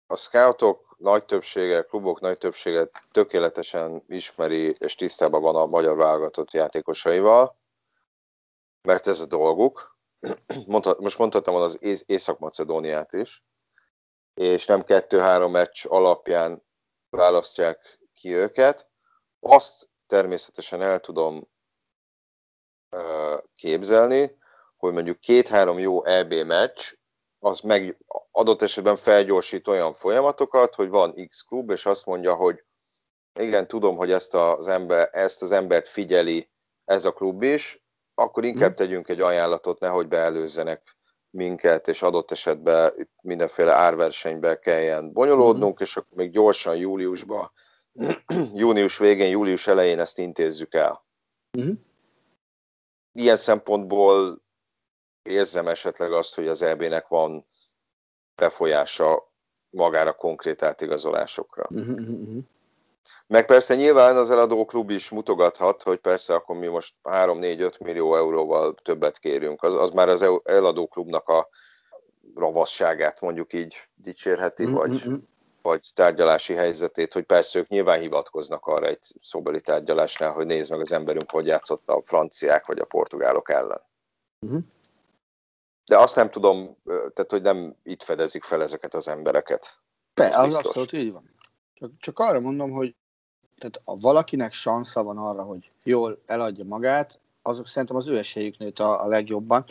a 0.07 0.15
scoutok 0.15 0.95
nagy 0.97 1.25
többsége, 1.25 1.81
klubok 1.81 2.19
nagy 2.19 2.37
többsége 2.37 2.89
tökéletesen 3.11 4.03
ismeri 4.07 4.75
és 4.79 4.95
tisztában 4.95 5.41
van 5.41 5.55
a 5.55 5.65
magyar 5.65 5.97
válogatott 5.97 6.51
játékosaival, 6.51 7.55
mert 8.81 9.07
ez 9.07 9.19
a 9.19 9.25
dolguk. 9.25 9.90
Mondhat, 10.67 10.99
most 10.99 11.17
mondhattam 11.17 11.55
az 11.55 12.03
Észak-Macedóniát 12.05 13.13
is, 13.13 13.43
és 14.33 14.65
nem 14.65 14.83
kettő-három 14.83 15.51
meccs 15.51 15.85
alapján 15.87 16.63
választják 17.09 17.99
ki 18.13 18.33
őket. 18.33 18.89
Azt 19.39 19.89
természetesen 20.07 20.81
el 20.81 20.99
tudom 20.99 21.49
képzelni, 23.55 24.37
hogy 24.77 24.93
mondjuk 24.93 25.19
két-három 25.19 25.79
jó 25.79 26.05
EB 26.05 26.33
meccs, 26.33 26.93
az 27.39 27.59
meg 27.59 27.97
adott 28.31 28.61
esetben 28.61 28.95
felgyorsít 28.95 29.67
olyan 29.67 29.93
folyamatokat, 29.93 30.75
hogy 30.75 30.89
van 30.89 31.27
X 31.27 31.41
klub, 31.41 31.69
és 31.69 31.85
azt 31.85 32.05
mondja, 32.05 32.35
hogy 32.35 32.63
igen, 33.39 33.67
tudom, 33.67 33.95
hogy 33.95 34.11
ezt 34.11 34.35
az, 34.35 34.67
ember, 34.67 35.09
ezt 35.11 35.41
az 35.41 35.51
embert 35.51 35.89
figyeli 35.89 36.49
ez 36.85 37.05
a 37.05 37.13
klub 37.13 37.43
is, 37.43 37.83
akkor 38.15 38.45
inkább 38.45 38.69
mhm. 38.69 38.77
tegyünk 38.77 39.07
egy 39.07 39.21
ajánlatot, 39.21 39.79
nehogy 39.79 40.07
beelőzzenek 40.07 40.95
minket, 41.29 41.87
és 41.87 42.01
adott 42.01 42.31
esetben 42.31 42.93
mindenféle 43.21 43.73
árversenybe 43.73 44.59
kelljen 44.59 45.11
bonyolódnunk, 45.11 45.79
mm. 45.79 45.83
és 45.83 45.97
akkor 45.97 46.17
még 46.17 46.31
gyorsan 46.31 46.75
júliusban, 46.75 47.51
június 48.53 48.97
végén, 48.97 49.29
július 49.29 49.67
elején 49.67 49.99
ezt 49.99 50.17
intézzük 50.17 50.73
el. 50.73 51.05
Mm. 51.59 51.71
Ilyen 53.13 53.37
szempontból 53.37 54.41
érzem 55.23 55.67
esetleg 55.67 56.11
azt, 56.11 56.35
hogy 56.35 56.47
az 56.47 56.61
EB-nek 56.61 57.07
van 57.07 57.45
befolyása 58.35 59.33
magára 59.69 60.13
konkrét 60.13 60.63
átigazolásokra. 60.63 61.69
Mm-hmm. 61.73 62.39
Meg 63.27 63.45
persze 63.45 63.75
nyilván 63.75 64.15
az 64.15 64.29
eladó 64.29 64.65
klub 64.65 64.89
is 64.89 65.09
mutogathat, 65.09 65.83
hogy 65.83 65.97
persze 65.97 66.33
akkor 66.33 66.55
mi 66.55 66.67
most 66.67 66.95
3-4-5 67.03 67.83
millió 67.83 68.15
euróval 68.15 68.75
többet 68.83 69.19
kérünk. 69.19 69.63
Az, 69.63 69.73
az 69.73 69.89
már 69.89 70.09
az 70.09 70.25
eladó 70.43 70.87
klubnak 70.87 71.27
a 71.27 71.49
ravasságát 72.35 73.21
mondjuk 73.21 73.53
így 73.53 73.87
dicsérheti, 73.95 74.63
mm-hmm. 74.63 74.73
vagy, 74.73 75.03
vagy 75.61 75.89
tárgyalási 75.93 76.53
helyzetét, 76.53 77.13
hogy 77.13 77.23
persze 77.23 77.59
ők 77.59 77.67
nyilván 77.67 77.99
hivatkoznak 77.99 78.65
arra 78.65 78.85
egy 78.85 79.15
szóbeli 79.21 79.61
tárgyalásnál, 79.61 80.31
hogy 80.31 80.45
nézd 80.45 80.71
meg 80.71 80.79
az 80.79 80.91
emberünk, 80.91 81.31
hogy 81.31 81.47
játszott 81.47 81.89
a 81.89 82.01
franciák 82.05 82.65
vagy 82.65 82.79
a 82.79 82.85
portugálok 82.85 83.49
ellen. 83.49 83.81
Mm-hmm. 84.45 84.59
De 85.85 85.97
azt 85.97 86.15
nem 86.15 86.29
tudom, 86.29 86.77
tehát 86.85 87.31
hogy 87.31 87.41
nem 87.41 87.75
itt 87.83 88.03
fedezik 88.03 88.43
fel 88.43 88.61
ezeket 88.61 88.93
az 88.93 89.07
embereket. 89.07 89.81
Be, 90.13 90.37
az 90.37 90.55
abszolút 90.55 90.93
így 90.93 91.11
van. 91.11 91.29
Csak, 91.81 91.91
csak 91.97 92.19
arra 92.19 92.39
mondom, 92.39 92.71
hogy 92.71 92.95
tehát 93.57 93.81
ha 93.85 93.95
valakinek 93.95 94.53
sansza 94.53 95.03
van 95.03 95.17
arra, 95.17 95.43
hogy 95.43 95.71
jól 95.83 96.21
eladja 96.25 96.63
magát, 96.63 97.19
azok 97.41 97.67
szerintem 97.67 97.95
az 97.97 98.07
ő 98.07 98.17
esélyük 98.17 98.57
nőtt 98.57 98.79
a, 98.79 99.03
a 99.03 99.07
legjobban. 99.07 99.65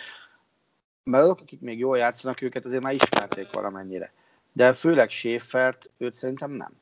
Mert 1.03 1.25
azok, 1.25 1.41
akik 1.41 1.61
még 1.61 1.79
jól 1.79 1.99
játszanak, 1.99 2.41
őket 2.41 2.65
azért 2.65 2.83
már 2.83 2.95
ismerték 2.95 3.53
valamennyire. 3.53 4.13
De 4.53 4.73
főleg 4.73 5.11
Schaeffert, 5.11 5.91
őt 5.97 6.15
szerintem 6.15 6.51
nem. 6.51 6.73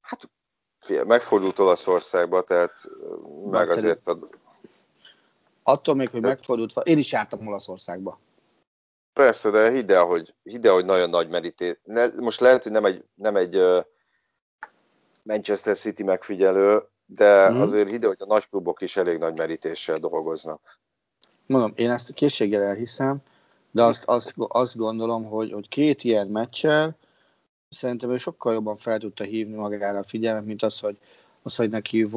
Hát 0.00 0.28
megfordult 1.06 1.58
Olaszországba, 1.58 2.42
tehát 2.42 2.88
meg 3.50 3.70
azért 3.70 4.06
a... 4.06 4.18
Attól 5.62 5.94
még, 5.94 6.08
hogy 6.08 6.20
megfordult, 6.20 6.72
én 6.82 6.98
is 6.98 7.12
jártam 7.12 7.46
Olaszországba. 7.46 8.18
Persze, 9.16 9.50
de 9.50 9.70
hidd 9.70 9.92
el, 9.92 10.04
hogy, 10.04 10.34
hidd 10.42 10.66
el, 10.66 10.72
hogy 10.72 10.84
nagyon 10.84 11.10
nagy 11.10 11.28
merítés. 11.28 11.78
most 12.16 12.40
lehet, 12.40 12.62
hogy 12.62 12.72
nem 12.72 12.84
egy, 12.84 13.04
nem 13.14 13.36
egy 13.36 13.62
Manchester 15.22 15.76
City 15.76 16.02
megfigyelő, 16.02 16.82
de 17.06 17.50
mm. 17.50 17.60
azért 17.60 17.90
ide, 17.90 18.06
hogy 18.06 18.16
a 18.18 18.26
nagy 18.26 18.48
klubok 18.48 18.80
is 18.80 18.96
elég 18.96 19.18
nagy 19.18 19.38
merítéssel 19.38 19.96
dolgoznak. 19.96 20.80
Mondom, 21.46 21.72
én 21.76 21.90
ezt 21.90 22.14
készséggel 22.14 22.62
elhiszem, 22.62 23.18
de 23.70 23.82
azt, 23.82 24.02
azt, 24.04 24.34
azt 24.36 24.76
gondolom, 24.76 25.24
hogy, 25.24 25.52
hogy 25.52 25.68
két 25.68 26.04
ilyen 26.04 26.26
meccsel 26.26 26.96
szerintem 27.68 28.10
ő 28.10 28.16
sokkal 28.16 28.52
jobban 28.52 28.76
fel 28.76 28.98
tudta 28.98 29.24
hívni 29.24 29.54
magára 29.54 29.98
a 29.98 30.02
figyelmet, 30.02 30.44
mint 30.44 30.62
az, 30.62 30.80
hogy, 30.80 30.98
az, 31.42 31.56
hogy 31.56 31.70
neki 31.70 32.08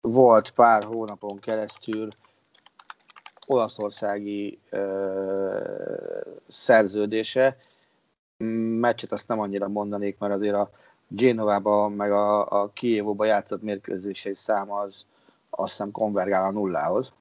volt 0.00 0.50
pár 0.50 0.84
hónapon 0.84 1.38
keresztül 1.38 2.08
olaszországi 3.46 4.58
ö, 4.70 6.20
szerződése. 6.48 7.56
Meccset 8.80 9.12
azt 9.12 9.28
nem 9.28 9.40
annyira 9.40 9.68
mondanék, 9.68 10.18
mert 10.18 10.34
azért 10.34 10.54
a 10.54 10.70
Genovába, 11.08 11.88
meg 11.88 12.12
a, 12.12 12.62
a 12.62 12.70
Kievóba 12.72 13.24
játszott 13.24 13.62
mérkőzései 13.62 14.34
száma 14.34 14.78
az 14.78 15.06
azt 15.50 15.70
hiszem 15.70 15.90
konvergál 15.90 16.44
a 16.44 16.50
nullához. 16.50 17.12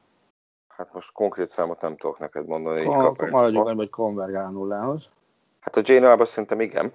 Hát 0.67 0.93
most 0.93 1.11
konkrét 1.11 1.49
számot 1.49 1.81
nem 1.81 1.97
tudok 1.97 2.19
neked 2.19 2.45
mondani. 2.47 2.83
Kon-. 2.83 3.15
Maradjunk 3.29 3.67
annyi, 3.67 3.77
hogy 3.77 3.89
konvergál 3.89 4.45
a 4.45 4.49
nullához. 4.49 5.09
Hát 5.59 5.75
a 5.75 5.81
Genoa-ban 5.81 6.25
szerintem 6.25 6.61
igen. 6.61 6.91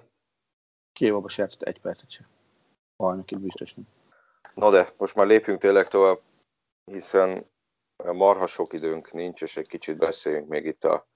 Kievóba 0.93 1.27
se 1.27 1.41
játszott 1.41 1.61
egy 1.61 1.81
percet 1.81 2.11
sem. 2.11 2.25
Bajnokit 2.97 3.39
biztos 3.39 3.73
nem. 3.73 3.87
Na 4.53 4.69
de, 4.69 4.87
most 4.97 5.15
már 5.15 5.27
lépjünk 5.27 5.59
tényleg 5.59 5.87
tovább, 5.87 6.19
hiszen 6.91 7.45
marha 8.03 8.47
sok 8.47 8.73
időnk 8.73 9.11
nincs, 9.11 9.41
és 9.41 9.57
egy 9.57 9.67
kicsit 9.67 9.97
beszéljünk 9.97 10.47
még 10.47 10.65
itt 10.65 10.83
a, 10.83 11.07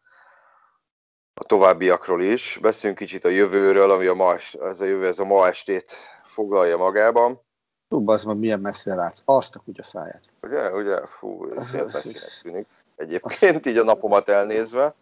a 1.34 1.44
továbbiakról 1.44 2.22
is. 2.22 2.58
Beszéljünk 2.62 3.00
kicsit 3.02 3.26
a 3.26 3.30
jövőről, 3.30 3.92
ami 3.92 4.06
a 4.06 4.14
ma, 4.14 4.36
ez 4.62 4.82
a 4.82 4.86
jövő, 4.86 5.08
ez 5.08 5.20
a 5.20 5.26
ma 5.26 5.48
estét 5.48 5.92
foglalja 6.24 6.78
magában. 6.78 7.40
Tudba 7.88 8.14
az 8.14 8.24
meg 8.24 8.38
milyen 8.38 8.60
messzire 8.60 8.96
látsz. 8.96 9.22
Azt 9.26 9.56
a 9.56 9.60
kutya 9.60 9.84
száját. 9.84 10.24
Ugye, 10.42 10.74
ugye, 10.74 11.06
fú, 11.06 11.52
ez 11.56 11.74
ilyen 11.74 11.90
messzinek 11.94 12.40
tűnik. 12.42 12.68
Egyébként 12.96 13.66
így 13.66 13.78
a 13.78 13.84
napomat 13.84 14.30
elnézve, 14.30 14.94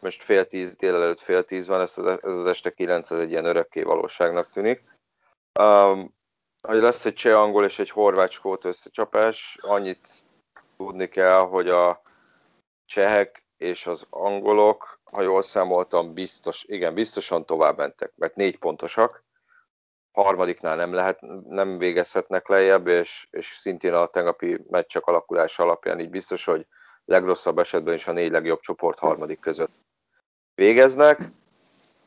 most 0.00 0.22
fél 0.22 0.46
tíz, 0.46 0.74
délelőtt 0.74 1.20
fél 1.20 1.44
tíz 1.44 1.66
van, 1.66 1.80
ez 1.80 1.98
az, 1.98 2.06
ez 2.06 2.36
az 2.36 2.46
este 2.46 2.70
kilenc, 2.70 3.10
ez 3.10 3.18
egy 3.18 3.30
ilyen 3.30 3.44
örökké 3.44 3.82
valóságnak 3.82 4.50
tűnik. 4.50 4.82
Um, 5.60 6.14
hogy 6.62 6.80
lesz 6.80 7.04
egy 7.04 7.14
cseh 7.14 7.38
angol 7.38 7.64
és 7.64 7.78
egy 7.78 7.90
horvát 7.90 8.30
skót 8.30 8.64
összecsapás, 8.64 9.58
annyit 9.60 10.08
tudni 10.78 11.08
kell, 11.08 11.38
hogy 11.38 11.68
a 11.68 12.02
csehek 12.84 13.44
és 13.56 13.86
az 13.86 14.06
angolok, 14.10 15.00
ha 15.12 15.22
jól 15.22 15.42
számoltam, 15.42 16.14
biztos, 16.14 16.64
igen, 16.64 16.94
biztosan 16.94 17.46
tovább 17.46 17.76
mentek, 17.76 18.12
mert 18.16 18.36
négy 18.36 18.58
pontosak, 18.58 19.24
harmadiknál 20.12 20.76
nem, 20.76 20.92
lehet, 20.92 21.20
nem 21.48 21.78
végezhetnek 21.78 22.48
lejjebb, 22.48 22.86
és, 22.86 23.28
és 23.30 23.46
szintén 23.46 23.94
a 23.94 24.06
tegnapi 24.06 24.64
meccsek 24.70 25.06
alakulása 25.06 25.62
alapján 25.62 26.00
így 26.00 26.10
biztos, 26.10 26.44
hogy 26.44 26.66
legrosszabb 27.04 27.58
esetben 27.58 27.94
is 27.94 28.06
a 28.06 28.12
négy 28.12 28.30
legjobb 28.30 28.60
csoport 28.60 28.98
harmadik 28.98 29.40
között 29.40 29.74
végeznek, 30.54 31.20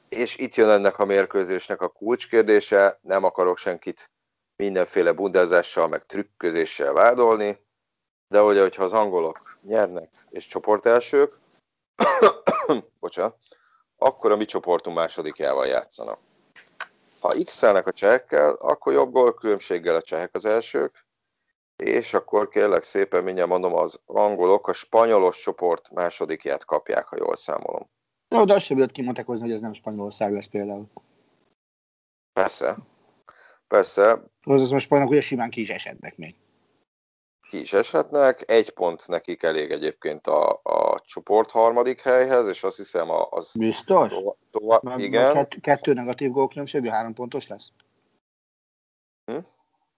és 0.10 0.38
itt 0.38 0.56
jön 0.56 0.70
ennek 0.70 1.00
a 1.00 1.06
mérkőzésnek 1.06 1.82
a 1.82 1.88
kulcskérdése, 1.88 3.00
nem 3.02 3.24
akarok 3.24 3.58
senkit 3.58 4.12
mindenféle 4.56 5.12
bundázással, 5.12 5.88
meg 5.88 6.06
trükközéssel 6.06 6.94
vádolni, 6.94 7.60
de 8.32 8.42
ugye, 8.42 8.62
hogyha 8.62 8.84
az 8.84 8.94
angolok 8.94 9.58
nyernek 9.62 10.10
és 10.30 10.48
csoportelsők, 10.48 11.38
bocsánat, 13.00 13.38
akkor 13.98 14.32
a 14.32 14.36
mi 14.36 14.46
csoportunk 14.46 14.96
másodikjával 14.96 15.66
játszanak. 15.66 16.20
Ha 17.22 17.34
x-elnek 17.46 17.88
a 17.88 17.92
csehekkel, 17.92 18.54
akkor 18.54 18.94
jobb 18.94 19.12
gólkülönbséggel 19.12 19.96
a 19.96 20.02
csehek 20.02 20.36
az 20.36 20.46
elsők, 20.46 21.06
és 21.76 22.14
akkor 22.14 22.50
kérlek 22.50 22.84
szépen, 22.84 23.24
mindjárt 23.24 23.50
mondom, 23.50 23.76
az 23.76 24.00
angolok 24.06 24.68
a 24.68 24.74
spanyolos 24.74 25.42
csoport 25.42 25.92
másodikját 25.92 26.66
kapják, 26.66 27.08
ha 27.08 27.18
jól 27.20 27.36
számolom. 27.36 27.90
Jó, 28.28 28.46
de 28.46 28.54
azt 28.54 28.66
sem 28.66 28.78
bírt 28.78 28.92
kimondakozni, 28.92 29.46
hogy 29.46 29.56
ez 29.56 29.62
nem 29.62 29.74
Spanyolország 29.74 30.34
lesz 30.34 30.48
például. 30.48 30.88
Persze, 32.34 32.78
persze, 33.68 34.24
Az 34.42 34.62
az 34.62 34.72
most 34.72 34.86
spanyolok 34.86 35.12
ugye 35.12 35.22
simán 35.22 35.50
ki 35.50 35.62
is 35.62 35.70
esednek 35.70 36.18
még. 36.18 36.36
Ki 37.52 37.60
is 37.60 37.74
eshetnek, 37.74 38.52
egy 38.52 38.70
pont 38.70 39.08
nekik 39.08 39.44
elég 39.44 39.72
egyébként 39.72 40.28
a, 40.28 40.60
a 40.64 41.00
csoport 41.00 41.52
harmadik 41.52 42.02
helyhez, 42.02 42.48
és 42.48 42.64
azt 42.64 42.78
hiszem 42.78 43.10
a- 43.10 43.28
az 43.32 43.52
Biztos? 43.58 44.10
tova, 44.10 44.36
tova, 44.52 44.80
Meg, 44.84 45.00
igen, 45.00 45.36
meg 45.36 45.48
kett, 45.48 45.62
kettő 45.62 45.94
negatív 45.94 46.32
gólkülönbség, 46.32 46.88
három 46.88 47.14
pontos 47.14 47.48
lesz? 47.48 47.70
Hm? 49.26 49.38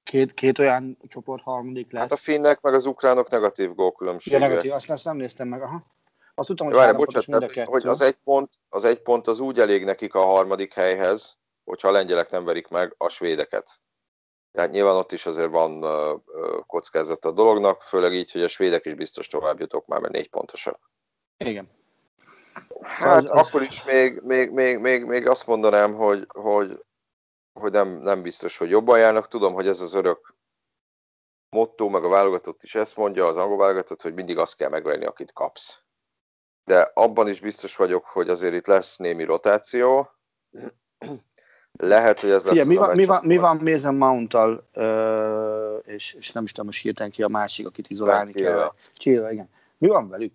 Két, 0.04 0.34
két 0.34 0.60
olyan 0.60 0.98
csoport 1.08 1.44
harmadik 1.44 1.92
lesz. 1.92 2.02
hát 2.02 2.12
a 2.12 2.16
finnek 2.16 2.62
meg 2.62 2.74
az 2.74 2.86
ukránok 2.86 3.30
negatív 3.30 3.66
Ja, 3.68 3.74
gólkülönbsége. 3.74 4.38
negatív, 4.38 4.72
azt, 4.72 4.90
azt 4.90 5.04
nem 5.04 5.18
néztem 5.18 5.48
meg. 5.48 5.62
Aha. 5.62 5.86
Azt 6.36 6.48
tudtam, 6.48 6.68
hogy 6.68 6.76
Várj, 6.76 6.98
bocsánat, 6.98 7.28
tehát, 7.30 7.52
kettő. 7.52 7.72
hogy 7.72 7.86
az 7.88 8.02
egy, 8.02 8.16
pont, 8.24 8.50
az 8.70 8.84
egy 8.86 9.02
pont 9.02 9.28
az 9.28 9.40
úgy 9.40 9.60
elég 9.60 9.84
nekik 9.84 10.14
a 10.16 10.26
harmadik 10.26 10.74
helyhez, 10.74 11.38
hogyha 11.64 11.88
a 11.88 11.92
lengyelek 11.92 12.30
nem 12.30 12.46
verik 12.46 12.68
meg 12.68 12.96
a 12.98 13.10
svédeket. 13.10 13.70
Tehát 14.54 14.72
nyilván 14.72 14.96
ott 14.96 15.12
is 15.12 15.26
azért 15.26 15.50
van 15.50 15.82
kockázat 16.68 17.26
a 17.26 17.32
dolognak, 17.32 17.82
főleg 17.82 18.14
így, 18.14 18.32
hogy 18.32 18.44
a 18.44 18.48
svédek 18.48 18.86
is 18.86 18.94
biztos 18.94 19.28
tovább 19.28 19.60
jutok 19.60 19.86
már, 19.86 20.00
mert 20.00 20.14
négy 20.14 20.30
pontosak. 20.30 20.92
Igen. 21.38 21.70
Hát 22.82 23.24
az- 23.24 23.32
az- 23.32 23.48
akkor 23.48 23.62
is 23.62 23.84
még, 23.84 24.22
még, 24.22 24.52
még, 24.52 24.78
még, 24.78 25.04
még 25.04 25.28
azt 25.28 25.48
mondanám, 25.48 25.94
hogy, 25.94 26.26
hogy, 26.28 26.84
hogy 27.60 27.72
nem, 27.72 27.88
nem 27.88 28.22
biztos, 28.22 28.58
hogy 28.58 28.70
jobban 28.70 29.00
járnak. 29.00 29.28
Tudom, 29.28 29.54
hogy 29.54 29.68
ez 29.68 29.80
az 29.80 29.94
örök 29.94 30.36
motto, 31.50 31.90
meg 31.90 32.04
a 32.04 32.08
válogatott 32.10 32.64
is 32.64 32.76
ezt 32.76 32.96
mondja, 32.96 33.28
az 33.28 33.38
angol 33.38 33.58
válogatott, 33.58 34.02
hogy 34.02 34.14
mindig 34.14 34.38
azt 34.38 34.56
kell 34.56 34.70
megvenni, 34.70 35.06
akit 35.06 35.34
kapsz. 35.34 35.82
De 36.64 36.92
abban 36.94 37.28
is 37.28 37.40
biztos 37.40 37.76
vagyok, 37.76 38.06
hogy 38.06 38.30
azért 38.30 38.54
itt 38.54 38.68
lesz 38.68 38.98
némi 38.98 39.24
rotáció. 39.24 40.10
Lehet, 41.80 42.20
hogy 42.20 42.30
ez 42.30 42.44
lesz 42.46 42.52
Figyelj, 42.58 42.68
mi 42.68 42.76
van, 42.76 42.96
mi 42.96 43.06
van, 43.06 43.26
mi 43.26 43.38
van 43.38 43.58
Mason 43.58 43.96
Mount-tal, 43.96 44.68
ö, 44.74 45.78
és, 45.78 46.14
és 46.14 46.32
nem 46.32 46.44
is 46.44 46.52
tudom 46.52 46.66
most 46.66 46.82
hirtelen 46.82 47.12
ki 47.12 47.24
a 47.24 47.28
másik, 47.28 47.68
akit 47.68 47.90
izolálni 47.90 48.32
kell. 48.32 48.74
Chilwell, 48.94 49.32
igen. 49.32 49.50
Mi 49.78 49.88
van 49.88 50.10
velük? 50.10 50.34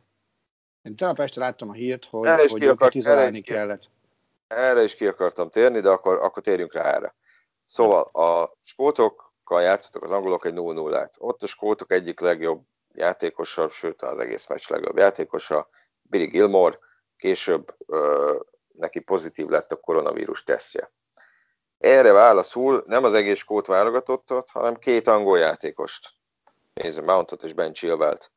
Én 0.83 0.97
tegnap 0.97 1.21
este 1.21 1.41
láttam 1.41 1.69
a 1.69 1.73
hírt, 1.73 2.05
hogy, 2.05 2.29
Erre 2.29 2.45
is 2.45 2.51
hogy 2.51 2.61
ki 2.61 2.67
akart- 2.69 2.95
erre 2.95 2.99
izolálni 2.99 3.37
is 3.39 3.45
ki- 3.45 3.53
kellett. 3.53 3.83
Erre 4.47 4.83
is 4.83 4.95
ki 4.95 5.07
akartam 5.07 5.51
térni, 5.51 5.81
de 5.81 5.89
akkor, 5.89 6.17
akkor 6.17 6.43
térjünk 6.43 6.73
rá 6.73 6.95
erre. 6.95 7.15
Szóval 7.67 8.03
a 8.03 8.57
skótokkal 8.63 9.63
játszottak 9.63 10.03
az 10.03 10.11
angolok 10.11 10.45
egy 10.45 10.55
0-0-át. 10.55 11.15
Ott 11.19 11.43
a 11.43 11.47
skótok 11.47 11.93
egyik 11.93 12.21
legjobb 12.21 12.63
játékosa, 12.95 13.69
sőt 13.69 14.03
az 14.03 14.19
egész 14.19 14.47
meccs 14.47 14.69
legjobb 14.69 14.97
játékosa, 14.97 15.69
Billy 16.03 16.27
Gilmore, 16.27 16.79
később 17.17 17.75
ö, 17.87 18.35
neki 18.73 19.01
pozitív 19.01 19.47
lett 19.49 19.73
a 19.73 19.77
koronavírus 19.77 20.45
tesztje. 20.45 20.91
Erre 21.79 22.13
válaszul 22.13 22.83
nem 22.87 23.05
az 23.05 23.15
egész 23.15 23.39
skót 23.39 23.67
válogatottat, 23.67 24.51
hanem 24.51 24.75
két 24.75 25.09
angol 25.09 25.39
játékost, 25.39 26.09
Mason 26.75 27.05
Mountot 27.05 27.43
és 27.43 27.53
Ben 27.53 27.73
Chilwellt 27.73 28.31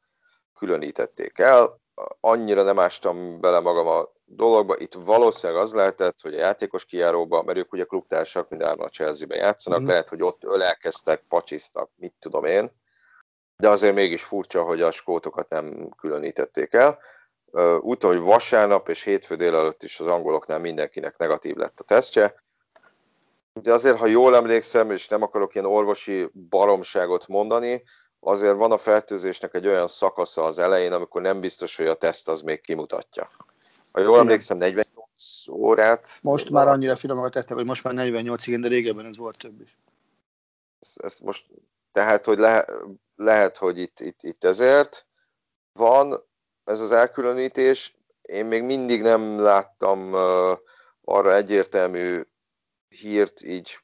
különítették 0.56 1.40
el. 1.40 1.80
Annyira 2.20 2.64
nem 2.64 2.80
ástam 2.80 3.40
bele 3.40 3.60
magam 3.60 3.88
a 3.88 4.10
dologba. 4.26 4.78
Itt 4.78 4.94
valószínűleg 4.94 5.62
az 5.62 5.74
lehetett, 5.74 6.22
hogy 6.22 6.34
a 6.34 6.40
játékos 6.40 6.86
kijáróba, 6.86 7.44
mert 7.44 7.58
ők 7.58 7.74
ugye 7.74 7.84
klubtársak, 7.84 8.50
mindjárt 8.50 8.80
a 8.80 8.90
Chelsea-ben 8.90 9.38
játszanak, 9.38 9.82
mm. 9.82 9.86
lehet, 9.86 10.10
hogy 10.10 10.22
ott 10.22 10.44
ölelkeztek, 10.44 11.24
pacsiztak, 11.28 11.90
mit 11.96 12.14
tudom 12.20 12.46
én. 12.46 12.72
De 13.58 13.70
azért 13.70 13.96
mégis 13.96 14.24
furcsa, 14.24 14.64
hogy 14.64 14.82
a 14.82 14.92
skótokat 14.92 15.50
nem 15.50 15.90
különítették 15.98 16.74
el. 16.74 17.00
Úgy 17.80 18.04
hogy 18.04 18.20
vasárnap 18.20 18.90
és 18.90 19.04
hétfő 19.04 19.36
délelőtt 19.36 19.84
is 19.84 20.00
az 20.00 20.08
angoloknál 20.08 20.60
mindenkinek 20.60 21.18
negatív 21.18 21.56
lett 21.56 21.80
a 21.80 21.84
tesztje. 21.84 22.44
De 23.54 23.74
azért, 23.74 23.98
ha 23.98 24.06
jól 24.06 24.36
emlékszem, 24.36 24.92
és 24.92 25.08
nem 25.08 25.22
akarok 25.22 25.54
ilyen 25.54 25.68
orvosi 25.68 26.30
baromságot 26.50 27.28
mondani, 27.28 27.84
azért 28.20 28.56
van 28.56 28.72
a 28.72 28.78
fertőzésnek 28.78 29.54
egy 29.54 29.68
olyan 29.68 29.88
szakasza 29.88 30.44
az 30.44 30.60
elején, 30.60 30.92
amikor 30.92 31.22
nem 31.22 31.40
biztos, 31.40 31.76
hogy 31.76 31.88
a 31.88 31.96
teszt 31.96 32.28
az 32.28 32.42
még 32.42 32.62
kimutatja. 32.62 33.32
Ha 33.92 34.00
jól 34.00 34.10
Igen. 34.10 34.22
emlékszem, 34.22 34.58
48 34.58 35.48
órát. 35.50 36.10
Most 36.22 36.50
már 36.50 36.68
annyira 36.68 36.96
finomak 36.96 37.32
tesztek, 37.32 37.58
hogy 37.58 37.68
most 37.68 37.84
már 37.84 37.94
48 37.94 38.48
igen, 38.48 38.62
de 38.62 38.68
régebben 38.68 39.06
ez 39.06 39.18
volt 39.18 39.38
több 39.38 39.62
is. 39.62 39.78
ezt, 40.80 41.00
ezt 41.00 41.22
most, 41.22 41.46
tehát, 41.92 42.26
hogy 42.26 42.40
le, 42.40 42.66
lehet, 43.16 43.58
hogy 43.58 43.80
itt, 43.80 44.00
itt, 44.00 44.24
itt 44.24 44.44
ezért 44.44 45.06
van 45.74 46.24
ez 46.64 46.82
az 46.82 46.92
elkülönítés. 46.92 47.96
Én 48.22 48.46
még 48.46 48.64
mindig 48.64 49.02
nem 49.02 49.40
láttam 49.40 50.14
uh, 50.14 50.58
arra 51.04 51.36
egyértelmű 51.36 52.22
hírt, 52.92 53.42
így 53.42 53.80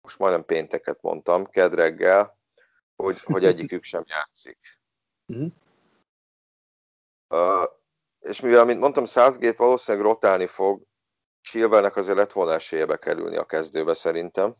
most 0.00 0.18
majdnem 0.18 0.44
pénteket 0.44 1.02
mondtam, 1.02 1.46
kedreggel, 1.46 2.38
hogy, 2.96 3.20
hogy 3.22 3.44
egyikük 3.44 3.82
sem 3.82 4.04
játszik. 4.06 4.58
Uh, 7.28 7.68
és 8.20 8.40
mivel, 8.40 8.64
mint 8.64 8.80
mondtam, 8.80 9.04
Southgate 9.04 9.56
valószínűleg 9.56 10.06
rotálni 10.06 10.46
fog, 10.46 10.82
Chilwellnek 11.40 11.96
azért 11.96 12.16
lett 12.16 12.32
volna 12.32 12.52
esélye 12.52 12.86
bekerülni 12.86 13.36
a 13.36 13.44
kezdőbe 13.44 13.94
szerintem. 13.94 14.54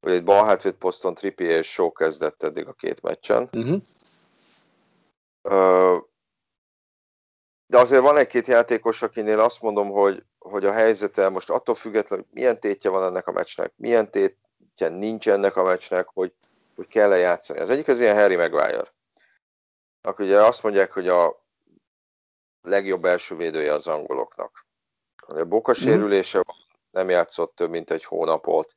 Hogy 0.00 0.12
egy 0.12 0.24
bal 0.24 0.44
hátvéd 0.44 0.74
poszton 0.74 1.14
Trippier 1.14 1.58
és 1.58 1.70
Shaw 1.72 1.92
kezdett 1.92 2.42
eddig 2.42 2.66
a 2.66 2.72
két 2.72 3.02
meccsen. 3.02 3.48
Uh-huh. 3.52 3.80
Ö, 5.42 5.98
De 7.72 7.78
azért 7.78 8.02
van 8.02 8.16
egy-két 8.16 8.46
játékos, 8.46 9.02
akinél 9.02 9.40
azt 9.40 9.62
mondom, 9.62 9.90
hogy, 9.90 10.22
hogy 10.38 10.64
a 10.64 10.72
helyzete 10.72 11.28
most 11.28 11.50
attól 11.50 11.74
függetlenül, 11.74 12.24
hogy 12.24 12.34
milyen 12.34 12.60
tétje 12.60 12.90
van 12.90 13.06
ennek 13.06 13.26
a 13.26 13.32
meccsnek, 13.32 13.72
milyen 13.76 14.10
tétje 14.10 14.88
nincs 14.88 15.28
ennek 15.28 15.56
a 15.56 15.62
meccsnek, 15.62 16.06
hogy, 16.06 16.34
hogy 16.74 16.86
kell-e 16.86 17.16
játszani. 17.16 17.60
Az 17.60 17.70
egyik 17.70 17.88
az 17.88 18.00
ilyen 18.00 18.14
Harry 18.14 18.36
Maguire. 18.36 18.84
Akkor 20.02 20.24
ugye 20.24 20.42
azt 20.42 20.62
mondják, 20.62 20.92
hogy 20.92 21.08
a 21.08 21.44
legjobb 22.62 23.04
első 23.04 23.36
védője 23.36 23.72
az 23.72 23.86
angoloknak. 23.86 24.66
A 25.26 25.44
boka 25.44 25.74
sérülése 25.74 26.42
van, 26.44 26.56
nem 26.90 27.08
játszott 27.08 27.56
több 27.56 27.70
mint 27.70 27.90
egy 27.90 28.04
hónapot, 28.04 28.76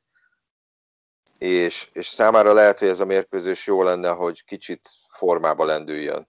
és, 1.38 1.90
és 1.92 2.06
számára 2.06 2.52
lehet, 2.52 2.78
hogy 2.78 2.88
ez 2.88 3.00
a 3.00 3.04
mérkőzés 3.04 3.66
jó 3.66 3.82
lenne, 3.82 4.10
hogy 4.10 4.44
kicsit 4.44 4.88
formába 5.08 5.64
lendüljön. 5.64 6.28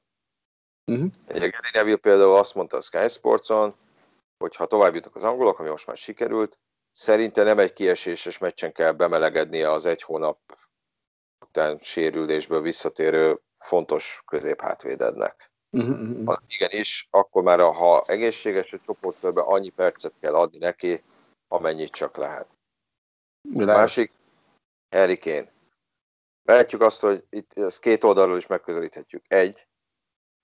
Uh-huh. 0.92 1.10
Gary 1.28 1.52
Neville 1.74 1.98
például 1.98 2.36
azt 2.36 2.56
mondta 2.56 2.78
a 2.78 2.82
Sky 2.82 3.08
Sportson, 3.08 3.74
hogy 4.38 4.56
ha 4.56 4.66
tovább 4.66 4.96
jutok 4.96 5.16
az 5.16 5.24
angolok, 5.24 5.60
ami 5.60 5.70
most 5.70 5.88
már 5.88 5.98
sikerült, 5.98 6.60
szerinte 6.92 7.44
nem 7.44 7.60
egy 7.60 7.74
kieséses 7.74 8.38
meccsen 8.38 8.72
kell 8.72 8.92
bemelegednie 8.92 9.72
az 9.72 9.86
egy 9.86 10.02
hónap 10.02 10.58
után 11.46 11.80
sérülésből 11.82 12.62
visszatérő 12.62 13.42
fontos 13.58 14.22
középhátvédednek. 14.26 15.52
Uh-huh. 15.70 16.26
Ha 16.26 16.42
igenis, 16.48 17.08
akkor 17.12 17.44
már 17.44 17.60
ha 17.60 18.04
egészséges 18.06 18.74
a 18.74 18.80
csoportkörben 18.86 19.44
annyi 19.44 19.70
percet 19.70 20.14
kell 20.20 20.36
adni 20.36 20.58
neki, 20.58 21.04
amennyit 21.48 21.92
csak 21.92 22.18
lehet. 22.18 22.58
A 23.56 23.64
másik, 23.64 24.12
Harry 24.96 25.18
Kane. 25.18 25.52
Lehetjük 26.44 26.82
azt, 26.82 27.02
hogy 27.02 27.24
itt 27.30 27.54
ezt 27.54 27.80
két 27.80 28.04
oldalról 28.04 28.38
is 28.38 28.48
megközelíthetjük. 28.48 29.24
Egy, 29.28 29.68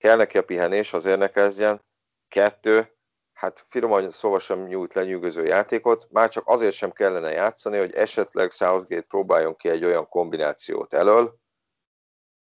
kell 0.04 0.16
neki 0.16 0.38
a 0.38 0.44
pihenés, 0.44 0.92
azért 0.92 1.18
ne 1.18 1.28
kezdjen. 1.28 1.84
Kettő, 2.28 2.96
hát 3.32 3.64
finoman 3.68 4.10
szóval 4.10 4.38
sem 4.38 4.62
nyújt 4.62 4.94
lenyűgöző 4.94 5.44
játékot, 5.44 6.08
már 6.10 6.28
csak 6.28 6.46
azért 6.46 6.74
sem 6.74 6.90
kellene 6.90 7.30
játszani, 7.30 7.78
hogy 7.78 7.92
esetleg 7.92 8.50
Southgate 8.50 9.06
próbáljon 9.06 9.56
ki 9.56 9.68
egy 9.68 9.84
olyan 9.84 10.08
kombinációt 10.08 10.94
elől, 10.94 11.38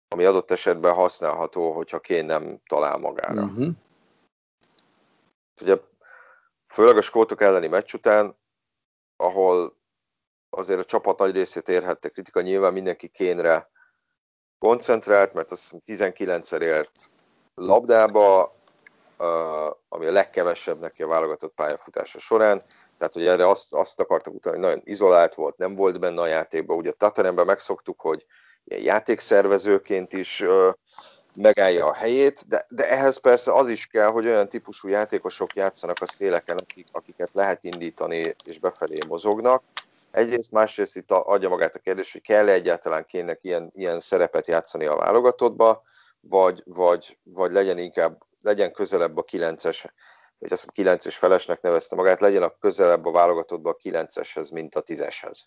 ami 0.07 0.25
adott 0.25 0.51
esetben 0.51 0.93
használható, 0.93 1.73
hogyha 1.73 1.99
Kén 1.99 2.25
nem 2.25 2.61
talál 2.69 2.97
magára. 2.97 3.43
Uh-huh. 3.43 3.69
Ugye, 5.61 5.77
főleg 6.67 6.97
a 6.97 7.01
skótok 7.01 7.41
elleni 7.41 7.67
meccs 7.67 7.93
után, 7.93 8.37
ahol 9.15 9.77
azért 10.49 10.79
a 10.79 10.85
csapat 10.85 11.17
nagy 11.17 11.31
részét 11.31 11.69
érhette 11.69 12.09
kritika, 12.09 12.41
nyilván 12.41 12.73
mindenki 12.73 13.07
Kénre 13.07 13.69
koncentrált, 14.59 15.33
mert 15.33 15.51
azt 15.51 15.75
hiszem 15.85 16.15
19-szer 16.15 16.61
ért 16.61 17.09
labdába, 17.65 18.55
ami 19.89 20.05
a 20.05 20.11
legkevesebb 20.11 20.79
neki 20.79 21.03
a 21.03 21.07
válogatott 21.07 21.53
pályafutása 21.53 22.19
során. 22.19 22.61
Tehát, 22.97 23.13
hogy 23.13 23.27
erre 23.27 23.49
azt, 23.49 23.73
azt 23.73 23.99
akartak 23.99 24.33
utána, 24.33 24.55
hogy 24.55 24.65
nagyon 24.65 24.81
izolált 24.83 25.35
volt, 25.35 25.57
nem 25.57 25.75
volt 25.75 25.99
benne 25.99 26.21
a 26.21 26.27
játékban. 26.27 26.77
Ugye 26.77 26.89
a 26.89 26.93
Tatanemben 26.93 27.45
megszoktuk, 27.45 27.99
hogy 27.99 28.25
ilyen 28.63 28.81
játékszervezőként 28.81 30.13
is 30.13 30.43
megállja 31.35 31.85
a 31.85 31.93
helyét, 31.93 32.47
de, 32.47 32.65
de 32.69 32.89
ehhez 32.89 33.17
persze 33.17 33.53
az 33.53 33.67
is 33.67 33.87
kell, 33.87 34.07
hogy 34.07 34.27
olyan 34.27 34.49
típusú 34.49 34.87
játékosok 34.87 35.55
játszanak 35.55 35.97
a 35.99 36.05
széleken, 36.05 36.57
akik, 36.57 36.87
akiket 36.91 37.29
lehet 37.33 37.63
indítani 37.63 38.35
és 38.45 38.59
befelé 38.59 38.99
mozognak. 39.07 39.63
Egyrészt, 40.11 40.51
másrészt 40.51 40.95
itt 40.95 41.11
adja 41.11 41.49
magát 41.49 41.75
a 41.75 41.79
kérdés, 41.79 42.11
hogy 42.11 42.21
kell-e 42.21 42.51
egyáltalán 42.51 43.05
kének 43.05 43.43
ilyen, 43.43 43.71
ilyen 43.73 43.99
szerepet 43.99 44.47
játszani 44.47 44.85
a 44.85 44.95
válogatottba, 44.95 45.83
vagy, 46.21 46.61
vagy, 46.65 47.17
vagy 47.23 47.51
legyen 47.51 47.77
inkább 47.77 48.21
legyen 48.39 48.71
közelebb 48.71 49.17
a 49.17 49.23
9-es, 49.23 49.85
vagy 50.37 50.53
azt 50.53 50.67
9-es 50.75 51.15
felesnek 51.17 51.61
nevezte 51.61 51.95
magát, 51.95 52.19
legyen 52.19 52.43
a 52.43 52.57
közelebb 52.57 53.05
a 53.05 53.11
válogatottban 53.11 53.73
a 53.73 53.89
9-eshez, 53.89 54.53
mint 54.53 54.75
a 54.75 54.83
10-eshez. 54.83 55.39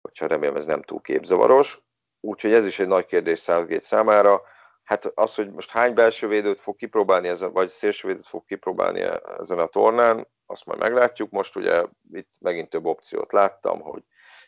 Hogyha 0.00 0.26
remélem 0.26 0.56
ez 0.56 0.66
nem 0.66 0.82
túl 0.82 1.00
képzavaros. 1.00 1.82
Úgyhogy 2.20 2.52
ez 2.52 2.66
is 2.66 2.78
egy 2.78 2.86
nagy 2.86 3.06
kérdés 3.06 3.42
Southgate 3.42 3.82
számára. 3.82 4.42
Hát 4.82 5.04
az, 5.04 5.34
hogy 5.34 5.50
most 5.50 5.70
hány 5.70 5.94
belső 5.94 6.28
védőt 6.28 6.60
fog 6.60 6.76
kipróbálni, 6.76 7.28
ezen, 7.28 7.52
vagy 7.52 7.68
szélsővédőt 7.68 8.26
fog 8.26 8.44
kipróbálni 8.44 9.00
ezen 9.38 9.58
a 9.58 9.66
tornán, 9.66 10.28
azt 10.46 10.64
majd 10.64 10.78
meglátjuk. 10.78 11.30
Most 11.30 11.56
ugye 11.56 11.84
itt 12.12 12.32
megint 12.38 12.70
több 12.70 12.84
opciót 12.84 13.32
láttam, 13.32 13.80
hogy 13.80 14.02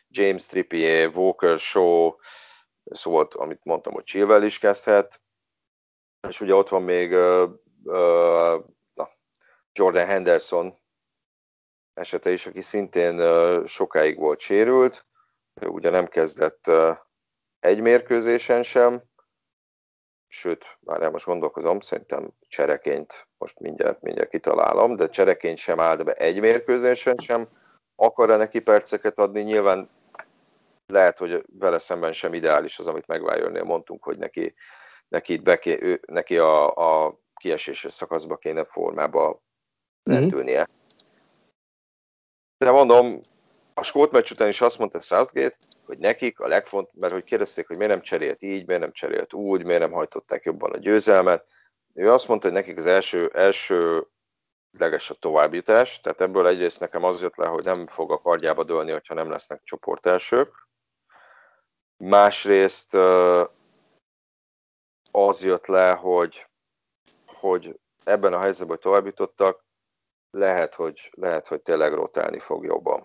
James 0.07 0.45
Trippier, 0.45 1.07
Walker, 1.07 1.57
Shaw, 1.57 2.15
szóval 2.83 3.27
amit 3.31 3.63
mondtam, 3.63 3.93
hogy 3.93 4.03
Chilwell 4.03 4.43
is 4.43 4.59
kezdhet, 4.59 5.21
és 6.27 6.41
ugye 6.41 6.53
ott 6.53 6.69
van 6.69 6.83
még 6.83 7.11
uh, 7.11 8.63
na, 8.93 9.09
Jordan 9.71 10.05
Henderson 10.05 10.77
esete 11.93 12.31
is, 12.31 12.45
aki 12.45 12.61
szintén 12.61 13.19
uh, 13.19 13.65
sokáig 13.65 14.17
volt 14.17 14.39
sérült, 14.39 15.05
ugye 15.61 15.89
nem 15.89 16.07
kezdett 16.07 16.67
uh, 16.67 16.97
egy 17.59 17.81
mérkőzésen 17.81 18.63
sem, 18.63 19.01
sőt, 20.27 20.77
már 20.79 21.09
most 21.09 21.25
gondolkozom, 21.25 21.79
szerintem 21.79 22.33
csereként, 22.47 23.27
most 23.37 23.59
mindjárt, 23.59 24.01
mindjárt 24.01 24.29
kitalálom, 24.29 24.95
de 24.95 25.07
csereként 25.07 25.57
sem 25.57 25.79
állt 25.79 26.03
be 26.03 26.13
egy 26.13 26.39
mérkőzésen 26.39 27.15
sem, 27.15 27.47
akar-e 27.95 28.37
neki 28.37 28.61
perceket 28.61 29.19
adni, 29.19 29.41
nyilván 29.41 29.89
lehet, 30.93 31.17
hogy 31.17 31.43
vele 31.59 31.77
szemben 31.77 32.11
sem 32.11 32.33
ideális 32.33 32.79
az, 32.79 32.87
amit 32.87 33.07
megvájolnél 33.07 33.63
mondtunk, 33.63 34.03
hogy 34.03 34.17
neki 34.17 34.53
neki, 35.13 35.33
itt 35.33 35.41
beké, 35.41 35.77
ő, 35.81 36.01
neki 36.07 36.37
a, 36.37 36.75
a 36.75 37.19
kieséses 37.35 37.93
szakaszba 37.93 38.37
kéne 38.37 38.65
formába 38.65 39.41
lendülnie. 40.03 40.59
Mm-hmm. 40.59 40.71
De 42.57 42.71
mondom, 42.71 43.19
a 43.73 43.83
skót 43.83 44.11
meccs 44.11 44.31
után 44.31 44.47
is 44.47 44.61
azt 44.61 44.77
mondta 44.77 45.01
Southgate, 45.01 45.57
hogy 45.85 45.97
nekik 45.97 46.39
a 46.39 46.47
legfontosabb, 46.47 46.99
mert 46.99 47.13
hogy 47.13 47.23
kérdezték, 47.23 47.67
hogy 47.67 47.77
miért 47.77 47.91
nem 47.91 48.01
cserélt 48.01 48.43
így, 48.43 48.65
miért 48.65 48.81
nem 48.81 48.91
cserélt 48.91 49.33
úgy, 49.33 49.63
miért 49.63 49.81
nem 49.81 49.91
hajtották 49.91 50.43
jobban 50.43 50.71
a 50.71 50.77
győzelmet. 50.77 51.49
Ő 51.93 52.11
azt 52.11 52.27
mondta, 52.27 52.47
hogy 52.47 52.55
nekik 52.55 52.77
az 52.77 52.85
első, 52.85 53.31
első 53.33 54.07
leges 54.77 55.09
a 55.09 55.15
továbbjutás, 55.15 55.99
tehát 55.99 56.21
ebből 56.21 56.47
egyrészt 56.47 56.79
nekem 56.79 57.03
az 57.03 57.21
jött 57.21 57.35
le, 57.35 57.47
hogy 57.47 57.63
nem 57.63 57.87
fog 57.87 58.11
a 58.11 58.21
kardjába 58.21 58.63
dőlni, 58.63 58.91
hogyha 58.91 59.13
nem 59.13 59.29
lesznek 59.29 59.63
csoportelsők. 59.63 60.63
Másrészt 62.05 62.93
az 65.11 65.43
jött 65.43 65.65
le, 65.65 65.91
hogy, 65.91 66.47
hogy 67.25 67.79
ebben 68.03 68.33
a 68.33 68.39
helyzetben 68.39 68.79
tovább 68.79 69.05
jutottak, 69.05 69.63
lehet, 70.31 70.75
hogy, 70.75 71.11
lehet, 71.13 71.47
hogy 71.47 71.61
tényleg 71.61 71.93
rotálni 71.93 72.39
fog 72.39 72.65
jobban. 72.65 73.03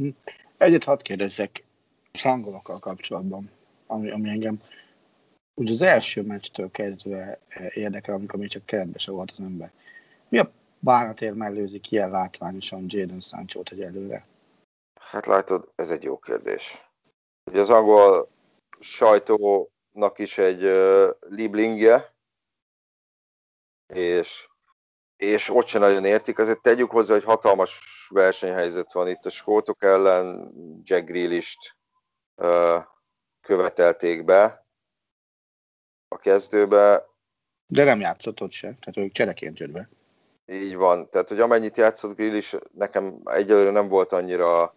Hm. 0.00 0.08
Egyet 0.56 0.84
hadd 0.84 1.02
kérdezzek 1.02 1.64
szangolokkal 2.12 2.78
kapcsolatban, 2.78 3.50
ami, 3.86 4.10
ami 4.10 4.28
engem 4.28 4.62
úgy 5.54 5.70
az 5.70 5.82
első 5.82 6.22
meccstől 6.22 6.70
kezdve 6.70 7.38
érdekel, 7.74 8.14
amikor 8.14 8.38
még 8.38 8.48
csak 8.48 8.66
keretbe 8.66 8.98
se 8.98 9.10
volt 9.10 9.30
az 9.30 9.40
ember. 9.40 9.72
Mi 10.28 10.38
a 10.38 10.50
bánatért 10.78 11.34
mellőzik 11.34 11.90
ilyen 11.90 12.10
látványosan 12.10 12.84
Jadon 12.88 13.20
Sancho-t 13.20 13.70
egy 13.70 13.82
előre? 13.82 14.26
Hát 15.00 15.26
látod, 15.26 15.72
ez 15.74 15.90
egy 15.90 16.02
jó 16.02 16.18
kérdés. 16.18 16.91
Ugye 17.44 17.60
az 17.60 17.70
angol 17.70 18.28
sajtó 18.78 19.70
nak 19.92 20.18
is 20.18 20.38
egy 20.38 20.64
uh, 20.64 21.10
Lieblingje, 21.20 22.14
és, 23.86 24.48
és 25.16 25.48
ott 25.48 25.66
sem 25.66 25.80
nagyon 25.80 26.04
értik. 26.04 26.38
Azért 26.38 26.62
tegyük 26.62 26.90
hozzá, 26.90 27.14
hogy 27.14 27.24
hatalmas 27.24 27.80
versenyhelyzet 28.08 28.92
van 28.92 29.08
itt 29.08 29.24
a 29.24 29.30
skótok 29.30 29.82
ellen, 29.82 30.52
Jack 30.82 31.04
Grealish-t 31.04 31.76
uh, 32.34 32.84
követelték 33.40 34.24
be 34.24 34.66
a 36.08 36.18
kezdőbe. 36.18 37.06
De 37.66 37.84
nem 37.84 38.00
játszott 38.00 38.40
ott 38.40 38.52
se, 38.52 38.66
tehát 38.66 38.96
ők 38.96 39.12
csereként 39.12 39.58
jött 39.58 39.70
be. 39.70 39.88
Így 40.46 40.74
van, 40.74 41.10
tehát 41.10 41.28
hogy 41.28 41.40
amennyit 41.40 41.76
játszott 41.76 42.16
Grealish, 42.16 42.60
nekem 42.72 43.20
egyelőre 43.24 43.70
nem 43.70 43.88
volt 43.88 44.12
annyira 44.12 44.74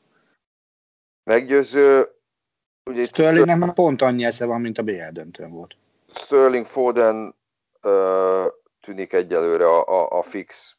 meggyőző. 1.23 2.14
Ugye 2.89 3.05
Sterlingnek 3.05 3.57
már 3.57 3.73
pont 3.73 4.01
annyi 4.01 4.25
esze 4.25 4.45
van, 4.45 4.61
mint 4.61 4.77
a 4.77 4.83
BL 4.83 5.11
döntőn 5.11 5.51
volt. 5.51 5.75
Sterling 6.13 6.65
Foden 6.65 7.35
uh, 7.83 8.45
tűnik 8.81 9.13
egyelőre 9.13 9.65
a, 9.65 9.85
a, 9.87 10.17
a 10.17 10.21
fix 10.21 10.77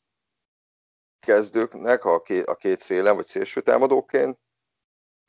kezdőknek 1.21 2.05
a 2.05 2.23
két, 2.23 2.45
a 2.45 2.55
két 2.55 2.79
szélen, 2.79 3.15
vagy 3.15 3.25
szélső 3.25 3.61
támadóként, 3.61 4.39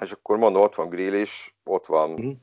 és 0.04 0.12
akkor 0.12 0.38
mondom, 0.38 0.62
ott 0.62 0.76
van 0.76 0.90
Grealish, 0.90 1.52
ott 1.64 1.86
van 1.86 2.12
uh-huh. 2.12 2.34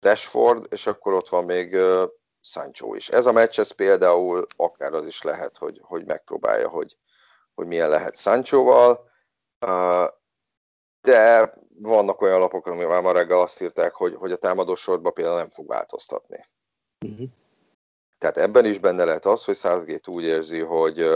Rashford, 0.00 0.66
és 0.70 0.86
akkor 0.86 1.12
ott 1.12 1.28
van 1.28 1.44
még 1.44 1.72
uh, 1.72 2.08
Sancho 2.40 2.94
is. 2.94 3.08
Ez 3.08 3.26
a 3.26 3.32
meccs, 3.32 3.58
ez 3.58 3.70
például 3.70 4.46
akár 4.56 4.94
az 4.94 5.06
is 5.06 5.22
lehet, 5.22 5.56
hogy, 5.56 5.80
hogy 5.82 6.04
megpróbálja, 6.06 6.68
hogy, 6.68 6.96
hogy 7.54 7.66
milyen 7.66 7.88
lehet 7.88 8.16
Sanchoval. 8.16 9.10
Uh, 9.60 10.08
de 11.04 11.52
vannak 11.78 12.20
olyan 12.20 12.38
lapok, 12.38 12.64
már 12.64 13.02
ma 13.02 13.12
reggel 13.12 13.40
azt 13.40 13.62
írták, 13.62 13.94
hogy, 13.94 14.14
hogy 14.14 14.32
a 14.32 14.36
támadósorban 14.36 15.12
például 15.12 15.36
nem 15.36 15.50
fog 15.50 15.66
változtatni. 15.66 16.44
Uh-huh. 17.06 17.28
Tehát 18.18 18.38
ebben 18.38 18.64
is 18.64 18.78
benne 18.78 19.04
lehet 19.04 19.26
az, 19.26 19.44
hogy 19.44 19.56
Southgate 19.56 20.10
úgy 20.10 20.24
érzi, 20.24 20.60
hogy, 20.60 21.08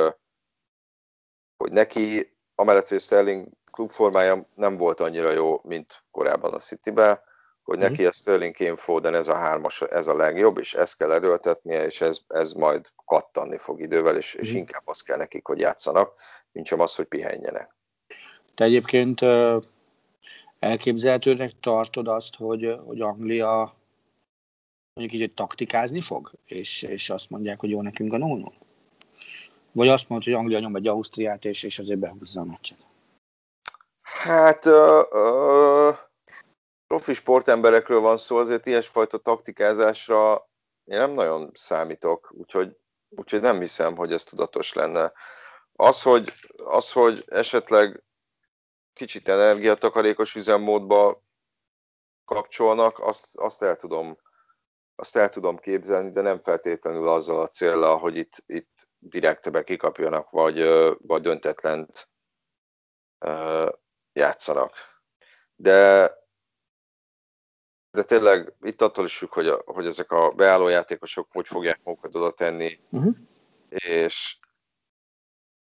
hogy 1.56 1.72
neki, 1.72 2.36
amellett, 2.54 2.88
hogy 2.88 3.00
Sterling 3.00 3.48
klubformája 3.70 4.46
nem 4.54 4.76
volt 4.76 5.00
annyira 5.00 5.30
jó, 5.30 5.60
mint 5.64 6.04
korábban 6.10 6.54
a 6.54 6.58
Cityben, 6.58 7.20
hogy 7.62 7.76
uh-huh. 7.76 7.90
neki 7.90 8.06
a 8.06 8.12
Sterling 8.12 8.56
Kane 8.56 8.76
Foden 8.76 9.14
ez 9.14 9.28
a 9.28 9.34
hármas, 9.34 9.82
ez 9.82 10.08
a 10.08 10.16
legjobb, 10.16 10.58
és 10.58 10.74
ezt 10.74 10.96
kell 10.96 11.12
erőltetnie, 11.12 11.84
és 11.84 12.00
ez, 12.00 12.20
ez 12.28 12.52
majd 12.52 12.86
kattanni 13.04 13.58
fog 13.58 13.80
idővel, 13.80 14.16
és, 14.16 14.34
uh-huh. 14.34 14.48
és 14.48 14.54
inkább 14.54 14.82
az 14.84 15.00
kell 15.00 15.16
nekik, 15.16 15.46
hogy 15.46 15.58
játszanak, 15.58 16.12
mint 16.52 16.66
sem 16.66 16.80
az, 16.80 16.94
hogy 16.94 17.06
pihenjenek. 17.06 17.76
Te 18.54 18.64
egyébként 18.64 19.20
elképzelhetőnek 20.58 21.52
tartod 21.60 22.08
azt, 22.08 22.34
hogy, 22.34 22.78
hogy 22.86 23.00
Anglia 23.00 23.76
mondjuk 24.94 25.20
így, 25.20 25.26
hogy 25.26 25.34
taktikázni 25.34 26.00
fog, 26.00 26.32
és, 26.44 26.82
és 26.82 27.10
azt 27.10 27.30
mondják, 27.30 27.60
hogy 27.60 27.70
jó 27.70 27.82
nekünk 27.82 28.12
a 28.12 28.18
0 28.18 28.52
Vagy 29.72 29.88
azt 29.88 30.08
mondod, 30.08 30.26
hogy 30.26 30.36
Anglia 30.36 30.58
nyom 30.58 30.76
egy 30.76 30.88
Ausztriát, 30.88 31.44
és, 31.44 31.62
és 31.62 31.78
azért 31.78 31.98
behúzza 31.98 32.40
a 32.40 32.44
meccset? 32.44 32.78
Hát 34.00 34.64
uh, 34.66 35.02
uh, 35.10 35.96
profi 36.86 37.12
sportemberekről 37.12 38.00
van 38.00 38.16
szó, 38.16 38.36
azért 38.36 38.66
ilyesfajta 38.66 39.18
taktikázásra 39.18 40.48
én 40.84 40.98
nem 40.98 41.12
nagyon 41.12 41.50
számítok, 41.54 42.32
úgyhogy, 42.38 42.76
úgyhogy 43.08 43.40
nem 43.40 43.60
hiszem, 43.60 43.96
hogy 43.96 44.12
ez 44.12 44.24
tudatos 44.24 44.72
lenne. 44.72 45.12
Az, 45.72 46.02
hogy, 46.02 46.32
az, 46.56 46.92
hogy 46.92 47.24
esetleg 47.26 48.02
kicsit 48.98 49.28
energiatakarékos 49.28 50.34
üzemmódba 50.34 51.22
kapcsolnak, 52.24 52.98
azt, 52.98 53.36
azt, 53.36 53.62
el 53.62 53.76
tudom, 53.76 54.16
azt 54.94 55.16
el 55.16 55.28
tudom 55.28 55.58
képzelni, 55.58 56.10
de 56.10 56.20
nem 56.20 56.40
feltétlenül 56.40 57.08
azzal 57.08 57.40
a 57.40 57.48
célral, 57.48 57.98
hogy 57.98 58.16
itt, 58.16 58.42
itt 58.46 58.88
direktbe 58.98 59.64
kikapjanak, 59.64 60.30
vagy, 60.30 60.62
vagy 60.98 61.22
döntetlent 61.22 62.10
játszanak. 64.12 64.74
De, 65.54 66.10
de 67.90 68.02
tényleg 68.02 68.54
itt 68.60 68.82
attól 68.82 69.04
is 69.04 69.18
függ, 69.18 69.32
hogy, 69.32 69.48
a, 69.48 69.62
hogy 69.64 69.86
ezek 69.86 70.10
a 70.10 70.30
beálló 70.30 70.68
játékosok 70.68 71.28
hogy 71.32 71.46
fogják 71.46 71.80
magukat 71.82 72.14
oda 72.14 72.30
tenni, 72.30 72.80
uh-huh. 72.90 73.14
és, 73.68 74.38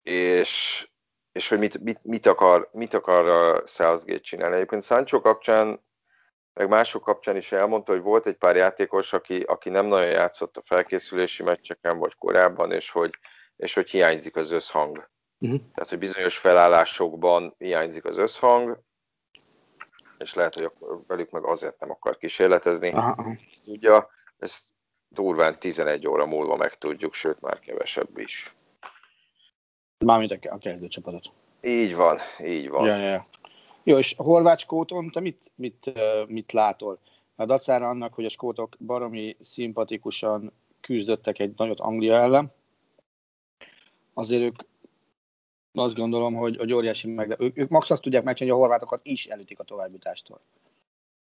és, 0.02 0.91
és 1.32 1.50
hogy 1.50 1.60
mit, 1.60 1.80
mit, 1.80 2.00
mit, 2.04 2.26
akar, 2.26 2.70
mit 2.72 2.94
akar 2.94 3.64
Southgate 3.66 4.20
csinálni. 4.20 4.56
Egyébként 4.56 4.84
Sancho 4.84 5.22
kapcsán, 5.22 5.84
meg 6.54 6.68
mások 6.68 7.04
kapcsán 7.04 7.36
is 7.36 7.52
elmondta, 7.52 7.92
hogy 7.92 8.02
volt 8.02 8.28
egy 8.28 8.38
pár 8.38 8.56
játékos, 8.56 9.14
aki, 9.14 9.42
aki 9.42 9.70
nem 9.70 9.86
nagyon 9.86 10.10
játszott 10.10 10.58
a 10.58 10.62
felkészülési 10.66 11.44
meccseken, 11.44 11.98
vagy 11.98 12.16
korábban, 12.16 12.72
és 12.72 12.92
hogy, 12.92 13.18
és 13.56 13.74
hogy 13.74 13.90
hiányzik 13.90 14.36
az 14.36 14.52
összhang. 14.52 15.10
Uh-huh. 15.40 15.60
Tehát, 15.74 15.90
hogy 15.90 16.00
bizonyos 16.00 16.38
felállásokban 16.38 17.56
hiányzik 17.58 18.06
az 18.06 18.18
összhang, 18.18 18.80
és 20.18 20.34
lehet, 20.34 20.54
hogy 20.54 20.72
velük 21.08 21.30
meg 21.30 21.46
azért 21.46 21.80
nem 21.80 21.92
akar 21.92 22.18
kísérletezni. 22.18 22.92
Aha. 22.92 23.36
Ugye, 23.66 24.04
ezt 24.38 24.70
durván 25.08 25.60
11 25.60 26.08
óra 26.08 26.26
múlva 26.26 26.56
megtudjuk, 26.56 27.14
sőt 27.14 27.42
már 27.42 27.60
kevesebb 27.60 28.18
is. 28.18 28.56
Mármint 30.06 30.32
a 30.32 30.58
kezdőcsapatot. 30.58 31.32
Így 31.62 31.96
van, 31.96 32.18
így 32.44 32.70
van. 32.70 32.88
Ja, 32.88 32.98
ja. 32.98 33.28
Jó, 33.84 33.98
és 33.98 34.16
a 34.18 34.24
horvát 34.24 34.60
skóton 34.60 35.10
te 35.10 35.20
mit, 35.20 35.52
mit, 35.56 35.92
mit 36.28 36.52
látol? 36.52 37.00
A 37.36 37.46
dacára 37.46 37.90
annak, 37.90 38.14
hogy 38.14 38.26
a 38.26 38.30
skótok 38.30 38.76
baromi 38.80 39.38
szimpatikusan 39.44 40.52
küzdöttek 40.82 41.40
egy 41.40 41.54
nagyot 41.58 41.80
Anglia 41.80 42.16
ellen, 42.16 42.52
azért 44.14 44.44
ők 44.44 44.56
azt 45.74 45.96
gondolom, 45.96 46.34
hogy, 46.34 46.58
hogy 46.58 46.74
óriási 46.74 47.08
meg... 47.08 47.36
Ők, 47.40 47.58
ők 47.58 47.70
max 47.70 47.90
azt 47.90 48.02
tudják 48.02 48.24
megcsinálni, 48.24 48.60
hogy 48.60 48.64
a 48.64 48.68
horvátokat 48.68 49.00
is 49.04 49.26
elütik 49.26 49.60
a 49.60 49.64
továbbjutástól. 49.64 50.40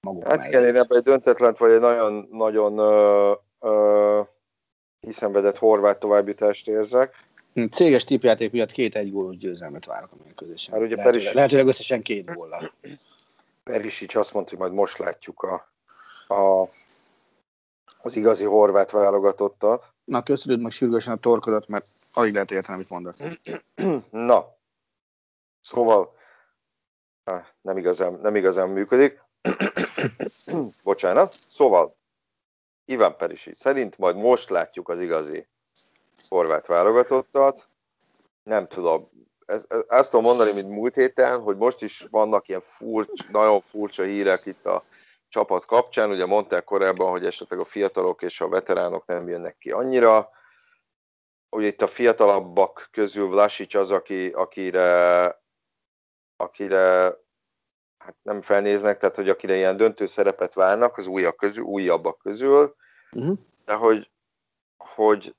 Maguk 0.00 0.26
hát 0.26 0.44
igen, 0.44 0.64
én 0.64 0.76
ebben 0.76 0.98
egy 0.98 1.04
döntetlen, 1.04 1.54
vagy 1.58 1.70
egy 1.70 1.80
nagyon, 1.80 2.28
nagyon 2.30 2.78
ö, 2.78 3.32
ö, 3.60 4.20
hiszenvedett 5.00 5.58
horvát 5.58 5.98
továbbjutást 5.98 6.68
érzek. 6.68 7.16
Céges 7.70 8.04
tipjáték 8.04 8.50
miatt 8.50 8.70
két 8.70 8.96
egy 8.96 9.12
gólos 9.12 9.36
győzelmet 9.36 9.84
várok 9.84 10.12
a 10.12 10.16
mérkőzésen. 10.24 10.74
Hát 10.74 10.82
ugye 10.82 10.96
Lehet, 10.96 11.10
Perisic... 11.10 11.34
lehetőleg 11.34 11.66
összesen 11.66 12.02
két 12.02 12.34
góllal. 12.34 12.72
Perisic 13.62 14.14
azt 14.14 14.34
mondta, 14.34 14.50
hogy 14.50 14.60
majd 14.60 14.72
most 14.72 14.98
látjuk 14.98 15.42
a, 15.42 15.72
a, 16.34 16.68
az 17.98 18.16
igazi 18.16 18.44
horvát 18.44 18.90
válogatottat. 18.90 19.92
Na, 20.04 20.22
köszönöd 20.22 20.60
meg 20.60 20.70
sürgősen 20.70 21.12
a 21.12 21.16
torkodat, 21.16 21.68
mert 21.68 21.86
alig 22.12 22.32
lehet 22.32 22.50
érteni, 22.50 22.74
amit 22.74 22.90
mondasz. 22.90 23.20
Na, 24.10 24.56
szóval 25.60 26.14
nem 27.60 27.76
igazán, 27.76 28.12
nem 28.12 28.36
igazán 28.36 28.68
működik. 28.68 29.22
Bocsánat. 30.84 31.32
Szóval, 31.32 31.96
Iván 32.84 33.16
Perisi 33.16 33.54
szerint 33.54 33.98
majd 33.98 34.16
most 34.16 34.50
látjuk 34.50 34.88
az 34.88 35.00
igazi 35.00 35.46
horvát 36.28 36.66
válogatottat. 36.66 37.68
Nem 38.42 38.66
tudom, 38.66 39.10
ezt, 39.46 39.72
ezt 39.88 40.10
tudom 40.10 40.24
mondani, 40.24 40.52
mint 40.52 40.68
múlt 40.68 40.94
héten, 40.94 41.40
hogy 41.40 41.56
most 41.56 41.82
is 41.82 42.06
vannak 42.10 42.48
ilyen 42.48 42.60
furcsa, 42.60 43.24
nagyon 43.30 43.60
furcsa 43.60 44.02
hírek 44.02 44.46
itt 44.46 44.66
a 44.66 44.84
csapat 45.28 45.66
kapcsán. 45.66 46.10
Ugye 46.10 46.26
mondták 46.26 46.64
korábban, 46.64 47.10
hogy 47.10 47.26
esetleg 47.26 47.58
a 47.58 47.64
fiatalok 47.64 48.22
és 48.22 48.40
a 48.40 48.48
veteránok 48.48 49.06
nem 49.06 49.28
jönnek 49.28 49.58
ki 49.58 49.70
annyira. 49.70 50.30
Ugye 51.50 51.66
itt 51.66 51.82
a 51.82 51.86
fiatalabbak 51.86 52.88
közül 52.90 53.28
Vlasic 53.28 53.74
az, 53.74 53.90
aki, 53.90 54.28
akire, 54.28 55.42
akire 56.36 57.16
hát 57.98 58.16
nem 58.22 58.42
felnéznek, 58.42 58.98
tehát 58.98 59.16
hogy 59.16 59.28
akire 59.28 59.56
ilyen 59.56 59.76
döntő 59.76 60.06
szerepet 60.06 60.54
várnak 60.54 60.96
az 60.96 61.06
újabb 61.06 61.36
közül, 61.36 61.64
újabbak 61.64 62.18
közül, 62.18 62.74
uh-huh. 63.12 63.38
de 63.64 63.74
hogy, 63.74 64.10
hogy 64.76 65.34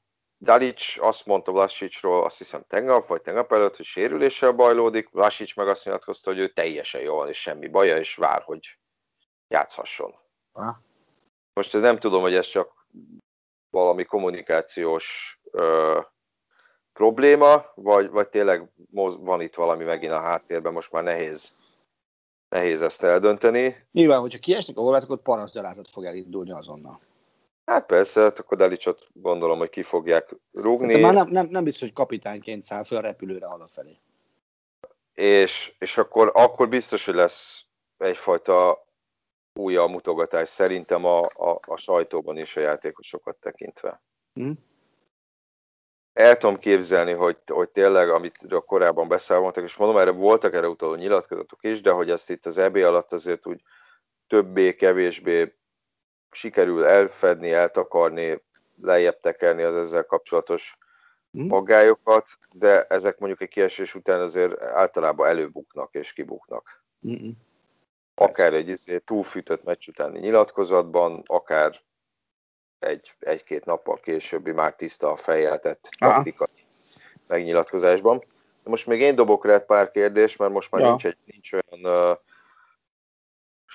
Dalic 0.46 0.98
azt 1.00 1.26
mondta 1.26 1.52
Vlasicról, 1.52 2.24
azt 2.24 2.38
hiszem 2.38 2.64
tegnap, 2.68 3.08
vagy 3.08 3.22
tegnap 3.22 3.52
előtt, 3.52 3.76
hogy 3.76 3.86
sérüléssel 3.86 4.52
bajlódik, 4.52 5.10
Vlasic 5.10 5.56
meg 5.56 5.68
azt 5.68 5.86
nyilatkozta, 5.86 6.30
hogy 6.30 6.40
ő 6.40 6.48
teljesen 6.48 7.02
jól, 7.02 7.28
és 7.28 7.42
semmi 7.42 7.68
baja, 7.68 7.98
és 7.98 8.16
vár, 8.16 8.42
hogy 8.42 8.78
játszhasson. 9.48 10.16
Ha? 10.52 10.82
Most 11.54 11.76
ez 11.76 11.82
nem 11.82 12.00
tudom, 12.00 12.22
hogy 12.22 12.36
ez 12.36 12.48
csak 12.48 12.88
valami 13.70 14.04
kommunikációs 14.04 15.40
ö, 15.52 16.00
probléma, 16.94 17.66
vagy, 17.76 18.10
vagy 18.10 18.30
tényleg 18.30 18.70
van 19.20 19.42
itt 19.42 19.56
valami 19.56 19.84
megint 19.84 20.12
a 20.12 20.22
háttérben, 20.22 20.74
most 20.74 20.92
már 20.92 21.04
nehéz, 21.04 21.56
nehéz 22.50 22.82
ezt 22.82 23.04
eldönteni. 23.04 23.88
Nyilván, 23.92 24.20
hogyha 24.20 24.40
kiesnek 24.40 24.78
a 24.78 24.82
horvátok, 24.82 25.10
akkor 25.10 25.24
panaszgyalázat 25.24 25.90
fog 25.90 26.06
elindulni 26.06 26.52
azonnal. 26.52 27.00
Hát 27.66 27.86
persze, 27.86 28.22
hát 28.22 28.40
akkor 28.40 28.58
Delicsot 28.58 29.08
gondolom, 29.14 29.58
hogy 29.58 29.70
ki 29.70 29.84
fogják 29.84 30.36
rúgni. 30.52 31.00
már 31.00 31.14
nem, 31.14 31.28
nem, 31.28 31.48
nem 31.48 31.64
biztos, 31.64 31.82
hogy 31.82 31.94
kapitányként 31.94 32.64
száll 32.64 32.84
fel 32.84 32.98
a 32.98 33.02
repülőre 33.02 33.48
hazafelé. 33.48 34.00
És, 35.14 35.76
és 35.80 35.98
akkor, 35.98 36.32
akkor 36.34 36.70
biztos, 36.70 37.06
hogy 37.06 37.16
lesz 37.16 37.66
egyfajta 37.98 38.86
újabb 39.60 39.90
mutogatás 39.90 40.50
szerintem 40.50 41.06
a, 41.06 41.20
a, 41.22 41.60
a 41.68 41.78
sajtóban 41.78 42.38
is 42.38 42.56
a 42.56 42.62
játékosokat 42.62 43.36
tekintve. 43.36 44.02
Mm. 44.40 44.52
El 46.14 46.38
tudom 46.38 46.58
képzelni, 46.58 47.12
hogy, 47.12 47.38
hogy 47.48 47.70
tényleg, 47.70 48.10
amit 48.10 48.38
a 48.50 48.62
korábban 48.62 49.08
beszámoltak, 49.08 49.64
és 49.64 49.76
mondom, 49.76 49.98
erre 49.98 50.12
voltak 50.12 50.54
erre 50.54 50.68
utaló 50.68 50.96
nyilatkozatok 50.96 51.60
is, 51.64 51.82
de 51.82 51.92
hogy 51.92 52.10
ezt 52.10 52.30
itt 52.30 52.46
az 52.46 52.58
EB 52.58 52.76
alatt 52.76 53.12
azért 53.14 53.48
úgy 53.48 53.62
többé-kevésbé 54.28 55.56
sikerül 56.36 56.86
elfedni, 56.86 57.52
eltakarni, 57.52 58.42
lejjebb 58.82 59.20
tekerni 59.20 59.64
az 59.64 59.76
ezzel 59.76 60.04
kapcsolatos 60.04 60.78
mm. 61.38 61.48
maggályokat, 61.48 62.28
de 62.52 62.84
ezek 62.84 63.18
mondjuk 63.18 63.42
egy 63.42 63.50
kiesés 63.50 63.96
után 63.96 64.22
azért 64.22 64.62
általában 64.62 65.28
előbuknak 65.28 65.94
és 65.94 66.14
kibuknak. 66.14 66.84
Mm-mm 67.08 67.32
akár 68.16 68.54
egy 68.54 68.70
izé, 68.70 68.98
túlfűtött 68.98 69.64
meccs 69.64 69.88
utáni 69.88 70.20
nyilatkozatban, 70.20 71.24
akár 71.26 71.82
egy, 72.80 73.16
egy-két 73.20 73.66
nappal 73.66 74.00
későbbi 74.00 74.52
már 74.52 74.76
tiszta 74.76 75.12
a 75.12 75.16
fejjel 75.16 75.60
tett 75.60 75.90
taktikai 75.98 76.48
megnyilatkozásban. 77.28 78.18
De 78.64 78.70
most 78.70 78.86
még 78.86 79.02
én 79.02 79.16
dobok 79.16 79.46
rá 79.46 79.60
pár 79.60 79.92
kérdést, 79.92 80.38
mert 80.38 80.52
most 80.52 80.72
már 80.72 80.82
ja. 80.82 80.88
nincs, 80.88 81.06
egy, 81.06 81.18
nincs 81.26 81.54
olyan 81.54 82.10
uh, 82.12 82.18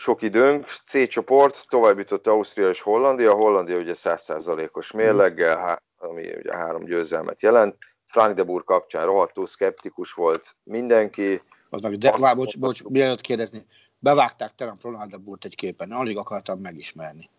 sok 0.01 0.23
időnk. 0.23 0.67
C 0.87 1.09
csoport, 1.09 1.65
tovább 1.69 1.99
jutott 1.99 2.27
Ausztria 2.27 2.69
és 2.69 2.81
Hollandia. 2.81 3.35
Hollandia 3.35 3.79
ugye 3.79 3.93
100%-os 3.95 4.93
mérleggel, 4.93 5.83
ami 5.99 6.35
ugye 6.37 6.57
három 6.57 6.85
győzelmet 6.85 7.43
jelent. 7.43 7.77
Frank 8.05 8.35
de 8.35 8.43
Boer 8.43 8.65
kapcsán 8.65 9.05
rohadtul 9.05 9.47
szkeptikus 9.47 10.13
volt 10.13 10.57
mindenki. 10.63 11.43
Az 11.71 11.81
meg, 11.81 11.97
de, 11.97 12.15
vár, 12.19 12.37
bocs, 12.37 12.59
bocs, 12.59 12.83
mielőtt 12.83 13.21
kérdezni, 13.21 13.67
Bevágták 13.99 14.55
terem 14.55 14.77
Ronaldo 14.83 15.19
Burt 15.19 15.45
egy 15.45 15.55
képen, 15.55 15.93
alig 15.93 16.17
akartam 16.17 16.61
megismerni. 16.61 17.31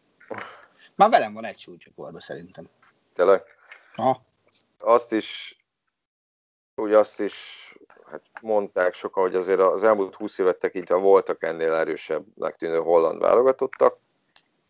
Már 0.95 1.09
velem 1.09 1.33
van 1.33 1.45
egy 1.45 1.59
súlycsoportban 1.59 2.21
szerintem. 2.21 2.69
Tényleg? 3.13 3.43
Aha. 3.95 4.25
Azt 4.79 5.13
is, 5.13 5.57
úgy 6.75 6.93
azt 6.93 7.21
is 7.21 7.67
hát 8.11 8.21
mondták 8.41 8.93
sokan, 8.93 9.23
hogy 9.23 9.35
azért 9.35 9.59
az 9.59 9.83
elmúlt 9.83 10.15
20 10.15 10.37
évet 10.37 10.57
tekintve 10.57 10.95
voltak 10.95 11.43
ennél 11.43 11.73
erősebbnek 11.73 12.55
tűnő 12.55 12.77
holland 12.77 13.21
válogatottak. 13.21 13.97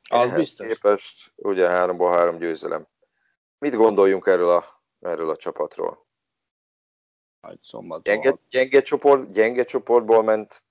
Az 0.09 0.19
Ehhez 0.19 0.35
biztos. 0.35 0.67
képest 0.67 1.31
ugye 1.35 1.67
háromból 1.67 2.11
három 2.11 2.37
győzelem. 2.37 2.87
Mit 3.57 3.75
gondoljunk 3.75 4.27
erről 4.27 4.49
a, 4.49 4.65
erről 5.01 5.29
a 5.29 5.35
csapatról? 5.35 6.05
Gyenge, 8.03 8.33
gyenge, 8.49 8.81
csoport, 8.81 9.31
gyenge 9.31 9.63
csoportból 9.63 10.23
ment 10.23 10.63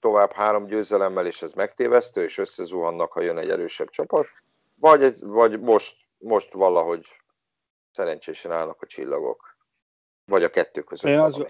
tovább 0.00 0.32
három 0.32 0.66
győzelemmel, 0.66 1.26
és 1.26 1.42
ez 1.42 1.52
megtévesztő, 1.52 2.22
és 2.22 2.38
összezuhannak, 2.38 3.12
ha 3.12 3.20
jön 3.20 3.38
egy 3.38 3.50
erősebb 3.50 3.88
csapat, 3.88 4.26
vagy, 4.74 5.02
ez, 5.02 5.22
vagy 5.22 5.60
most, 5.60 5.96
most 6.18 6.52
valahogy 6.52 7.06
szerencsésen 7.90 8.52
állnak 8.52 8.82
a 8.82 8.86
csillagok. 8.86 9.56
Vagy 10.24 10.42
a 10.42 10.50
kettő 10.50 10.82
között. 10.82 11.10
Én, 11.10 11.18
az, 11.18 11.44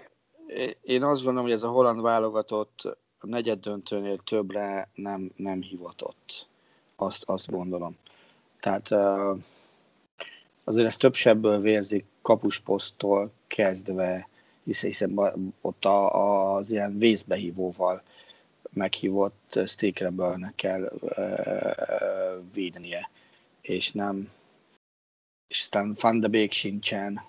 én 0.81 1.03
azt 1.03 1.21
gondolom, 1.23 1.43
hogy 1.43 1.51
ez 1.51 1.63
a 1.63 1.69
holland 1.69 2.01
válogatott 2.01 2.97
a 3.19 3.27
negyed 3.27 3.59
döntőnél 3.59 4.17
többre 4.17 4.89
nem, 4.93 5.31
nem 5.35 5.61
hivatott. 5.61 6.47
Azt, 6.95 7.23
azt 7.25 7.51
gondolom. 7.51 7.97
Tehát 8.59 8.91
azért 10.63 10.87
ez 10.87 10.97
több 10.97 11.13
sebből 11.13 11.59
vérzik 11.59 12.05
kapusposztól 12.21 13.31
kezdve, 13.47 14.27
hiszen, 14.63 14.89
hiszen 14.89 15.13
ott 15.61 15.85
a, 15.85 16.55
az 16.55 16.71
ilyen 16.71 16.97
vészbehívóval 16.97 18.01
meghívott 18.69 19.59
Stékrebelnek 19.65 20.55
kell 20.55 20.91
uh, 21.01 22.53
védenie, 22.53 23.09
és 23.61 23.91
nem 23.91 24.29
és 25.51 25.61
aztán 25.61 25.95
Van 26.01 26.19
de 26.19 26.27
Beek 26.27 26.51
sincsen. 26.51 27.23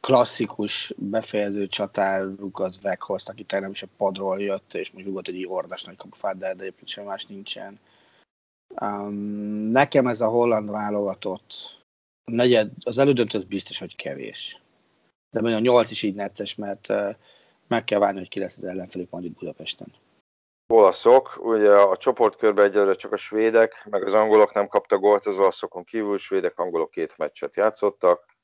Klasszikus 0.00 0.94
befejező 0.96 1.66
csatáruk 1.66 2.60
az 2.60 2.78
Weghorst, 2.82 3.28
aki 3.28 3.44
tegnap 3.44 3.70
is 3.70 3.82
a 3.82 3.88
padról 3.96 4.40
jött, 4.40 4.74
és 4.74 4.90
mondjuk 4.90 5.14
volt 5.14 5.28
egy 5.28 5.46
ordas 5.46 5.84
nagy 5.84 5.96
kapufát, 5.96 6.36
de 6.36 6.48
egyébként 6.48 6.88
semmi 6.88 7.06
más 7.06 7.26
nincsen. 7.26 7.78
Um, 8.80 9.14
nekem 9.70 10.06
ez 10.06 10.20
a 10.20 10.28
holland 10.28 10.70
válogatott 10.70 11.84
negyed, 12.24 12.70
az 12.84 12.98
elődöntő 12.98 13.44
biztos, 13.48 13.78
hogy 13.78 13.96
kevés. 13.96 14.60
De 15.30 15.40
mondjuk 15.40 15.62
a 15.62 15.64
nyolc 15.64 15.90
is 15.90 16.02
így 16.02 16.14
nettes, 16.14 16.54
mert 16.54 16.88
uh, 16.88 17.14
meg 17.66 17.84
kell 17.84 17.98
várni, 17.98 18.18
hogy 18.18 18.28
ki 18.28 18.38
lesz 18.38 18.56
az 18.56 18.64
ellenfelük 18.64 19.10
majd 19.10 19.24
itt 19.24 19.38
Budapesten. 19.38 19.92
Olaszok, 20.68 21.38
ugye 21.42 21.72
a 21.72 21.96
csoportkörben 21.96 22.64
egyelőre 22.64 22.94
csak 22.94 23.12
a 23.12 23.16
svédek, 23.16 23.86
meg 23.90 24.02
az 24.02 24.12
angolok 24.12 24.54
nem 24.54 24.68
kaptak 24.68 25.00
gólt, 25.00 25.26
az 25.26 25.38
olaszokon 25.38 25.84
kívül 25.84 26.18
svédek, 26.18 26.58
angolok 26.58 26.90
két 26.90 27.18
meccset 27.18 27.56
játszottak, 27.56 28.35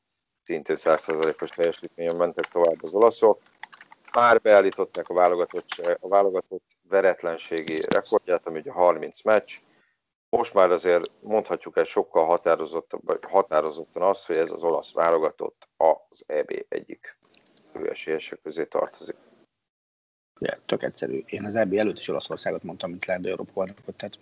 szintén 0.43 0.77
100%-os 0.79 1.51
teljesítményen 1.51 2.17
mentek 2.17 2.45
tovább 2.45 2.83
az 2.83 2.95
olaszok. 2.95 3.41
Már 4.13 4.41
beállították 4.41 5.09
a 5.09 5.15
válogatott, 5.15 5.69
a 6.01 6.09
válogatott 6.09 6.65
veretlenségi 6.89 7.77
rekordját, 7.89 8.47
ami 8.47 8.59
ugye 8.59 8.71
30 8.71 9.23
meccs. 9.23 9.59
Most 10.29 10.55
már 10.55 10.71
azért 10.71 11.11
mondhatjuk 11.21 11.77
el 11.77 11.85
sokkal 11.85 12.25
határozottan, 12.25 13.01
határozottan 13.23 14.03
azt, 14.03 14.27
hogy 14.27 14.37
ez 14.37 14.51
az 14.53 14.65
olasz 14.65 14.93
válogatott 14.93 15.69
az 15.77 16.25
EB 16.27 16.65
egyik 16.69 17.17
esélyesek 17.89 18.41
közé 18.43 18.65
tartozik. 18.65 19.17
Ja, 20.39 20.59
tök 20.67 20.83
egyszerű. 20.83 21.23
Én 21.27 21.45
az 21.45 21.55
EB 21.55 21.73
előtt 21.73 21.99
is 21.99 22.09
Olaszországot 22.09 22.63
mondtam, 22.63 22.91
mint 22.91 23.05
leendő 23.05 23.31
Európa 23.31 23.53
bajnokot, 23.53 23.97
tehát 23.97 24.19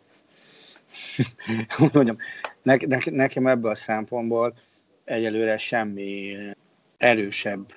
mondjam, 1.95 2.19
ne, 2.63 2.77
ne, 2.87 2.99
nekem 3.05 3.47
ebből 3.47 3.71
a 3.71 3.75
szempontból 3.75 4.55
egyelőre 5.11 5.59
semmi 5.59 6.37
erősebb 6.97 7.75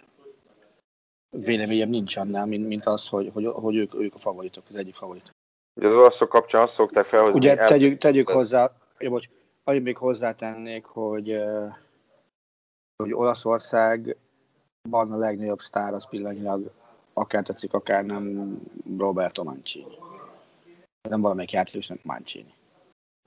véleményem 1.29 1.89
nincs 1.89 2.17
annál, 2.17 2.45
mint, 2.45 2.67
mint 2.67 2.85
az, 2.85 3.07
hogy, 3.07 3.29
hogy, 3.33 3.45
hogy 3.45 3.75
ők, 3.75 3.95
ők 3.95 4.13
a 4.13 4.17
favoritok, 4.17 4.63
az 4.69 4.75
egyik 4.75 4.93
favorit. 4.93 5.31
Ugye 5.79 5.87
az 5.87 5.95
olaszok 5.95 6.29
kapcsán 6.29 6.61
azt 6.61 6.73
szokták 6.73 7.05
felhozni. 7.05 7.39
Ugye 7.39 7.55
tegyük, 7.55 7.97
tegyük 7.97 8.29
hozzá, 8.29 8.71
jó, 8.97 9.09
bocs, 9.09 9.29
annyit 9.63 9.83
még 9.83 9.97
hozzátennék, 9.97 10.85
hogy, 10.85 11.43
hogy 12.95 13.13
Olaszország 13.13 14.17
van 14.89 15.11
a 15.11 15.17
legnagyobb 15.17 15.59
sztár 15.59 15.93
az 15.93 16.09
pillanatnyilag, 16.09 16.71
akár 17.13 17.43
tetszik, 17.43 17.73
akár 17.73 18.05
nem 18.05 18.59
Roberto 18.97 19.43
Mancini. 19.43 19.97
Nem 21.09 21.21
valamelyik 21.21 21.51
játékos, 21.51 21.87
nem 21.87 21.99
Mancini. 22.03 22.53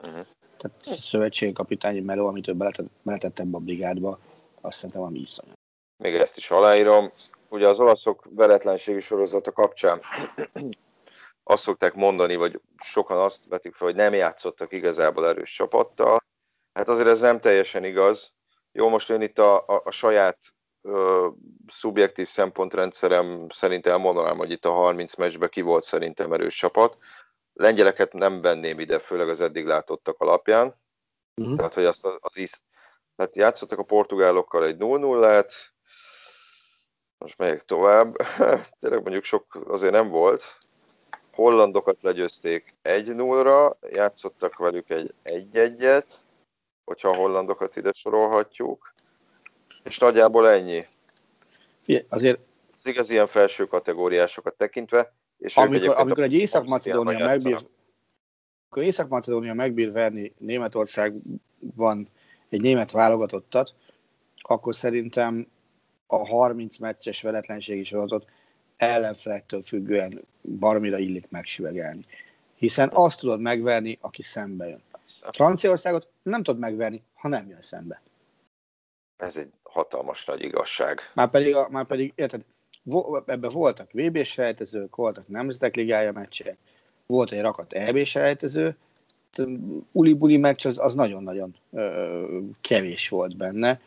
Uh-huh. 0.03 0.25
Tehát 0.57 0.83
szövetségkapitányi 0.83 1.99
meló, 1.99 2.27
amit 2.27 2.47
ő 2.47 2.53
beletett, 2.53 2.87
beletett 3.01 3.39
ebbe 3.39 3.57
a 3.57 3.59
brigádba, 3.59 4.19
azt 4.61 4.75
szerintem 4.75 4.99
valami 5.01 5.19
iszonyat. 5.19 5.55
Még 6.03 6.15
ezt 6.15 6.37
is 6.37 6.51
aláírom. 6.51 7.11
Ugye 7.49 7.67
az 7.67 7.79
olaszok 7.79 8.27
veretlenségi 8.29 8.99
sorozata 8.99 9.51
kapcsán 9.51 10.01
azt 11.43 11.63
szokták 11.63 11.93
mondani, 11.93 12.35
vagy 12.35 12.59
sokan 12.77 13.17
azt 13.17 13.47
vetik 13.47 13.75
fel, 13.75 13.87
hogy 13.87 13.95
nem 13.95 14.13
játszottak 14.13 14.73
igazából 14.73 15.27
erős 15.27 15.53
csapattal. 15.53 16.19
Hát 16.73 16.87
azért 16.87 17.07
ez 17.07 17.19
nem 17.19 17.39
teljesen 17.39 17.83
igaz. 17.83 18.33
Jó, 18.71 18.89
most 18.89 19.09
én 19.09 19.21
itt 19.21 19.39
a, 19.39 19.57
a, 19.57 19.81
a 19.85 19.91
saját 19.91 20.37
szubjektív 21.67 22.27
szempontrendszerem 22.27 23.47
szerint 23.49 23.87
elmondanám, 23.87 24.37
hogy 24.37 24.51
itt 24.51 24.65
a 24.65 24.71
30 24.71 25.15
meccsbe 25.15 25.47
ki 25.47 25.61
volt 25.61 25.83
szerintem 25.83 26.33
erős 26.33 26.55
csapat. 26.55 26.97
Lengyeleket 27.57 28.13
nem 28.13 28.41
venném 28.41 28.79
ide, 28.79 28.99
főleg 28.99 29.29
az 29.29 29.41
eddig 29.41 29.65
látottak 29.65 30.19
alapján. 30.19 30.75
Uh-huh. 31.41 31.55
Tehát, 31.55 31.73
hogy 31.73 31.85
azt 31.85 32.05
az, 32.05 32.17
az 32.19 32.37
is... 32.37 32.51
Tehát 33.15 33.35
játszottak 33.35 33.79
a 33.79 33.83
portugálokkal 33.83 34.65
egy 34.65 34.77
0 34.77 34.97
0 34.97 35.45
most 37.17 37.37
megyek 37.37 37.63
tovább. 37.63 38.15
Tényleg 38.79 39.01
mondjuk 39.01 39.23
sok 39.23 39.65
azért 39.67 39.93
nem 39.93 40.09
volt. 40.09 40.43
Hollandokat 41.31 42.01
legyőzték 42.01 42.75
1-0-ra, 42.83 43.75
játszottak 43.89 44.57
velük 44.57 44.89
egy 44.89 45.13
1-1-et, 45.23 46.05
hogyha 46.83 47.09
a 47.09 47.15
hollandokat 47.15 47.75
ide 47.75 47.91
sorolhatjuk 47.91 48.93
és 49.83 49.97
nagyjából 49.97 50.49
ennyi. 50.49 50.87
azért 52.09 52.39
az 52.77 52.85
igaz 52.85 53.09
ilyen 53.09 53.27
felső 53.27 53.67
kategóriásokat 53.67 54.57
tekintve. 54.57 55.13
És 55.37 55.57
amikor, 55.57 55.95
amikor 55.97 56.23
egy 56.23 56.33
Észak-Macedónia 56.33 57.25
megbír, 57.25 57.57
akkor 58.69 58.83
Észak-Macedónia 58.83 59.53
megbír 59.53 59.91
verni 59.91 60.33
Németországban 60.37 62.07
egy 62.49 62.61
német 62.61 62.91
válogatottat, 62.91 63.73
akkor 64.35 64.75
szerintem 64.75 65.47
a 66.07 66.27
30 66.27 66.77
meccses 66.77 67.21
veletlenségi 67.21 67.83
sorozatot 67.83 68.29
ellenfelektől 68.77 69.61
függően 69.61 70.21
baromira 70.41 70.97
illik 70.97 71.29
megsüvegelni. 71.29 72.01
Hiszen 72.55 72.89
azt 72.93 73.19
tudod 73.19 73.39
megverni, 73.39 73.97
aki 74.01 74.21
szembe 74.21 74.67
jön. 74.67 74.81
Franciaországot 75.31 76.07
nem 76.21 76.43
tudod 76.43 76.59
megverni, 76.59 77.03
ha 77.13 77.27
nem 77.27 77.49
jön 77.49 77.61
szembe. 77.61 78.01
Ez 79.17 79.37
egy 79.37 79.51
hatalmas 79.63 80.25
nagy 80.25 80.43
igazság. 80.43 80.99
Már 81.13 81.29
pedig, 81.29 81.55
már 81.69 81.85
pedig 81.85 82.13
érted, 82.15 82.45
ebben 83.25 83.51
voltak 83.51 83.91
VB-s 83.91 84.35
rejtezők, 84.37 84.95
voltak 84.95 85.27
Nemzetek 85.27 85.75
Ligája 85.75 86.11
meccsek, 86.11 86.57
volt 87.05 87.31
egy 87.31 87.41
rakat 87.41 87.73
EB-s 87.73 88.13
rejtező, 88.13 88.77
uli-buli 89.91 90.37
meccs 90.37 90.65
az, 90.65 90.77
az 90.77 90.93
nagyon-nagyon 90.93 91.55
ö, 91.71 92.39
kevés 92.61 93.09
volt 93.09 93.37
benne, 93.37 93.79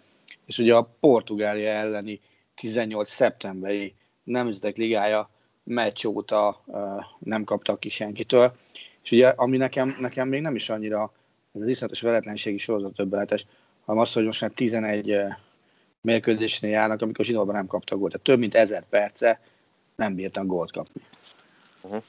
és 0.47 0.59
ugye 0.59 0.75
a 0.75 0.89
Portugália 1.01 1.69
elleni 1.69 2.21
18 2.55 3.11
szeptemberi 3.11 3.95
Nemzetek 4.25 4.77
Ligája 4.77 5.31
meccs 5.63 6.05
óta 6.05 6.63
ö, 6.67 6.97
nem 7.19 7.45
kaptak 7.45 7.81
ki 7.81 7.89
senkitől, 7.89 8.53
és 9.03 9.11
ugye 9.11 9.29
ami 9.29 9.57
nekem, 9.57 9.97
nekem 10.01 10.29
még 10.29 10.41
nem 10.41 10.55
is 10.55 10.69
annyira 10.69 11.13
ez 11.55 11.61
az 11.61 11.69
iszonyatos 11.69 12.01
veletlenségi 12.01 12.59
sorozat 12.59 12.95
többenetes, 12.95 13.47
hanem 13.85 14.03
az, 14.03 14.13
hogy 14.13 14.25
most 14.25 14.41
már 14.41 14.51
11 14.51 15.17
mérkőzésnél 16.01 16.71
járnak, 16.71 17.03
amikor 17.03 17.25
zsinórban 17.25 17.55
nem 17.55 17.67
kaptak 17.67 17.99
gólt. 17.99 18.13
Tehát 18.13 18.27
több 18.27 18.39
mint 18.39 18.55
ezer 18.55 18.85
perce 18.89 19.41
nem 19.95 20.15
bírtam 20.15 20.47
gólt 20.47 20.73
kapni. 20.73 21.03
Uh-huh. 21.81 22.03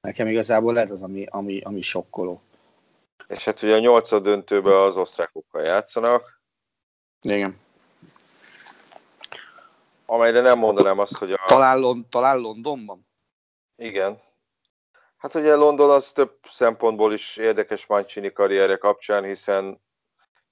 Nekem 0.00 0.26
igazából 0.26 0.78
ez 0.78 0.90
az, 0.90 1.02
ami, 1.02 1.26
ami, 1.30 1.60
ami 1.60 1.82
sokkoló. 1.82 2.42
És 3.26 3.44
hát 3.44 3.62
ugye 3.62 3.74
a 3.74 3.78
nyolcad 3.78 4.22
döntőben 4.22 4.72
az 4.72 4.96
osztrákokkal 4.96 5.62
játszanak. 5.62 6.40
Igen. 7.22 7.60
Amelyre 10.06 10.40
nem 10.40 10.58
mondanám 10.58 10.98
azt, 10.98 11.16
hogy 11.16 11.32
a... 11.32 11.44
Talán, 11.46 12.06
talán 12.08 12.38
Londonban? 12.38 13.06
Igen. 13.76 14.20
Hát 15.16 15.34
ugye 15.34 15.54
London 15.54 15.90
az 15.90 16.12
több 16.12 16.38
szempontból 16.50 17.12
is 17.12 17.36
érdekes 17.36 17.86
Mancini 17.86 18.32
karrierje 18.32 18.76
kapcsán, 18.76 19.24
hiszen 19.24 19.80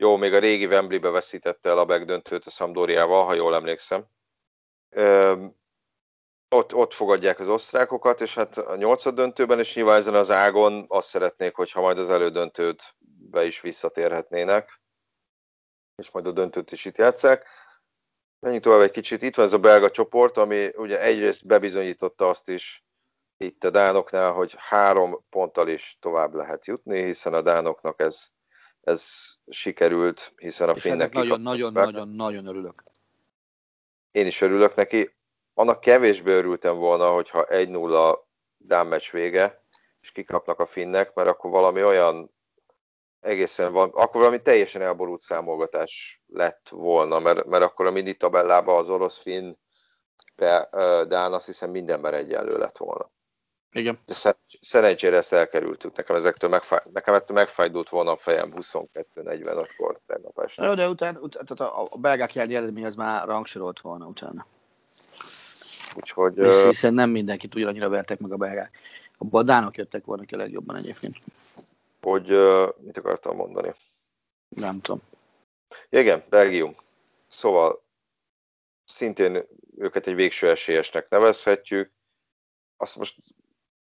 jó, 0.00 0.16
még 0.16 0.34
a 0.34 0.38
régi 0.38 0.66
Wembley-be 0.66 1.08
veszítette 1.08 1.68
el 1.68 1.78
a 1.78 1.84
megdöntőt 1.84 2.46
a 2.46 2.50
Sampdoriával, 2.50 3.24
ha 3.24 3.34
jól 3.34 3.54
emlékszem. 3.54 4.06
Ott, 6.48 6.74
ott 6.74 6.92
fogadják 6.92 7.38
az 7.38 7.48
osztrákokat, 7.48 8.20
és 8.20 8.34
hát 8.34 8.56
a 8.56 8.76
nyolcad 8.76 9.14
döntőben 9.14 9.60
is 9.60 9.74
nyilván 9.74 9.96
ezen 9.96 10.14
az 10.14 10.30
ágon 10.30 10.84
azt 10.88 11.08
szeretnék, 11.08 11.54
hogyha 11.54 11.80
majd 11.80 11.98
az 11.98 12.10
elődöntőt 12.10 12.82
be 13.30 13.44
is 13.44 13.60
visszatérhetnének, 13.60 14.80
és 15.96 16.10
majd 16.10 16.26
a 16.26 16.32
döntőt 16.32 16.72
is 16.72 16.84
itt 16.84 16.96
játszák. 16.96 17.46
Menjünk 18.38 18.64
tovább 18.64 18.80
egy 18.80 18.90
kicsit. 18.90 19.22
Itt 19.22 19.34
van 19.34 19.46
ez 19.46 19.52
a 19.52 19.58
belga 19.58 19.90
csoport, 19.90 20.36
ami 20.36 20.70
ugye 20.76 21.00
egyrészt 21.00 21.46
bebizonyította 21.46 22.28
azt 22.28 22.48
is 22.48 22.84
itt 23.36 23.64
a 23.64 23.70
Dánoknál, 23.70 24.32
hogy 24.32 24.54
három 24.58 25.24
ponttal 25.30 25.68
is 25.68 25.96
tovább 26.00 26.34
lehet 26.34 26.66
jutni, 26.66 27.02
hiszen 27.02 27.34
a 27.34 27.42
Dánoknak 27.42 28.00
ez 28.00 28.38
ez 28.80 29.04
sikerült, 29.48 30.32
hiszen 30.36 30.68
a 30.68 30.74
finnek 30.74 31.12
nagyon-nagyon-nagyon-nagyon 31.12 32.46
örülök. 32.46 32.82
Én 34.10 34.26
is 34.26 34.40
örülök 34.40 34.74
neki. 34.74 35.14
Annak 35.54 35.80
kevésbé 35.80 36.32
örültem 36.32 36.76
volna, 36.76 37.10
hogyha 37.10 37.46
1-0 37.48 38.18
Dán 38.56 38.86
meccs 38.86 39.10
vége, 39.10 39.64
és 40.00 40.12
kikapnak 40.12 40.58
a 40.58 40.66
finnek, 40.66 41.14
mert 41.14 41.28
akkor 41.28 41.50
valami 41.50 41.84
olyan 41.84 42.30
egészen 43.20 43.72
van, 43.72 43.88
akkor 43.88 44.20
valami 44.20 44.42
teljesen 44.42 44.82
elborult 44.82 45.20
számolgatás 45.20 46.22
lett 46.26 46.68
volna, 46.68 47.18
mert, 47.18 47.44
mert 47.44 47.62
akkor 47.62 47.86
a 47.86 47.90
mini 47.90 48.14
tabellában 48.14 48.78
az 48.78 48.88
orosz 48.88 49.18
finn, 49.18 49.54
Dán 51.06 51.32
azt 51.32 51.46
hiszem 51.46 51.70
mindenben 51.70 52.14
egyenlő 52.14 52.56
lett 52.56 52.78
volna. 52.78 53.10
Igen. 53.72 53.98
De 54.06 54.34
szerencsére 54.60 55.16
ezt 55.16 55.32
elkerültük. 55.32 55.96
Nekem 55.96 56.16
ezektől 56.16 56.50
megfáj, 56.50 56.80
nekem 56.92 57.14
ettől 57.14 57.36
megfájdult 57.36 57.88
volna 57.88 58.10
a 58.12 58.16
fejem 58.16 58.52
22-45-kor 58.56 60.00
tegnap 60.06 60.38
este. 60.38 60.66
Jó, 60.66 60.74
de 60.74 60.88
utána, 60.88 61.18
utána 61.20 61.44
tehát 61.44 61.74
a, 61.74 61.86
a 61.90 61.96
belgák 61.96 62.34
jelni 62.34 62.54
eredmény 62.54 62.84
az 62.84 62.94
már 62.94 63.26
rangsorolt 63.26 63.80
volna 63.80 64.06
utána. 64.06 64.46
Úgyhogy... 65.96 66.38
És 66.38 66.62
hiszen 66.62 66.94
nem 66.94 67.10
mindenkit 67.10 67.54
ugyanannyira 67.54 67.88
vertek 67.88 68.18
meg 68.18 68.32
a 68.32 68.36
belgák. 68.36 68.78
A 69.30 69.42
dánok 69.42 69.76
jöttek 69.76 70.04
volna 70.04 70.24
ki 70.24 70.34
a 70.34 70.38
legjobban 70.38 70.76
egyébként. 70.76 71.16
Hogy 72.00 72.26
mit 72.78 72.98
akartam 72.98 73.36
mondani? 73.36 73.74
Nem 74.48 74.80
tudom. 74.80 75.02
Igen, 75.88 76.22
Belgium. 76.28 76.76
Szóval 77.28 77.82
szintén 78.84 79.46
őket 79.78 80.06
egy 80.06 80.14
végső 80.14 80.50
esélyesnek 80.50 81.08
nevezhetjük. 81.08 81.92
Azt 82.76 82.96
most 82.96 83.16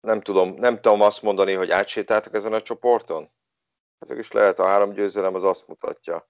nem 0.03 0.21
tudom, 0.21 0.53
nem 0.53 0.81
tudom 0.81 1.01
azt 1.01 1.21
mondani, 1.21 1.53
hogy 1.53 1.71
átsétáltak 1.71 2.33
ezen 2.33 2.53
a 2.53 2.61
csoporton? 2.61 3.29
Hát 3.99 4.17
is 4.17 4.31
lehet, 4.31 4.59
a 4.59 4.65
három 4.65 4.93
győzelem 4.93 5.35
az 5.35 5.43
azt 5.43 5.67
mutatja. 5.67 6.27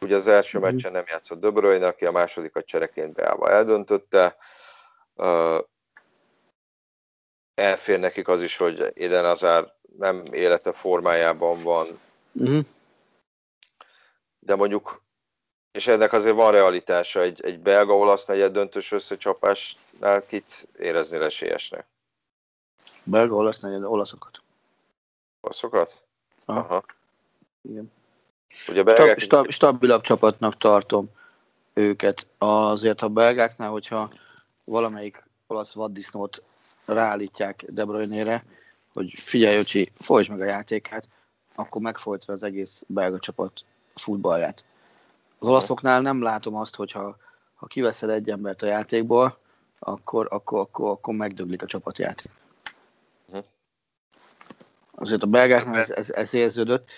Ugye 0.00 0.14
az 0.14 0.28
első 0.28 0.58
mm-hmm. 0.58 0.70
meccsen 0.70 0.92
nem 0.92 1.04
játszott 1.06 1.40
De 1.40 1.50
Bruyne, 1.50 1.86
aki 1.86 2.06
a 2.06 2.10
másodikat 2.10 2.66
csereként 2.66 3.12
beállva 3.12 3.50
eldöntötte. 3.50 4.36
Elfér 7.54 7.98
nekik 7.98 8.28
az 8.28 8.42
is, 8.42 8.56
hogy 8.56 8.92
Eden 8.94 9.24
Azár 9.24 9.74
nem 9.98 10.24
élete 10.24 10.72
formájában 10.72 11.62
van. 11.62 11.86
Mm-hmm. 12.42 12.60
De 14.38 14.54
mondjuk, 14.54 15.02
és 15.70 15.86
ennek 15.86 16.12
azért 16.12 16.34
van 16.34 16.52
realitása, 16.52 17.20
egy, 17.20 17.44
egy 17.44 17.60
belga-olasz 17.60 18.26
negyed 18.26 18.52
döntős 18.52 18.92
összecsapásnál 18.92 20.26
kit 20.26 20.68
érezni 20.78 21.18
esélyesnek? 21.18 21.86
Belga, 23.04 23.34
olasz, 23.34 23.60
negyed, 23.60 23.82
olaszokat. 23.82 24.42
Olaszokat? 25.40 26.02
Aha. 26.44 26.60
Aha. 26.60 26.84
Igen. 27.62 27.92
Ugye 28.68 28.82
belgák... 28.82 29.18
Stab, 29.18 29.20
stab, 29.20 29.50
stabilabb 29.50 30.02
csapatnak 30.02 30.56
tartom 30.56 31.08
őket. 31.72 32.26
Azért 32.38 33.02
a 33.02 33.08
belgáknál, 33.08 33.70
hogyha 33.70 34.10
valamelyik 34.64 35.22
olasz 35.46 35.72
vaddisznót 35.72 36.42
ráállítják 36.86 37.64
De 37.68 37.84
Bruyne-re, 37.84 38.44
hogy 38.92 39.12
figyelj, 39.16 39.56
Öcsi, 39.56 39.92
folytsd 39.94 40.30
meg 40.30 40.40
a 40.40 40.44
játékát, 40.44 41.08
akkor 41.54 41.82
megfolytja 41.82 42.34
az 42.34 42.42
egész 42.42 42.84
belga 42.86 43.18
csapat 43.18 43.64
futballját. 43.94 44.64
Az 45.38 45.48
olaszoknál 45.48 46.00
nem 46.00 46.22
látom 46.22 46.56
azt, 46.56 46.74
hogyha 46.74 47.16
ha 47.54 47.66
kiveszed 47.66 48.10
egy 48.10 48.30
embert 48.30 48.62
a 48.62 48.66
játékból, 48.66 49.36
akkor, 49.78 50.26
akkor, 50.30 50.60
akkor, 50.60 50.90
akkor 50.90 51.14
megdöglik 51.14 51.62
a 51.62 51.66
csapatjáték. 51.66 52.30
Azért 55.02 55.22
a 55.22 55.26
belgáknál 55.26 55.80
ez, 55.80 55.90
ez, 55.90 56.10
ez 56.10 56.34
érződött. 56.34 56.90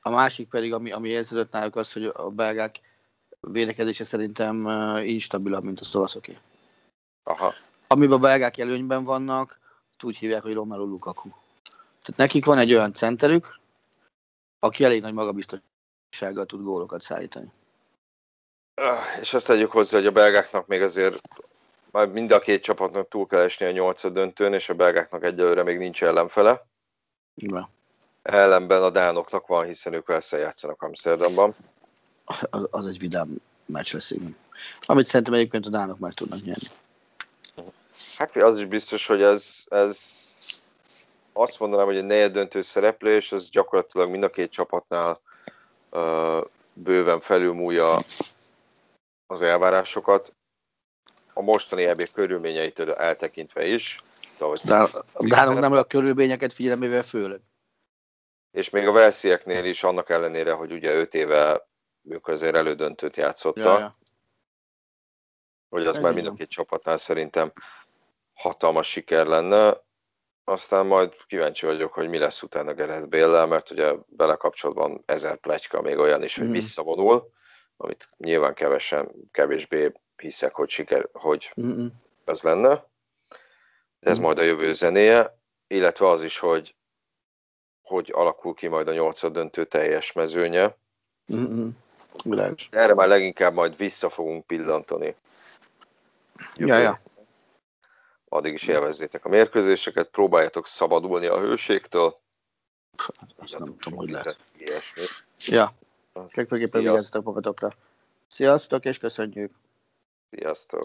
A 0.00 0.10
másik 0.10 0.48
pedig, 0.48 0.72
ami, 0.72 0.92
ami 0.92 1.08
érződött 1.08 1.52
náluk 1.52 1.76
az, 1.76 1.92
hogy 1.92 2.04
a 2.04 2.30
belgák 2.30 2.80
védekezése 3.40 4.04
szerintem 4.04 4.66
instabilabb, 5.04 5.64
mint 5.64 5.80
a 5.80 5.98
olaszoké. 5.98 6.38
Aha. 7.22 7.52
Amiben 7.86 8.16
a 8.16 8.20
belgák 8.20 8.58
előnyben 8.58 9.04
vannak, 9.04 9.58
úgy 10.02 10.16
hívják, 10.16 10.42
hogy 10.42 10.54
Romelu 10.54 10.84
Lukaku. 10.84 11.28
Tehát 12.02 12.16
nekik 12.16 12.44
van 12.44 12.58
egy 12.58 12.72
olyan 12.72 12.94
centerük, 12.94 13.58
aki 14.58 14.84
elég 14.84 15.00
nagy 15.00 15.12
magabiztossággal 15.12 16.46
tud 16.46 16.62
gólokat 16.62 17.02
szállítani. 17.02 17.52
És 19.20 19.34
azt 19.34 19.46
tegyük 19.46 19.70
hozzá, 19.70 19.96
hogy 19.96 20.06
a 20.06 20.12
belgáknak 20.12 20.66
még 20.66 20.82
azért 20.82 21.20
már 21.90 22.08
mind 22.08 22.32
a 22.32 22.38
két 22.38 22.62
csapatnak 22.62 23.08
túl 23.08 23.26
kell 23.26 23.40
esni 23.40 23.66
a 23.66 23.70
nyolcad 23.70 24.12
döntőn, 24.12 24.52
és 24.52 24.68
a 24.68 24.74
belgáknak 24.74 25.24
egyelőre 25.24 25.62
még 25.62 25.78
nincs 25.78 26.04
ellenfele. 26.04 26.70
Igen. 27.34 27.68
Ellenben 28.22 28.82
a 28.82 28.90
dánoknak 28.90 29.46
van, 29.46 29.64
hiszen 29.66 29.92
ők 29.92 30.04
persze 30.04 30.38
játszanak 30.38 30.82
Amsterdamban. 30.82 31.54
Az, 32.50 32.68
az 32.70 32.86
egy 32.86 32.98
vidám 32.98 33.28
meccs 33.66 33.92
lesz, 33.92 34.10
igen. 34.10 34.36
Amit 34.80 35.06
szerintem 35.06 35.34
egyébként 35.34 35.66
a 35.66 35.70
dánok 35.70 35.98
már 35.98 36.12
tudnak 36.12 36.42
nyerni. 36.42 36.66
Hát 38.16 38.36
az 38.36 38.58
is 38.58 38.66
biztos, 38.66 39.06
hogy 39.06 39.22
ez, 39.22 39.64
ez 39.68 40.20
azt 41.32 41.58
mondanám, 41.58 41.86
hogy 41.86 41.96
egy 41.96 42.04
negyed 42.04 42.32
döntő 42.32 42.62
szereplés, 42.62 43.32
ez 43.32 43.50
gyakorlatilag 43.50 44.10
mind 44.10 44.22
a 44.22 44.30
két 44.30 44.50
csapatnál 44.50 45.20
uh, 45.90 46.44
bőven 46.72 47.20
felülmúlja 47.20 47.98
az 49.26 49.42
elvárásokat. 49.42 50.32
A 51.32 51.42
mostani 51.42 51.84
EB 51.84 52.10
körülményeitől 52.12 52.92
eltekintve 52.92 53.66
is. 53.66 54.00
De 54.64 54.86
a 55.12 55.26
dánok 55.26 55.58
nem 55.58 55.72
a 55.72 55.84
körülményeket 55.84 56.52
figyelembe 56.52 57.02
főleg. 57.02 57.40
És 58.50 58.70
még 58.70 58.86
a 58.86 58.92
Velszieknél 58.92 59.64
is 59.64 59.82
annak 59.82 60.10
ellenére, 60.10 60.52
hogy 60.52 60.72
ugye 60.72 60.94
5 60.94 61.14
éve 61.14 61.68
ők 62.02 62.28
azért 62.28 62.54
elődöntőt 62.54 63.16
játszottak, 63.16 63.64
ja, 63.64 63.78
ja. 63.78 63.98
hogy 65.68 65.86
az 65.86 65.96
Ez 65.96 66.02
már 66.02 66.14
mind 66.14 66.26
a 66.26 66.32
két 66.32 66.48
csapatnál 66.48 66.96
szerintem 66.96 67.52
hatalmas 68.34 68.90
siker 68.90 69.26
lenne. 69.26 69.80
Aztán 70.44 70.86
majd 70.86 71.12
kíváncsi 71.26 71.66
vagyok, 71.66 71.92
hogy 71.92 72.08
mi 72.08 72.18
lesz 72.18 72.42
utána 72.42 72.74
Gerett 72.74 73.08
Béllel, 73.08 73.46
mert 73.46 73.70
ugye 73.70 73.94
belekapcsolatban 74.06 75.02
ezer 75.06 75.36
plegyka, 75.36 75.80
még 75.80 75.98
olyan 75.98 76.22
is, 76.22 76.36
hogy 76.36 76.48
mm. 76.48 76.52
visszavonul, 76.52 77.30
amit 77.76 78.08
nyilván 78.16 78.54
kevesen, 78.54 79.10
kevésbé 79.30 79.92
hiszek, 80.16 80.54
hogy 80.54 80.68
siker, 80.68 81.08
hogy 81.12 81.52
mm 81.60 81.86
ez 82.24 82.42
lenne 82.42 82.90
ez 84.02 84.18
majd 84.18 84.38
a 84.38 84.42
jövő 84.42 84.72
zenéje, 84.72 85.38
illetve 85.66 86.08
az 86.08 86.22
is, 86.22 86.38
hogy 86.38 86.74
hogy 87.82 88.10
alakul 88.14 88.54
ki 88.54 88.66
majd 88.66 88.88
a 88.88 88.92
nyolcad 88.92 89.32
döntő 89.32 89.64
teljes 89.64 90.12
mezőnye. 90.12 90.76
Mm-hmm. 91.34 91.68
Erre 92.70 92.94
már 92.94 93.08
leginkább 93.08 93.54
majd 93.54 93.76
vissza 93.76 94.08
fogunk 94.08 94.46
pillantani. 94.46 95.14
Ja, 96.56 96.78
ja. 96.78 97.00
Addig 98.28 98.52
is 98.52 98.68
élvezzétek 98.68 99.24
a 99.24 99.28
mérkőzéseket, 99.28 100.08
próbáljatok 100.08 100.66
szabadulni 100.66 101.26
a 101.26 101.40
hőségtől. 101.40 102.18
Azt 103.36 103.58
nem 103.58 103.76
tudom, 103.76 103.98
hogy 103.98 104.10
lehet. 104.10 104.36
Ilyesmi. 104.56 105.02
Ja, 105.38 105.72
legfőképpen 106.12 106.80
vigyázzatok 106.80 107.24
magatokra. 107.24 107.74
Sziasztok, 108.30 108.84
és 108.84 108.98
köszönjük! 108.98 109.50
Sziasztok! 110.30 110.84